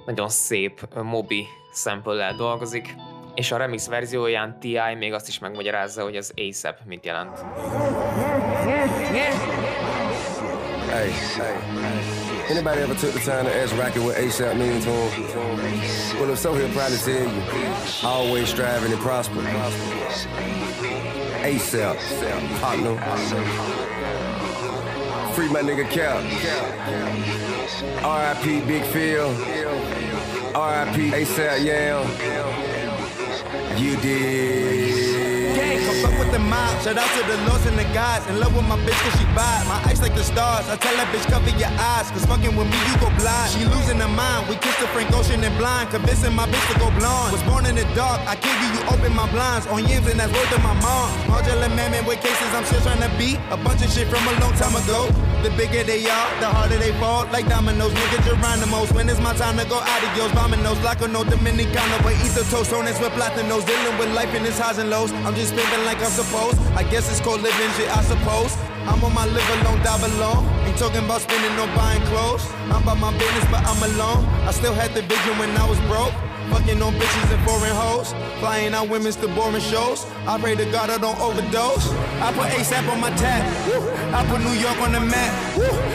nagyon 0.06 0.28
szép 0.28 0.94
mobi 1.02 1.46
sample 1.72 2.34
dolgozik, 2.36 2.94
és 3.34 3.52
a 3.52 3.56
remix 3.56 3.86
verzióján 3.86 4.58
T.I. 4.60 4.94
még 4.98 5.12
azt 5.12 5.28
is 5.28 5.38
megmagyarázza, 5.38 6.02
hogy 6.02 6.16
az 6.16 6.32
ASAP 6.36 6.76
mit 6.86 7.04
jelent. 7.04 7.38
Hey, 10.90 11.10
hey. 11.36 11.56
Anybody 12.50 12.80
ever 12.80 12.94
took 12.94 13.12
the 13.12 13.20
time 13.20 13.44
to 13.44 13.62
ask 13.62 13.76
Rocket 13.76 14.02
what 14.02 14.16
ASAP 14.16 14.56
means 14.56 14.84
to 14.84 14.90
him? 14.90 16.18
Well, 16.18 16.30
if 16.30 16.38
so, 16.38 16.54
he'll 16.54 16.72
probably 16.72 16.96
tell 16.96 17.28
you. 17.34 17.42
Always 18.02 18.48
striving 18.48 18.92
and 18.92 19.00
prosper. 19.02 19.42
ASAP, 21.42 21.96
partner. 22.60 22.96
Free 25.34 25.48
my 25.48 25.60
nigga 25.62 25.88
Cap. 25.88 26.22
R.I.P. 28.04 28.60
Big 28.62 28.82
Phil. 28.84 29.28
R.I.P. 30.54 31.10
ASAP 31.10 31.64
Yam. 31.64 32.06
You 33.78 33.96
did. 33.96 34.77
The 36.38 36.44
mob. 36.44 36.70
Shout 36.86 36.94
out 36.94 37.10
to 37.18 37.22
the 37.26 37.36
lords 37.50 37.66
and 37.66 37.74
the 37.74 37.82
gods. 37.90 38.22
In 38.30 38.38
love 38.38 38.54
with 38.54 38.62
my 38.62 38.78
bitch 38.86 38.94
cause 39.02 39.18
she 39.18 39.26
vibe. 39.34 39.66
My 39.66 39.82
eyes 39.90 40.00
like 40.00 40.14
the 40.14 40.22
stars. 40.22 40.70
I 40.70 40.76
tell 40.76 40.94
that 40.94 41.10
bitch 41.10 41.26
cover 41.26 41.50
your 41.58 41.72
eyes. 41.74 42.06
Cause 42.14 42.24
fucking 42.30 42.54
with 42.54 42.70
me, 42.70 42.78
you 42.86 42.94
go 43.02 43.10
blind. 43.18 43.50
She 43.50 43.66
losing 43.66 43.98
her 43.98 44.06
mind. 44.06 44.46
We 44.46 44.54
kissed 44.62 44.78
the 44.78 44.86
Frank 44.94 45.10
Ocean 45.10 45.42
and 45.42 45.56
blind. 45.58 45.90
Convincing 45.90 46.34
my 46.38 46.46
bitch 46.46 46.62
to 46.70 46.78
go 46.78 46.94
blonde. 46.94 47.34
Was 47.34 47.42
born 47.42 47.66
in 47.66 47.74
the 47.74 47.82
dark. 47.98 48.22
I 48.22 48.38
give 48.38 48.54
you, 48.62 48.70
you 48.70 48.82
open 48.86 49.10
my 49.18 49.26
blinds. 49.34 49.66
On 49.66 49.82
yams 49.82 50.06
and 50.06 50.20
that's 50.20 50.30
word 50.30 50.46
to 50.54 50.58
my 50.62 50.78
mom. 50.78 51.10
Margiela 51.26 51.74
Mammon 51.74 52.06
with 52.06 52.22
cases 52.22 52.50
I'm 52.54 52.64
still 52.70 52.82
trying 52.86 53.02
to 53.02 53.10
beat. 53.18 53.42
A 53.50 53.58
bunch 53.58 53.82
of 53.82 53.90
shit 53.90 54.06
from 54.06 54.22
a 54.22 54.34
long 54.38 54.54
time 54.54 54.78
ago. 54.78 55.10
The 55.42 55.50
bigger 55.54 55.84
they 55.84 56.02
are, 56.10 56.30
the 56.40 56.50
harder 56.50 56.78
they 56.78 56.92
fall. 56.98 57.26
Like 57.30 57.48
dominoes, 57.48 57.92
nigga 57.92 58.18
Geronimo's. 58.26 58.92
When 58.92 59.08
it's 59.08 59.20
my 59.20 59.34
time 59.34 59.56
to 59.58 59.64
go 59.66 59.78
adios. 59.78 60.34
Like 60.82 61.00
no 61.00 61.22
Dominicano. 61.22 62.02
But 62.02 62.14
eat 62.24 62.34
the 62.34 62.44
toast 62.50 62.72
on 62.72 62.84
this 62.86 62.98
with 63.00 63.12
platinos. 63.12 63.64
Dealing 63.66 63.96
with 63.98 64.10
life 64.14 64.34
in 64.34 64.44
its 64.44 64.58
highs 64.58 64.78
and 64.78 64.90
lows. 64.90 65.12
I'm 65.26 65.34
just 65.34 65.54
spending 65.54 65.84
like 65.84 65.98
I'm 66.02 66.10
supposed. 66.10 66.58
I 66.74 66.82
guess 66.82 67.10
it's 67.10 67.20
called 67.20 67.42
living 67.42 67.70
shit, 67.76 67.88
I 67.96 68.02
suppose. 68.02 68.56
I'm 68.88 69.04
on 69.04 69.14
my 69.14 69.26
live 69.26 69.50
alone, 69.60 69.78
dive 69.84 70.02
alone. 70.02 70.42
Ain't 70.66 70.78
talking 70.78 71.04
about 71.04 71.20
spending 71.20 71.54
no 71.56 71.66
buying 71.76 72.02
clothes. 72.06 72.44
I'm 72.72 72.82
about 72.82 72.98
my 72.98 73.12
business, 73.18 73.44
but 73.50 73.62
I'm 73.62 73.82
alone. 73.94 74.24
I 74.48 74.50
still 74.50 74.74
had 74.74 74.94
the 74.94 75.02
vision 75.02 75.38
when 75.38 75.50
I 75.56 75.68
was 75.68 75.78
broke. 75.86 76.14
Fucking 76.50 76.80
on 76.80 76.94
bitches 76.94 77.32
and 77.34 77.42
foreign 77.44 77.74
hoes. 77.74 78.12
Flying 78.40 78.74
out 78.74 78.88
women's 78.88 79.16
to 79.16 79.28
boring 79.28 79.60
shows. 79.60 80.06
I 80.26 80.38
pray 80.40 80.56
to 80.56 80.64
God 80.66 80.90
I 80.90 80.98
don't 80.98 81.18
overdose. 81.20 81.90
I 82.20 82.32
put 82.32 82.48
ASAP 82.56 82.88
on 82.90 83.00
my 83.00 83.10
tab. 83.16 83.44
I 84.14 84.24
put 84.26 84.40
New 84.40 84.56
York 84.56 84.78
on 84.80 84.92
the 84.92 85.00
map. 85.00 85.32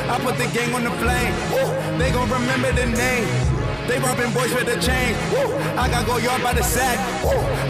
I 0.09 0.19
put 0.19 0.37
the 0.37 0.47
gang 0.53 0.73
on 0.73 0.83
the 0.83 0.91
flame. 1.01 1.33
They 1.97 2.11
gon' 2.11 2.29
remember 2.29 2.71
the 2.71 2.85
name. 2.85 3.27
They 3.87 3.99
robbing 3.99 4.31
boys 4.31 4.53
with 4.53 4.65
the 4.65 4.79
chain. 4.79 5.15
I 5.77 5.89
got 5.89 6.05
go 6.05 6.17
yard 6.17 6.41
by 6.41 6.53
the 6.53 6.63
sack. 6.63 6.97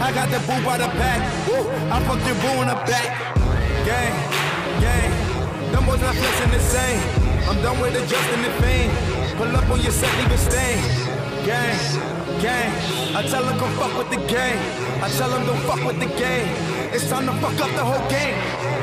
I 0.00 0.12
got 0.12 0.30
the 0.30 0.38
boo 0.46 0.62
by 0.64 0.78
the 0.78 0.88
pack. 1.00 1.20
I 1.90 1.98
fucked 2.06 2.26
your 2.26 2.36
boo 2.38 2.62
in 2.62 2.68
the 2.68 2.78
back. 2.86 3.34
Gang, 3.84 4.14
gang. 4.80 5.10
Them 5.72 5.84
boys 5.86 6.00
not 6.00 6.14
flexing 6.14 6.50
the 6.50 6.60
same. 6.60 7.00
I'm 7.48 7.60
done 7.62 7.80
with 7.80 7.96
adjusting 7.96 8.42
the 8.42 8.50
fame. 8.62 8.90
Pull 9.36 9.56
up 9.56 9.68
on 9.68 9.80
your 9.80 9.90
set, 9.90 10.12
leave 10.18 10.30
a 10.30 10.38
stain. 10.38 10.78
Gang, 11.44 11.76
gang. 12.40 12.72
I 13.16 13.22
tell 13.22 13.44
them 13.44 13.58
come 13.58 13.72
fuck 13.76 13.96
with 13.98 14.10
the 14.10 14.20
game. 14.26 14.58
I 15.02 15.08
tell 15.16 15.30
them 15.30 15.46
don't 15.46 15.60
fuck 15.62 15.84
with 15.84 15.98
the 16.00 16.06
game. 16.18 16.48
It's 16.92 17.08
time 17.08 17.26
to 17.26 17.32
fuck 17.34 17.60
up 17.60 17.70
the 17.76 17.84
whole 17.84 18.08
game. 18.08 18.73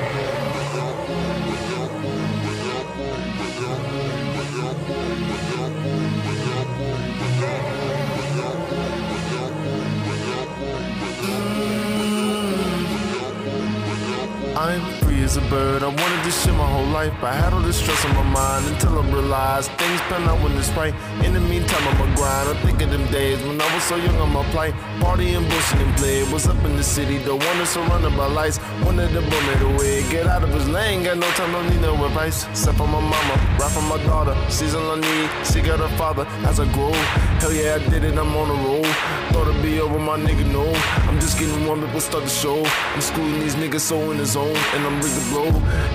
As 15.31 15.37
a 15.37 15.49
bird. 15.49 15.81
I 15.81 15.87
wanted 15.87 16.23
this 16.25 16.43
shit 16.43 16.53
my 16.55 16.67
whole 16.67 16.91
life. 16.99 17.13
I 17.23 17.33
had 17.33 17.53
all 17.53 17.61
this 17.61 17.77
stress 17.77 18.03
on 18.05 18.15
my 18.15 18.23
mind 18.23 18.65
until 18.67 18.99
I 18.99 19.03
realized 19.09 19.71
things 19.79 20.01
pan 20.09 20.27
out 20.27 20.41
when 20.43 20.51
it's 20.57 20.69
right. 20.71 20.93
In 21.23 21.33
the 21.33 21.39
meantime, 21.39 21.83
I'm 21.87 22.01
a 22.01 22.15
grind. 22.15 22.49
I 22.49 22.55
think 22.63 22.81
of 22.81 22.89
them 22.91 23.05
days 23.11 23.41
when 23.43 23.61
I 23.61 23.67
was 23.73 23.83
so 23.83 23.95
young 23.95 24.17
on 24.17 24.31
my 24.33 24.43
plight. 24.51 24.73
Partying, 24.99 25.47
bullshit, 25.49 25.79
and 25.79 25.95
play. 25.97 26.23
Was 26.33 26.47
up 26.47 26.61
in 26.65 26.75
the 26.75 26.83
city, 26.83 27.17
the 27.17 27.35
one 27.35 27.65
surrounded 27.65 28.15
by 28.17 28.27
lights. 28.27 28.59
Wanted 28.83 29.11
the 29.11 29.21
bullet 29.21 29.61
away. 29.71 30.03
Get 30.09 30.27
out 30.27 30.43
of 30.43 30.49
his 30.49 30.67
lane. 30.67 31.03
Got 31.03 31.17
no 31.17 31.29
time, 31.39 31.51
don't 31.53 31.69
need 31.69 31.81
no 31.81 31.93
advice. 32.05 32.45
Except 32.49 32.77
for 32.77 32.87
my 32.87 32.99
mama, 32.99 33.35
right 33.59 33.71
for 33.71 33.83
my 33.83 33.99
daughter. 34.03 34.35
Season 34.49 34.83
I 34.83 34.95
need, 34.99 35.29
she 35.47 35.61
got 35.61 35.79
her 35.79 35.95
father 35.97 36.25
as 36.49 36.59
I 36.59 36.65
grow. 36.73 36.91
Hell 37.39 37.53
yeah, 37.53 37.75
I 37.79 37.89
did 37.89 38.03
it, 38.03 38.17
I'm 38.17 38.35
on 38.35 38.49
a 38.49 38.57
roll. 38.67 38.83
Thought 39.31 39.47
it'd 39.47 39.63
be 39.63 39.79
over, 39.79 39.97
my 39.97 40.17
nigga, 40.17 40.45
no. 40.51 40.65
I'm 41.07 41.19
just 41.19 41.39
getting 41.39 41.65
warm, 41.65 41.83
it 41.83 41.93
will 41.93 42.01
start 42.01 42.23
the 42.25 42.29
show. 42.29 42.65
I'm 42.65 43.01
schooling 43.01 43.39
these 43.39 43.55
niggas 43.55 43.79
so 43.79 44.11
in 44.11 44.17
the 44.17 44.25
zone, 44.25 44.57
and 44.73 44.85
I'm 44.85 44.99
ready 45.01 45.20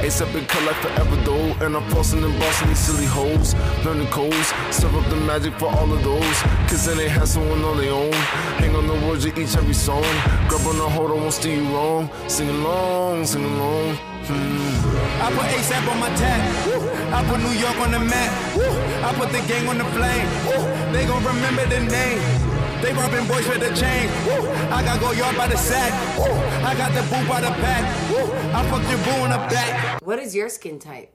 ASAP 0.06 0.32
and 0.38 0.48
cut 0.48 0.62
like 0.62 0.76
forever 0.76 1.16
though, 1.24 1.64
and 1.64 1.76
I'm 1.76 1.82
flossing 1.90 2.24
and 2.24 2.38
bossing 2.38 2.68
these 2.68 2.78
silly 2.78 3.06
hoes. 3.06 3.54
Learn 3.84 3.98
the 3.98 4.06
codes, 4.06 4.52
serve 4.70 4.94
up 4.94 5.08
the 5.10 5.16
magic 5.16 5.52
for 5.54 5.66
all 5.66 5.92
of 5.92 6.02
those. 6.04 6.38
Cause 6.68 6.86
then 6.86 6.96
they 6.96 7.08
have 7.08 7.28
someone 7.28 7.62
on 7.64 7.76
their 7.76 7.92
own. 7.92 8.12
Hang 8.62 8.76
on 8.76 8.86
the 8.86 8.94
words 9.06 9.24
of 9.24 9.36
each 9.36 9.56
every 9.56 9.74
song. 9.74 10.02
Grab 10.48 10.66
on 10.66 10.78
the 10.78 10.88
hold, 10.88 11.10
I 11.10 11.14
won't 11.14 11.32
steer 11.32 11.60
you 11.60 11.68
wrong. 11.74 12.08
Sing 12.28 12.48
along, 12.48 13.26
sing 13.26 13.44
along. 13.44 13.96
Hmm. 14.26 15.22
I 15.22 15.30
put 15.34 15.46
ASAP 15.56 15.88
on 15.90 15.98
my 15.98 16.08
tag. 16.14 16.40
I 17.12 17.24
put 17.28 17.40
New 17.40 17.58
York 17.58 17.76
on 17.78 17.90
the 17.90 17.98
map. 17.98 18.30
I 19.02 19.12
put 19.18 19.32
the 19.32 19.40
gang 19.48 19.66
on 19.68 19.78
the 19.78 19.84
flame. 19.96 20.28
They 20.92 21.04
gon' 21.06 21.24
remember 21.24 21.66
the 21.66 21.80
name. 21.80 22.45
They 22.86 22.92
robbing 22.92 23.26
boys 23.26 23.48
with 23.48 23.58
the 23.58 23.74
chain. 23.74 24.06
Woo. 24.28 24.48
I 24.70 24.80
got 24.84 25.00
go 25.00 25.10
yard 25.10 25.36
by 25.36 25.48
the 25.48 25.56
sack. 25.56 25.90
Woo. 26.16 26.30
I 26.62 26.72
got 26.78 26.94
the 26.94 27.02
boo 27.10 27.28
by 27.28 27.40
the 27.40 27.50
pack. 27.58 27.82
Woo. 28.12 28.30
I 28.54 28.62
fucked 28.70 28.88
your 28.88 29.02
boo 29.02 29.24
in 29.24 29.30
the 29.32 29.42
back. 29.50 30.00
What 30.06 30.20
is 30.20 30.36
your 30.36 30.48
skin 30.48 30.78
type? 30.78 31.12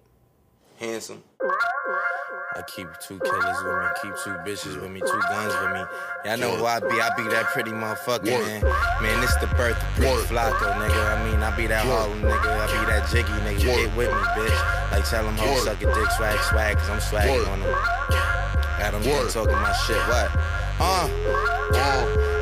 Handsome. 0.80 1.24
I 1.40 2.62
keep 2.64 2.88
two 3.00 3.18
killers 3.20 3.64
with 3.64 3.78
me, 3.80 3.88
keep 4.02 4.12
two 4.22 4.36
bitches 4.44 4.82
with 4.82 4.92
me, 4.92 5.00
two 5.00 5.22
guns 5.32 5.56
with 5.64 5.72
me. 5.72 5.86
Y'all 6.26 6.38
know 6.38 6.58
who 6.58 6.66
I 6.66 6.82
be. 6.82 7.00
I 7.00 7.16
be 7.16 7.24
that 7.32 7.46
pretty 7.54 7.72
motherfucker, 7.72 8.26
man. 8.26 8.62
Man, 9.02 9.22
this 9.22 9.34
the 9.36 9.48
birth 9.56 9.82
of 9.82 9.96
Pretty 9.96 10.12
Flacko, 10.28 10.76
nigga. 10.76 11.18
I 11.18 11.32
mean, 11.32 11.42
I 11.42 11.56
be 11.56 11.68
that 11.68 11.86
Harlem 11.86 12.22
nigga. 12.22 12.52
I 12.52 12.68
be 12.68 12.92
that 12.92 13.08
Jiggy 13.10 13.32
nigga. 13.48 13.62
Get 13.62 13.96
with 13.96 14.10
me, 14.10 14.22
bitch. 14.36 14.92
Like 14.92 15.08
tell 15.08 15.24
them 15.24 15.38
hoes 15.38 15.64
suck 15.64 15.82
a 15.82 15.86
dick, 15.86 16.12
swag, 16.18 16.38
swag, 16.50 16.78
cause 16.80 16.90
I'm 16.90 17.00
swagging 17.00 17.48
on 17.48 17.62
them. 17.62 17.72
Got 18.78 18.92
them 18.92 19.04
there 19.04 19.26
talking 19.30 19.54
my 19.54 19.72
shit. 19.88 19.96
What? 20.10 20.61
Uh. 20.82 21.06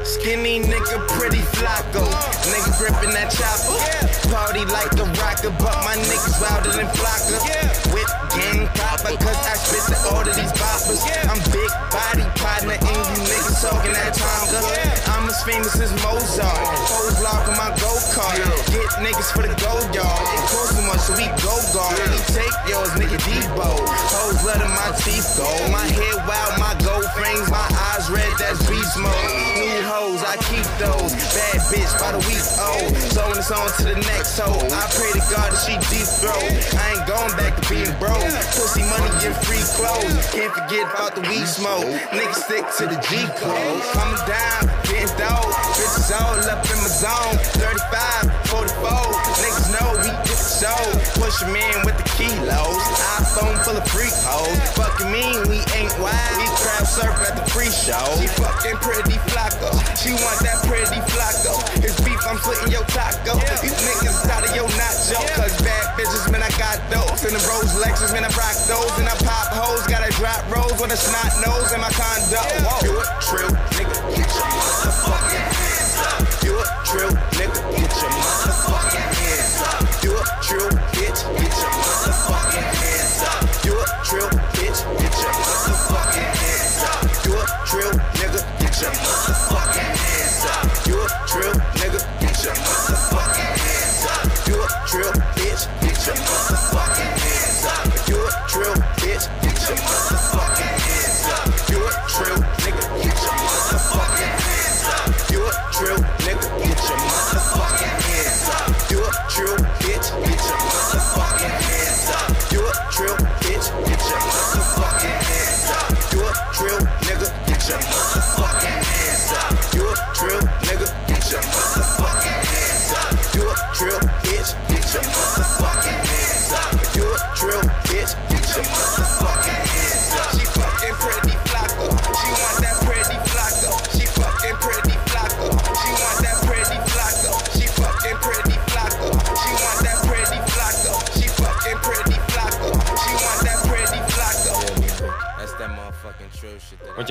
Skinny 0.07 0.63
nigga, 0.63 0.95
Pretty 1.11 1.43
Flacko. 1.59 2.07
Nigga 2.47 2.71
gripping 2.79 3.11
that 3.11 3.27
chopper. 3.35 3.75
Party 4.31 4.63
like 4.71 4.95
the 4.95 5.03
rocker, 5.19 5.51
but 5.59 5.75
my 5.83 5.99
niggas 6.07 6.39
wilder 6.39 6.71
than 6.71 6.87
Flocka. 6.95 7.35
With 7.91 8.07
gang 8.31 8.63
copper, 8.79 9.19
cause 9.19 9.43
I 9.43 9.59
spit 9.59 9.83
the 9.91 9.99
order 10.15 10.31
these 10.31 10.55
boppers. 10.55 11.03
I'm 11.27 11.35
big 11.51 11.67
body 11.91 12.23
partner, 12.39 12.79
and 12.79 13.03
you 13.11 13.27
niggas 13.27 13.59
talking 13.59 13.91
that 13.91 14.15
Tonga. 14.15 14.63
I'm 15.11 15.27
as 15.27 15.43
famous 15.43 15.75
as 15.75 15.91
Mozart. 15.99 16.63
Hoes 16.87 17.19
block 17.19 17.43
on 17.43 17.59
my 17.59 17.75
go 17.75 17.91
kart. 18.15 18.39
Get 18.71 18.87
niggas 19.03 19.35
for 19.35 19.43
the 19.43 19.51
gold 19.59 19.91
yard. 19.91 20.07
It 20.07 20.47
costs 20.47 20.79
too 20.79 20.87
much, 20.87 21.03
so 21.03 21.11
we 21.19 21.27
go 21.43 21.59
guard. 21.75 21.99
We 22.07 22.23
take 22.31 22.55
yours, 22.71 22.95
nigga 22.95 23.19
Debo. 23.19 23.67
Hoes 24.15 24.47
letting 24.47 24.71
my 24.71 24.95
teeth 25.03 25.27
go. 25.35 25.51
My 25.67 25.83
head 25.83 26.23
wild, 26.23 26.38
bitch 31.69 31.93
by 32.01 32.11
the 32.11 32.21
week 32.25 32.41
oh. 32.57 32.81
old. 32.81 32.97
So 33.13 33.21
when 33.29 33.37
it's 33.37 33.53
on 33.53 33.69
to 33.77 33.83
the 33.85 33.97
next 34.09 34.37
hoe. 34.37 34.57
I 34.57 34.83
pray 34.97 35.13
to 35.13 35.23
God 35.29 35.53
that 35.53 35.61
she 35.61 35.77
deep 35.93 36.09
throat. 36.19 36.41
I 36.75 36.97
ain't 36.97 37.05
going 37.05 37.33
back 37.37 37.53
to 37.61 37.63
being 37.69 37.93
broke. 38.01 38.25
Pussy 38.57 38.83
money 38.89 39.09
get 39.21 39.37
free 39.45 39.61
clothes. 39.77 40.25
Can't 40.33 40.51
forget 40.51 40.89
about 40.89 41.15
the 41.15 41.21
weed 41.29 41.45
smoke. 41.45 41.85
Niggas 42.11 42.41
stick 42.49 42.65
to 42.81 42.83
the 42.89 42.99
G 43.07 43.21
code. 43.37 43.81
Coming 43.93 44.23
down, 44.25 44.61
getting 44.89 45.13
dope. 45.21 45.53
Bitches 45.77 46.09
all 46.11 46.41
up 46.49 46.65
in 46.65 46.77
my 46.81 46.89
zone. 46.89 47.37
35, 47.61 48.49
44. 48.49 49.28
Niggas 50.59 50.67
know 50.67 50.91
we 50.91 50.99
get 50.99 51.13
the 51.13 51.15
show. 51.15 51.21
Push 51.21 51.43
'em 51.43 51.55
in 51.55 51.85
with 51.85 51.97
the 51.97 52.03
kilos. 52.15 52.83
iPhone 53.19 53.63
full 53.63 53.77
of 53.77 53.87
freak 53.87 54.13
hoes. 54.23 54.59
Fucking 54.75 55.11
mean, 55.11 55.47
we 55.47 55.59
ain't 55.75 55.93
wild. 55.99 56.37
We 56.37 56.47
crowd 56.59 56.87
surf 56.87 57.15
at 57.27 57.35
the 57.35 57.45
free 57.51 57.71
show. 57.71 58.03
She 58.19 58.27
fucking 58.27 58.77
Pretty 58.77 59.17
Flacko. 59.31 59.71
She 59.95 60.11
want 60.11 60.39
that 60.43 60.59
Pretty 60.67 60.99
Flacko. 61.11 61.55
It's 61.83 61.99
beef, 62.01 62.19
I'm 62.27 62.37
slitting 62.39 62.71
your 62.71 62.83
taco. 62.85 63.39
These 63.61 63.73
niggas 63.87 64.29
out 64.29 64.47
of 64.47 64.55
your 64.55 64.67
nacho. 64.75 65.19
Cause 65.35 65.55
bad 65.61 65.95
bitches, 65.97 66.31
man, 66.31 66.43
I 66.43 66.51
got 66.57 66.79
those. 66.89 67.23
And 67.23 67.35
the 67.35 67.41
Rose 67.47 67.73
Lexus, 67.79 68.11
man, 68.13 68.25
I 68.25 68.31
rock 68.35 68.55
those. 68.67 68.91
And 68.99 69.07
I 69.07 69.15
pop 69.23 69.53
hoes, 69.53 69.85
got 69.87 70.07
a 70.07 70.11
drop 70.13 70.43
rose 70.51 70.75
with 70.79 70.91
a 70.91 70.97
snot 70.97 71.31
nose 71.45 71.71
in 71.71 71.79
my 71.81 71.91
condo. 71.91 72.43
Whoa. 72.65 72.83
You 72.83 72.93
a 72.99 73.05
trill, 73.21 73.51
nigga, 73.75 73.95
get 74.15 74.27
your 74.27 74.47
motherfucking 74.55 75.47
hands 75.59 75.95
up. 76.11 76.43
You 76.43 76.53
a 76.59 76.65
trill, 76.85 77.11
nigga, 77.37 77.59
get 77.75 77.91
your 78.01 78.11
motherfucking 78.11 78.68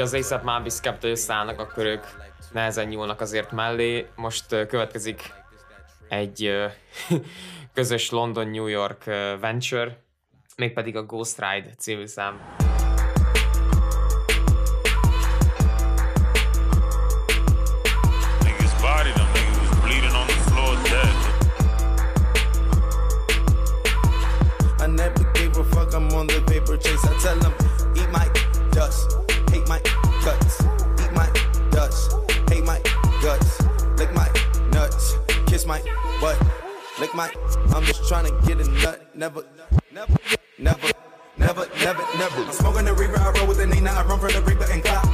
az 0.09 0.15
ASAP 0.15 0.43
Mabis 0.43 0.81
2 0.81 1.11
összeállnak, 1.11 1.61
akkor 1.61 1.85
ők 1.85 2.05
nehezen 2.53 2.89
nyúlnak 2.89 3.21
azért 3.21 3.53
mellé. 3.53 4.07
Most 4.17 4.47
következik 4.49 5.33
egy 6.09 6.53
közös 7.75 8.11
London-New 8.11 8.67
York 8.67 9.05
venture, 9.41 10.05
mégpedig 10.57 10.97
a 10.97 11.03
Ghost 11.03 11.39
Ride 11.39 11.75
című 11.79 12.07
szám. 12.07 12.57
My 35.69 35.83
butt. 36.19 36.41
Lick 36.99 37.15
my, 37.15 37.31
I'm 37.77 37.85
just 37.85 38.09
trying 38.09 38.25
to 38.25 38.33
get 38.47 38.59
a 38.59 38.69
nut. 38.81 39.15
Never, 39.15 39.45
never, 39.93 40.17
never. 40.59 40.89
Never, 41.37 41.69
never, 41.79 42.03
never. 42.19 42.43
I'm 42.43 42.53
smoking 42.53 42.85
the 42.87 42.95
reaper, 42.95 43.17
I 43.17 43.31
roll 43.31 43.47
with 43.47 43.59
the 43.59 43.67
Nina, 43.67 43.91
I 43.91 44.03
run 44.03 44.19
for 44.19 44.27
the 44.27 44.43
reaper 44.43 44.67
and 44.73 44.83
clock. 44.83 45.07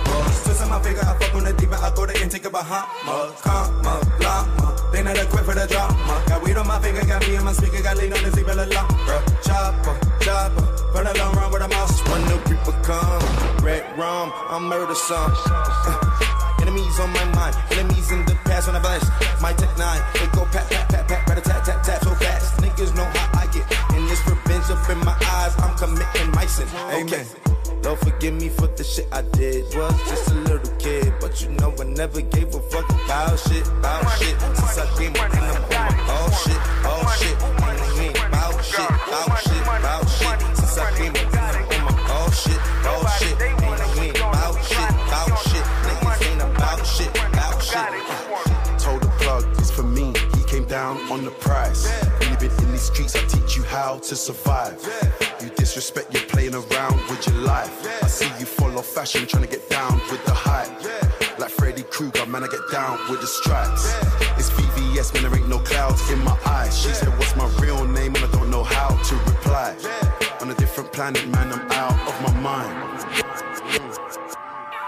Twisting 0.44 0.70
my 0.70 0.80
finger, 0.80 1.02
I 1.02 1.18
fuck 1.18 1.34
on 1.34 1.44
the 1.44 1.52
diva, 1.52 1.76
I 1.76 1.92
go 1.94 2.06
to 2.06 2.16
and 2.16 2.30
take 2.30 2.46
a 2.46 2.50
Bahama. 2.50 3.34
Comma, 3.42 4.00
llama. 4.22 4.90
They 4.90 5.02
not 5.02 5.18
equipped 5.18 5.44
for 5.44 5.54
the 5.54 5.66
drama. 5.66 6.24
Got 6.26 6.42
weed 6.42 6.56
on 6.56 6.66
my 6.66 6.80
finger, 6.80 7.04
got 7.04 7.20
me 7.28 7.36
in 7.36 7.44
my 7.44 7.52
speaker, 7.52 7.82
got 7.82 7.98
lean 7.98 8.14
on 8.14 8.22
the 8.24 8.30
bella 8.40 8.64
lumber. 8.64 9.18
Chopper, 9.44 9.94
chopper. 10.24 10.64
Run 10.94 11.06
a 11.08 11.12
long 11.18 11.34
run 11.36 11.52
with 11.52 11.62
a 11.62 11.68
mouse. 11.68 12.00
When 12.08 12.22
the 12.24 12.36
reaper 12.48 12.72
come, 12.88 13.20
red 13.60 13.84
rum, 13.98 14.32
I'm 14.48 14.64
murder 14.64 14.94
some. 14.94 15.28
Uh, 15.28 16.62
enemies 16.62 16.98
on 17.00 17.12
my 17.12 17.24
mind, 17.36 17.54
enemies 17.72 18.10
in 18.10 18.24
the 18.24 18.33
past 18.54 18.66
when 18.68 18.76
I 18.76 18.80
blast. 18.80 19.42
My 19.42 19.52
tech 19.52 19.72
nine, 19.76 20.02
they 20.14 20.26
go 20.36 20.44
pat, 20.46 20.70
pat, 20.70 20.88
pat, 20.88 21.08
pat, 21.08 21.26
pat, 21.26 21.44
tap, 21.44 21.64
tap, 21.64 21.82
tap, 21.82 22.02
so 22.04 22.14
fast. 22.14 22.56
Niggas 22.62 22.94
know 22.94 23.04
how 23.04 23.40
I 23.42 23.46
get. 23.52 23.66
And 23.94 24.08
this 24.08 24.22
revenge 24.28 24.70
up 24.70 24.88
in 24.90 24.98
my 24.98 25.16
eyes, 25.38 25.54
I'm 25.58 25.74
committing 25.76 26.30
my 26.32 26.46
sin. 26.46 26.68
Amen. 26.94 27.26
Lord 27.82 27.98
forgive 27.98 28.34
me 28.34 28.48
for 28.48 28.68
the 28.68 28.84
shit 28.84 29.06
I 29.12 29.22
did. 29.22 29.64
Was 29.74 29.98
just 30.08 30.30
a 30.30 30.34
little 30.34 30.76
kid, 30.78 31.12
but 31.20 31.42
you 31.42 31.50
know 31.58 31.74
I 31.80 31.84
never 31.84 32.20
gave 32.20 32.54
a 32.54 32.60
fuck 32.70 32.88
about 32.88 33.38
shit, 33.40 33.66
about 33.68 34.08
shit. 34.18 34.36
How 53.94 54.00
to 54.00 54.16
survive. 54.16 54.76
You 55.40 55.50
disrespect, 55.50 56.12
you're 56.12 56.24
playing 56.24 56.54
around 56.54 56.96
with 57.08 57.26
your 57.28 57.36
life. 57.36 57.72
I 58.02 58.08
see 58.08 58.30
you 58.40 58.46
follow 58.46 58.82
fashion, 58.82 59.24
trying 59.26 59.44
to 59.44 59.48
get 59.48 59.70
down 59.70 60.00
with 60.10 60.24
the 60.24 60.34
hype. 60.34 60.72
Like 61.38 61.50
Freddy 61.50 61.84
Krueger, 61.84 62.26
man, 62.26 62.42
I 62.42 62.48
get 62.48 62.66
down 62.72 62.98
with 63.08 63.20
the 63.20 63.26
stripes. 63.26 63.84
It's 64.38 64.50
VVS, 64.50 65.14
man, 65.14 65.22
there 65.22 65.36
ain't 65.38 65.48
no 65.48 65.60
clouds 65.60 66.10
in 66.10 66.18
my 66.24 66.36
eyes. 66.44 66.76
She 66.76 66.88
said, 66.88 67.08
What's 67.18 67.36
my 67.36 67.46
real 67.62 67.84
name? 67.86 68.16
And 68.16 68.24
I 68.24 68.30
don't 68.32 68.50
know 68.50 68.64
how 68.64 68.88
to 68.88 69.14
reply. 69.30 69.76
On 70.40 70.50
a 70.50 70.54
different 70.54 70.92
planet, 70.92 71.26
man, 71.28 71.52
I'm 71.52 71.70
out 71.70 71.98
of 72.10 72.16
my 72.26 72.40
mind. 72.40 72.74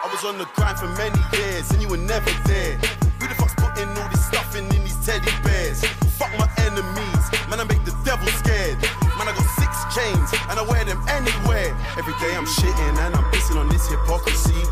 I 0.02 0.08
was 0.10 0.24
on 0.24 0.36
the 0.38 0.46
grind 0.56 0.78
for 0.78 0.88
many 0.98 1.20
years, 1.32 1.70
and 1.70 1.80
you 1.80 1.88
were 1.88 2.04
never 2.14 2.30
there. 2.46 2.74
Who 3.20 3.28
the 3.28 3.36
fuck's 3.38 3.54
putting 3.54 3.88
all 3.88 4.08
this 4.10 4.26
stuffing 4.26 4.66
in 4.74 4.82
these 4.82 4.98
teddy 5.06 5.30
bears? 5.44 5.84
Fuck 6.18 6.32
my 6.38 6.48
enemies, 6.58 7.35
and 10.48 10.58
I 10.58 10.62
wear 10.62 10.84
them 10.84 11.02
anywhere. 11.08 11.76
Every 11.98 12.14
day 12.20 12.34
I'm 12.34 12.46
shitting, 12.46 12.96
and 13.04 13.14
I'm 13.14 13.24
pissing 13.32 13.56
on 13.56 13.68
this 13.68 13.88
hypocrisy. 13.88 14.62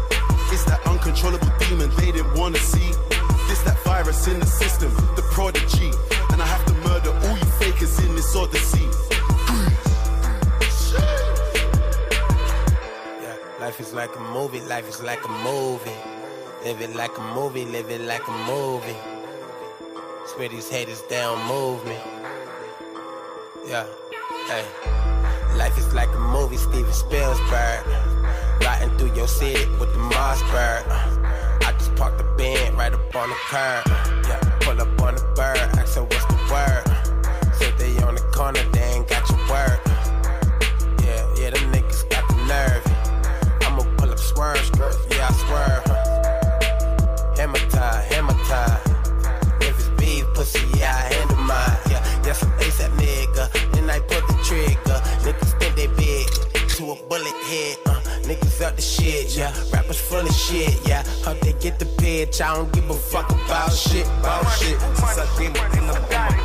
It's 0.52 0.64
that 0.64 0.80
uncontrollable 0.86 1.50
demon 1.58 1.90
they 1.96 2.12
didn't 2.12 2.34
wanna 2.34 2.58
see. 2.58 2.92
This 3.48 3.60
that 3.62 3.78
virus 3.84 4.26
in 4.28 4.38
the 4.40 4.46
system, 4.46 4.94
the 5.16 5.22
prodigy. 5.32 5.90
And 6.30 6.40
I 6.40 6.46
have 6.46 6.64
to 6.66 6.74
murder 6.88 7.10
all 7.10 7.36
you 7.36 7.50
fakers 7.58 7.98
in 8.04 8.14
this 8.14 8.34
odyssey. 8.34 8.88
Yeah, 13.22 13.36
life 13.60 13.80
is 13.80 13.92
like 13.92 14.14
a 14.16 14.20
movie, 14.32 14.60
life 14.60 14.88
is 14.88 15.02
like 15.02 15.24
a 15.24 15.32
movie. 15.42 15.98
Live 16.64 16.80
it 16.80 16.94
like 16.96 17.16
a 17.18 17.34
movie, 17.34 17.66
live 17.66 17.90
it 17.90 18.00
like 18.00 18.26
a 18.26 18.36
movie. 18.46 18.96
Swear 20.26 20.48
these 20.48 20.70
haters, 20.70 21.02
down, 21.02 21.36
move 21.46 21.84
me. 21.84 21.98
Yeah, 23.66 23.86
hey. 24.46 25.13
Life 25.56 25.78
is 25.78 25.94
like 25.94 26.08
a 26.14 26.18
movie, 26.18 26.56
Steven 26.56 26.92
Spielberg. 26.92 27.86
Riding 28.60 28.96
through 28.98 29.14
your 29.14 29.28
city 29.28 29.70
with 29.78 29.92
the 29.92 29.98
Mossberg. 29.98 30.84
I 31.62 31.72
just 31.78 31.94
parked 31.94 32.18
the 32.18 32.24
Benz 32.36 32.74
right 32.76 32.92
up 32.92 33.14
on 33.14 33.28
the 33.28 33.36
curb. 33.48 33.84
Yeah, 34.26 34.40
pull 34.60 34.80
up 34.80 35.00
on 35.02 35.14
the 35.14 35.22
bird, 35.36 35.58
ask 35.78 35.94
her 35.94 36.02
what's 36.02 36.24
the 36.26 36.34
word. 36.50 36.84
Said 37.54 37.78
they 37.78 37.96
on 38.02 38.16
the 38.16 38.22
corner, 38.32 38.62
they 38.72 38.82
ain't 38.82 39.08
got 39.08 39.28
your 39.28 39.38
word. 39.48 39.93
Shit, 60.44 60.86
yeah. 60.86 61.02
Hope 61.24 61.40
they 61.40 61.52
get 61.54 61.78
the 61.78 61.86
pitch. 61.86 62.40
I 62.40 62.54
don't 62.54 62.70
give 62.72 62.88
a 62.90 62.94
fuck 62.94 63.30
about 63.30 63.72
shit, 63.72 64.06
about 64.20 64.44
shit. 64.58 64.78
Since 64.80 65.18
I 65.18 65.26
came 65.38 65.54
up 65.56 65.76
in 65.76 65.86
the 65.86 65.96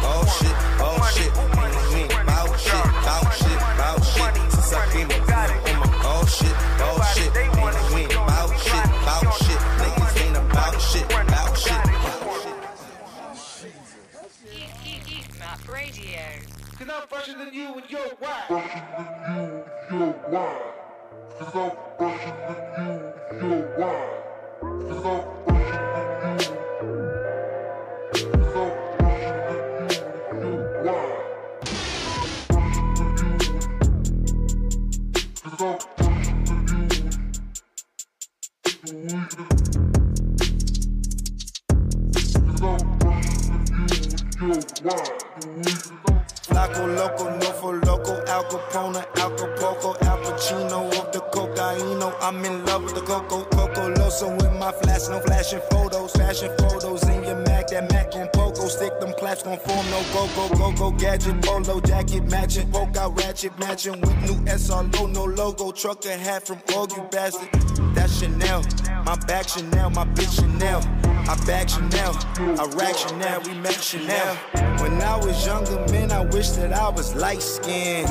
oh 0.03 0.25
shit, 0.39 0.55
oh 0.79 0.97
shit. 1.13 1.27
You 1.27 1.35
know 1.35 1.55
what 1.55 2.23
About 2.23 2.59
shit, 2.59 2.85
about 3.01 3.27
shit, 3.39 3.59
about 3.75 3.99
shit. 4.05 4.51
Since 4.53 4.73
I 4.73 4.75
came 4.93 5.09
up 5.11 5.29
in 5.69 5.77
the 5.81 5.89
oh 6.07 6.25
shit, 6.25 6.55
oh 6.79 6.99
shit. 7.13 7.31
You 7.35 7.43
know 7.43 7.61
what 7.61 7.75
About 7.75 8.51
shit, 8.65 8.85
about 9.03 9.27
shit. 9.43 9.59
Niggas 9.79 10.15
ain't 10.23 10.37
about 10.37 10.75
shit, 10.81 11.05
about 11.05 11.57
shit. 11.57 11.83
Heat 15.05 15.27
Map 15.39 15.61
Radio. 15.67 16.23
Cause 16.77 16.89
I'm 16.89 17.07
fresher 17.07 17.37
than 17.37 17.53
you 17.53 17.73
and 17.75 17.89
your 17.89 18.07
why. 18.19 18.43
Fresher 18.47 18.83
than 18.97 19.07
you 19.35 19.63
and 19.89 19.99
your 19.99 20.13
why. 20.29 20.78
Cause 21.39 21.55
I'm 21.55 21.71
fresher 21.97 22.35
than 22.49 22.59
you 22.75 22.91
and 23.31 23.41
your 23.41 23.63
why. 23.77 23.95
Cause 24.61 25.05
I'm 25.05 25.21
you. 26.41 26.47
Cause 28.33 28.55
I'm 28.57 29.15
you 29.39 29.87
and 30.31 30.41
your 30.43 30.83
why. 30.83 31.03
Fresher 32.49 32.87
than 32.97 33.11
you. 33.19 33.55
Cause 35.43 35.61
I'm 35.61 35.79
fresher 35.97 36.35
than 36.45 36.61
you 44.41 44.51
and 44.51 44.81
your 44.83 44.93
why. 45.91 45.98
Loco, 46.67 47.29
no 47.37 47.51
for 47.53 47.75
Loco, 47.85 48.21
Al 48.27 48.43
Capone, 48.43 48.97
Al 49.17 49.31
Capoco, 49.31 49.95
Al 50.03 50.17
Pacino 50.17 50.87
of 50.99 51.11
the 51.11 51.19
cocaino. 51.31 52.13
I'm 52.21 52.43
in 52.43 52.65
love 52.65 52.83
with 52.83 52.95
the 52.95 53.01
Coco, 53.01 53.45
Coco 53.45 53.93
Loso 53.93 54.29
with 54.35 54.53
my 54.59 54.71
flash, 54.73 55.07
no 55.07 55.19
flashing 55.21 55.61
photos, 55.71 56.11
fashion 56.11 56.51
photos 56.57 57.03
in 57.03 57.23
your 57.23 57.37
Mac, 57.45 57.67
that 57.67 57.89
Mac 57.91 58.13
on 58.15 58.27
Poco, 58.33 58.67
stick 58.67 58.99
them 58.99 59.13
claps 59.13 59.43
gon' 59.43 59.57
form 59.59 59.85
no 59.89 60.03
go 60.13 60.27
go 60.35 60.49
go 60.57 60.71
go 60.73 60.91
gadget, 60.91 61.41
polo 61.41 61.79
jacket 61.79 62.29
matching, 62.29 62.69
poke 62.71 62.97
out 62.97 63.17
ratchet 63.17 63.57
matching 63.57 63.99
with 64.01 64.15
new 64.23 64.35
SRO, 64.51 65.11
no 65.13 65.23
logo, 65.23 65.71
trucker 65.71 66.11
hat 66.11 66.45
from 66.45 66.59
all 66.75 66.87
you 66.89 67.03
bastard. 67.09 67.49
That's 67.95 68.19
Chanel, 68.19 68.63
my 69.05 69.15
back 69.27 69.47
Chanel, 69.47 69.89
my 69.91 70.05
bitch 70.05 70.35
Chanel. 70.35 70.81
I 71.29 71.35
back 71.45 71.69
Chanel, 71.69 72.13
I 72.59 72.65
rack 72.75 72.95
Chanel, 72.95 73.41
we 73.45 73.53
met 73.59 73.79
Chanel. 73.81 74.35
When 74.81 74.99
I 75.01 75.15
was 75.17 75.45
younger, 75.45 75.77
man, 75.91 76.11
I 76.11 76.21
wish 76.21 76.48
that 76.57 76.73
I 76.73 76.89
was 76.89 77.15
light 77.15 77.41
skinned. 77.41 78.09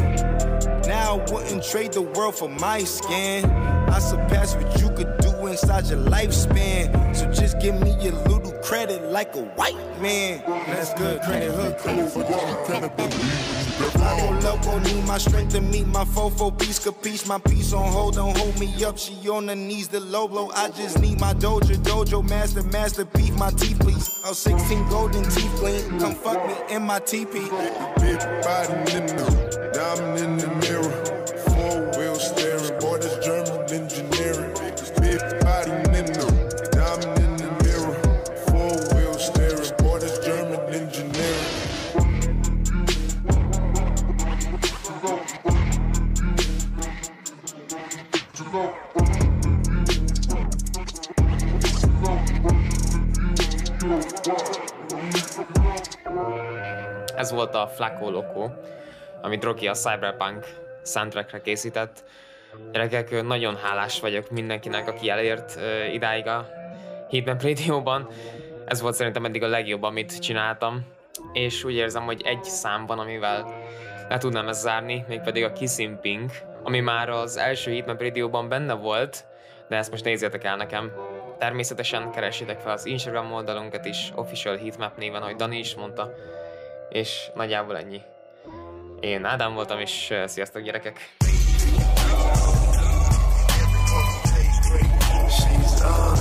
Now 0.87 1.21
I 1.21 1.33
wouldn't 1.33 1.65
trade 1.65 1.93
the 1.93 2.03
world 2.03 2.37
for 2.37 2.49
my 2.49 2.81
skin. 2.85 3.45
I 3.45 3.99
surpass 3.99 4.55
what 4.55 4.81
you 4.81 4.91
could 4.91 5.18
inside 5.63 5.87
your 5.87 5.99
lifespan. 5.99 7.15
So 7.15 7.31
just 7.33 7.61
give 7.61 7.81
me 7.81 7.97
your 8.01 8.13
little 8.27 8.53
credit 8.63 9.03
like 9.11 9.35
a 9.35 9.43
white 9.57 9.77
man. 10.01 10.43
That's 10.47 10.95
good 10.95 11.21
credit, 11.23 11.53
hood 11.53 11.79
credit 11.79 12.11
for 12.11 12.25
I 14.01 14.61
go 14.63 14.79
need 14.79 15.05
my 15.07 15.19
strength 15.19 15.53
to 15.55 15.61
meet 15.61 15.87
my 15.87 16.05
fofo 16.05 16.57
piece, 16.59 16.79
capiche 16.85 17.29
my 17.29 17.39
piece 17.39 17.73
on 17.73 17.91
hold, 17.93 18.15
don't 18.15 18.37
hold 18.37 18.59
me 18.59 18.73
up. 18.85 18.99
She 18.99 19.29
on 19.29 19.49
her 19.49 19.55
knees, 19.55 19.89
the 19.89 20.01
low 20.01 20.29
blow. 20.29 20.51
I 20.55 20.71
just 20.71 21.01
need 21.01 21.21
my 21.21 21.35
dojo, 21.35 21.77
dojo, 21.77 22.29
master, 22.29 22.63
master, 22.65 23.05
beef 23.05 23.35
my 23.35 23.51
teeth, 23.51 23.79
please. 23.81 24.11
Oh, 24.25 24.33
16 24.33 24.89
golden 24.89 25.23
teeth 25.25 25.55
clean, 25.57 25.99
come 26.01 26.15
fuck 26.15 26.45
me 26.47 26.55
in 26.75 26.83
my 26.83 26.99
teepee. 27.01 27.49
Body 27.49 28.97
in 28.97 29.07
the 29.07 29.71
diamond 29.73 30.19
in 30.19 30.37
the 30.39 30.49
mirror. 30.61 31.08
Ez 57.29 57.35
volt 57.35 57.55
a 57.55 57.67
Flaco 57.67 58.11
Loco, 58.11 58.51
amit 59.23 59.45
Rocky 59.45 59.67
a 59.67 59.73
Cyberpunk 59.73 60.47
soundtrackre 60.85 61.41
készített. 61.41 62.05
Gyerekek, 62.73 63.23
nagyon 63.23 63.57
hálás 63.57 64.01
vagyok 64.01 64.31
mindenkinek, 64.31 64.89
aki 64.89 65.11
elért 65.11 65.57
uh, 65.57 65.95
idáig 65.95 66.27
a 66.27 66.47
Hitman 67.09 67.39
Radio-ban. 67.39 68.09
Ez 68.65 68.81
volt 68.81 68.95
szerintem 68.95 69.25
eddig 69.25 69.43
a 69.43 69.47
legjobb, 69.47 69.83
amit 69.83 70.21
csináltam. 70.21 70.87
És 71.33 71.65
úgy 71.65 71.75
érzem, 71.75 72.03
hogy 72.03 72.23
egy 72.25 72.45
szám 72.45 72.87
van, 72.87 72.99
amivel 72.99 73.47
le 74.09 74.19
tudnám 74.19 74.49
ezt 74.49 74.61
zárni, 74.61 75.05
mégpedig 75.09 75.45
a 75.45 75.53
Kissing 75.53 75.99
ami 76.63 76.81
már 76.81 77.09
az 77.09 77.37
első 77.37 77.71
Hitman 77.71 77.97
Radio-ban 77.97 78.49
benne 78.49 78.75
volt, 78.75 79.25
de 79.69 79.77
ezt 79.77 79.91
most 79.91 80.05
nézzétek 80.05 80.45
el 80.45 80.57
nekem. 80.57 80.93
Természetesen 81.39 82.11
keressétek 82.11 82.61
fel 82.61 82.73
az 82.73 82.87
Instagram 82.87 83.33
oldalunkat 83.33 83.85
is, 83.85 84.13
Official 84.15 84.57
Heatmap 84.57 84.97
néven, 84.97 85.23
ahogy 85.23 85.37
Dani 85.37 85.59
is 85.59 85.75
mondta. 85.75 86.13
És 86.89 87.31
nagyjából 87.35 87.77
ennyi. 87.77 88.01
Én 89.01 89.25
Ádám 89.25 89.55
voltam, 89.55 89.81
és 89.81 90.15
sziasztok 90.27 90.63
gyerekek! 90.63 91.17
She's 95.29 96.18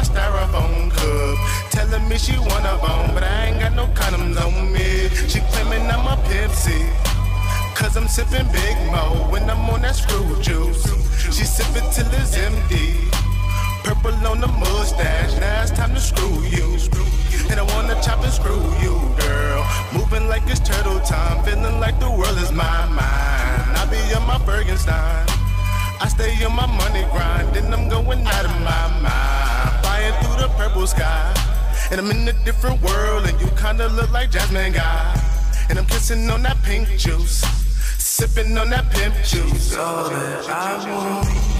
my 0.00 0.06
styrofoam 0.06 0.90
cup, 0.90 1.70
telling 1.70 2.08
me 2.08 2.16
she 2.16 2.38
want 2.38 2.64
a 2.64 2.74
bone, 2.80 3.12
but 3.12 3.22
I 3.22 3.46
ain't 3.46 3.60
got 3.60 3.74
no 3.74 3.86
condoms 3.88 4.40
on 4.40 4.72
me. 4.72 5.10
She 5.28 5.40
claiming 5.52 5.84
I'm 5.90 6.06
a 6.06 6.16
Pepsi. 6.24 6.88
Cause 7.74 7.96
I'm 7.96 8.08
sipping 8.08 8.48
Big 8.50 8.76
Mo 8.92 9.28
when 9.30 9.48
I'm 9.50 9.68
on 9.68 9.82
that 9.82 9.96
screw 9.96 10.40
juice. 10.40 10.84
She 11.36 11.44
sipping 11.44 11.88
till 11.92 12.08
it's 12.16 12.34
empty. 12.36 12.96
Purple 13.84 14.14
on 14.26 14.40
the 14.40 14.48
mustache, 14.48 15.38
now 15.38 15.62
it's 15.62 15.70
time 15.72 15.92
to 15.94 16.00
screw 16.00 16.44
you. 16.44 16.78
And 17.50 17.60
I 17.60 17.64
wanna 17.74 18.00
chop 18.00 18.24
and 18.24 18.32
screw 18.32 18.64
you, 18.80 18.96
girl. 19.20 19.66
Moving 19.92 20.28
like 20.28 20.44
it's 20.46 20.60
turtle 20.60 21.00
time, 21.00 21.44
feeling 21.44 21.78
like 21.78 22.00
the 22.00 22.10
world 22.10 22.38
is 22.38 22.52
my 22.52 22.86
mind. 22.86 23.76
I 23.76 23.86
be 23.90 24.00
on 24.14 24.26
my 24.26 24.38
Bergenstein. 24.48 25.28
I 26.00 26.08
stay 26.08 26.42
on 26.44 26.56
my 26.56 26.64
money 26.64 27.04
grind, 27.12 27.54
then 27.54 27.72
I'm 27.74 27.88
going 27.90 28.26
out 28.26 28.44
of 28.46 28.56
my 28.62 28.88
mind. 29.02 29.59
Flying 30.00 30.24
through 30.24 30.40
the 30.40 30.48
purple 30.56 30.86
sky. 30.86 31.34
And 31.90 32.00
I'm 32.00 32.10
in 32.10 32.26
a 32.26 32.32
different 32.44 32.80
world, 32.80 33.26
and 33.26 33.38
you 33.38 33.48
kinda 33.48 33.88
look 33.88 34.10
like 34.10 34.30
Jasmine 34.30 34.72
Guy. 34.72 35.20
And 35.68 35.78
I'm 35.78 35.84
kissing 35.84 36.30
on 36.30 36.42
that 36.42 36.62
pink 36.62 36.88
juice, 36.96 37.44
sipping 37.98 38.56
on 38.56 38.70
that 38.70 38.90
pimp 38.90 39.14
juice. 39.22 39.76
all 39.76 40.08
that 40.08 40.48
I 40.48 40.90
want. 40.90 41.59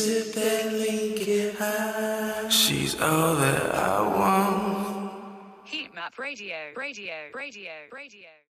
Back 0.00 0.64
and 0.66 1.16
get 1.16 1.54
high. 1.56 2.48
She's 2.48 2.98
all 3.00 3.34
that 3.34 3.74
I 3.74 4.00
want. 4.02 5.10
Heat 5.64 5.94
Map 5.94 6.18
Radio, 6.18 6.56
Radio, 6.74 7.14
Radio, 7.34 7.72
Radio. 7.92 8.40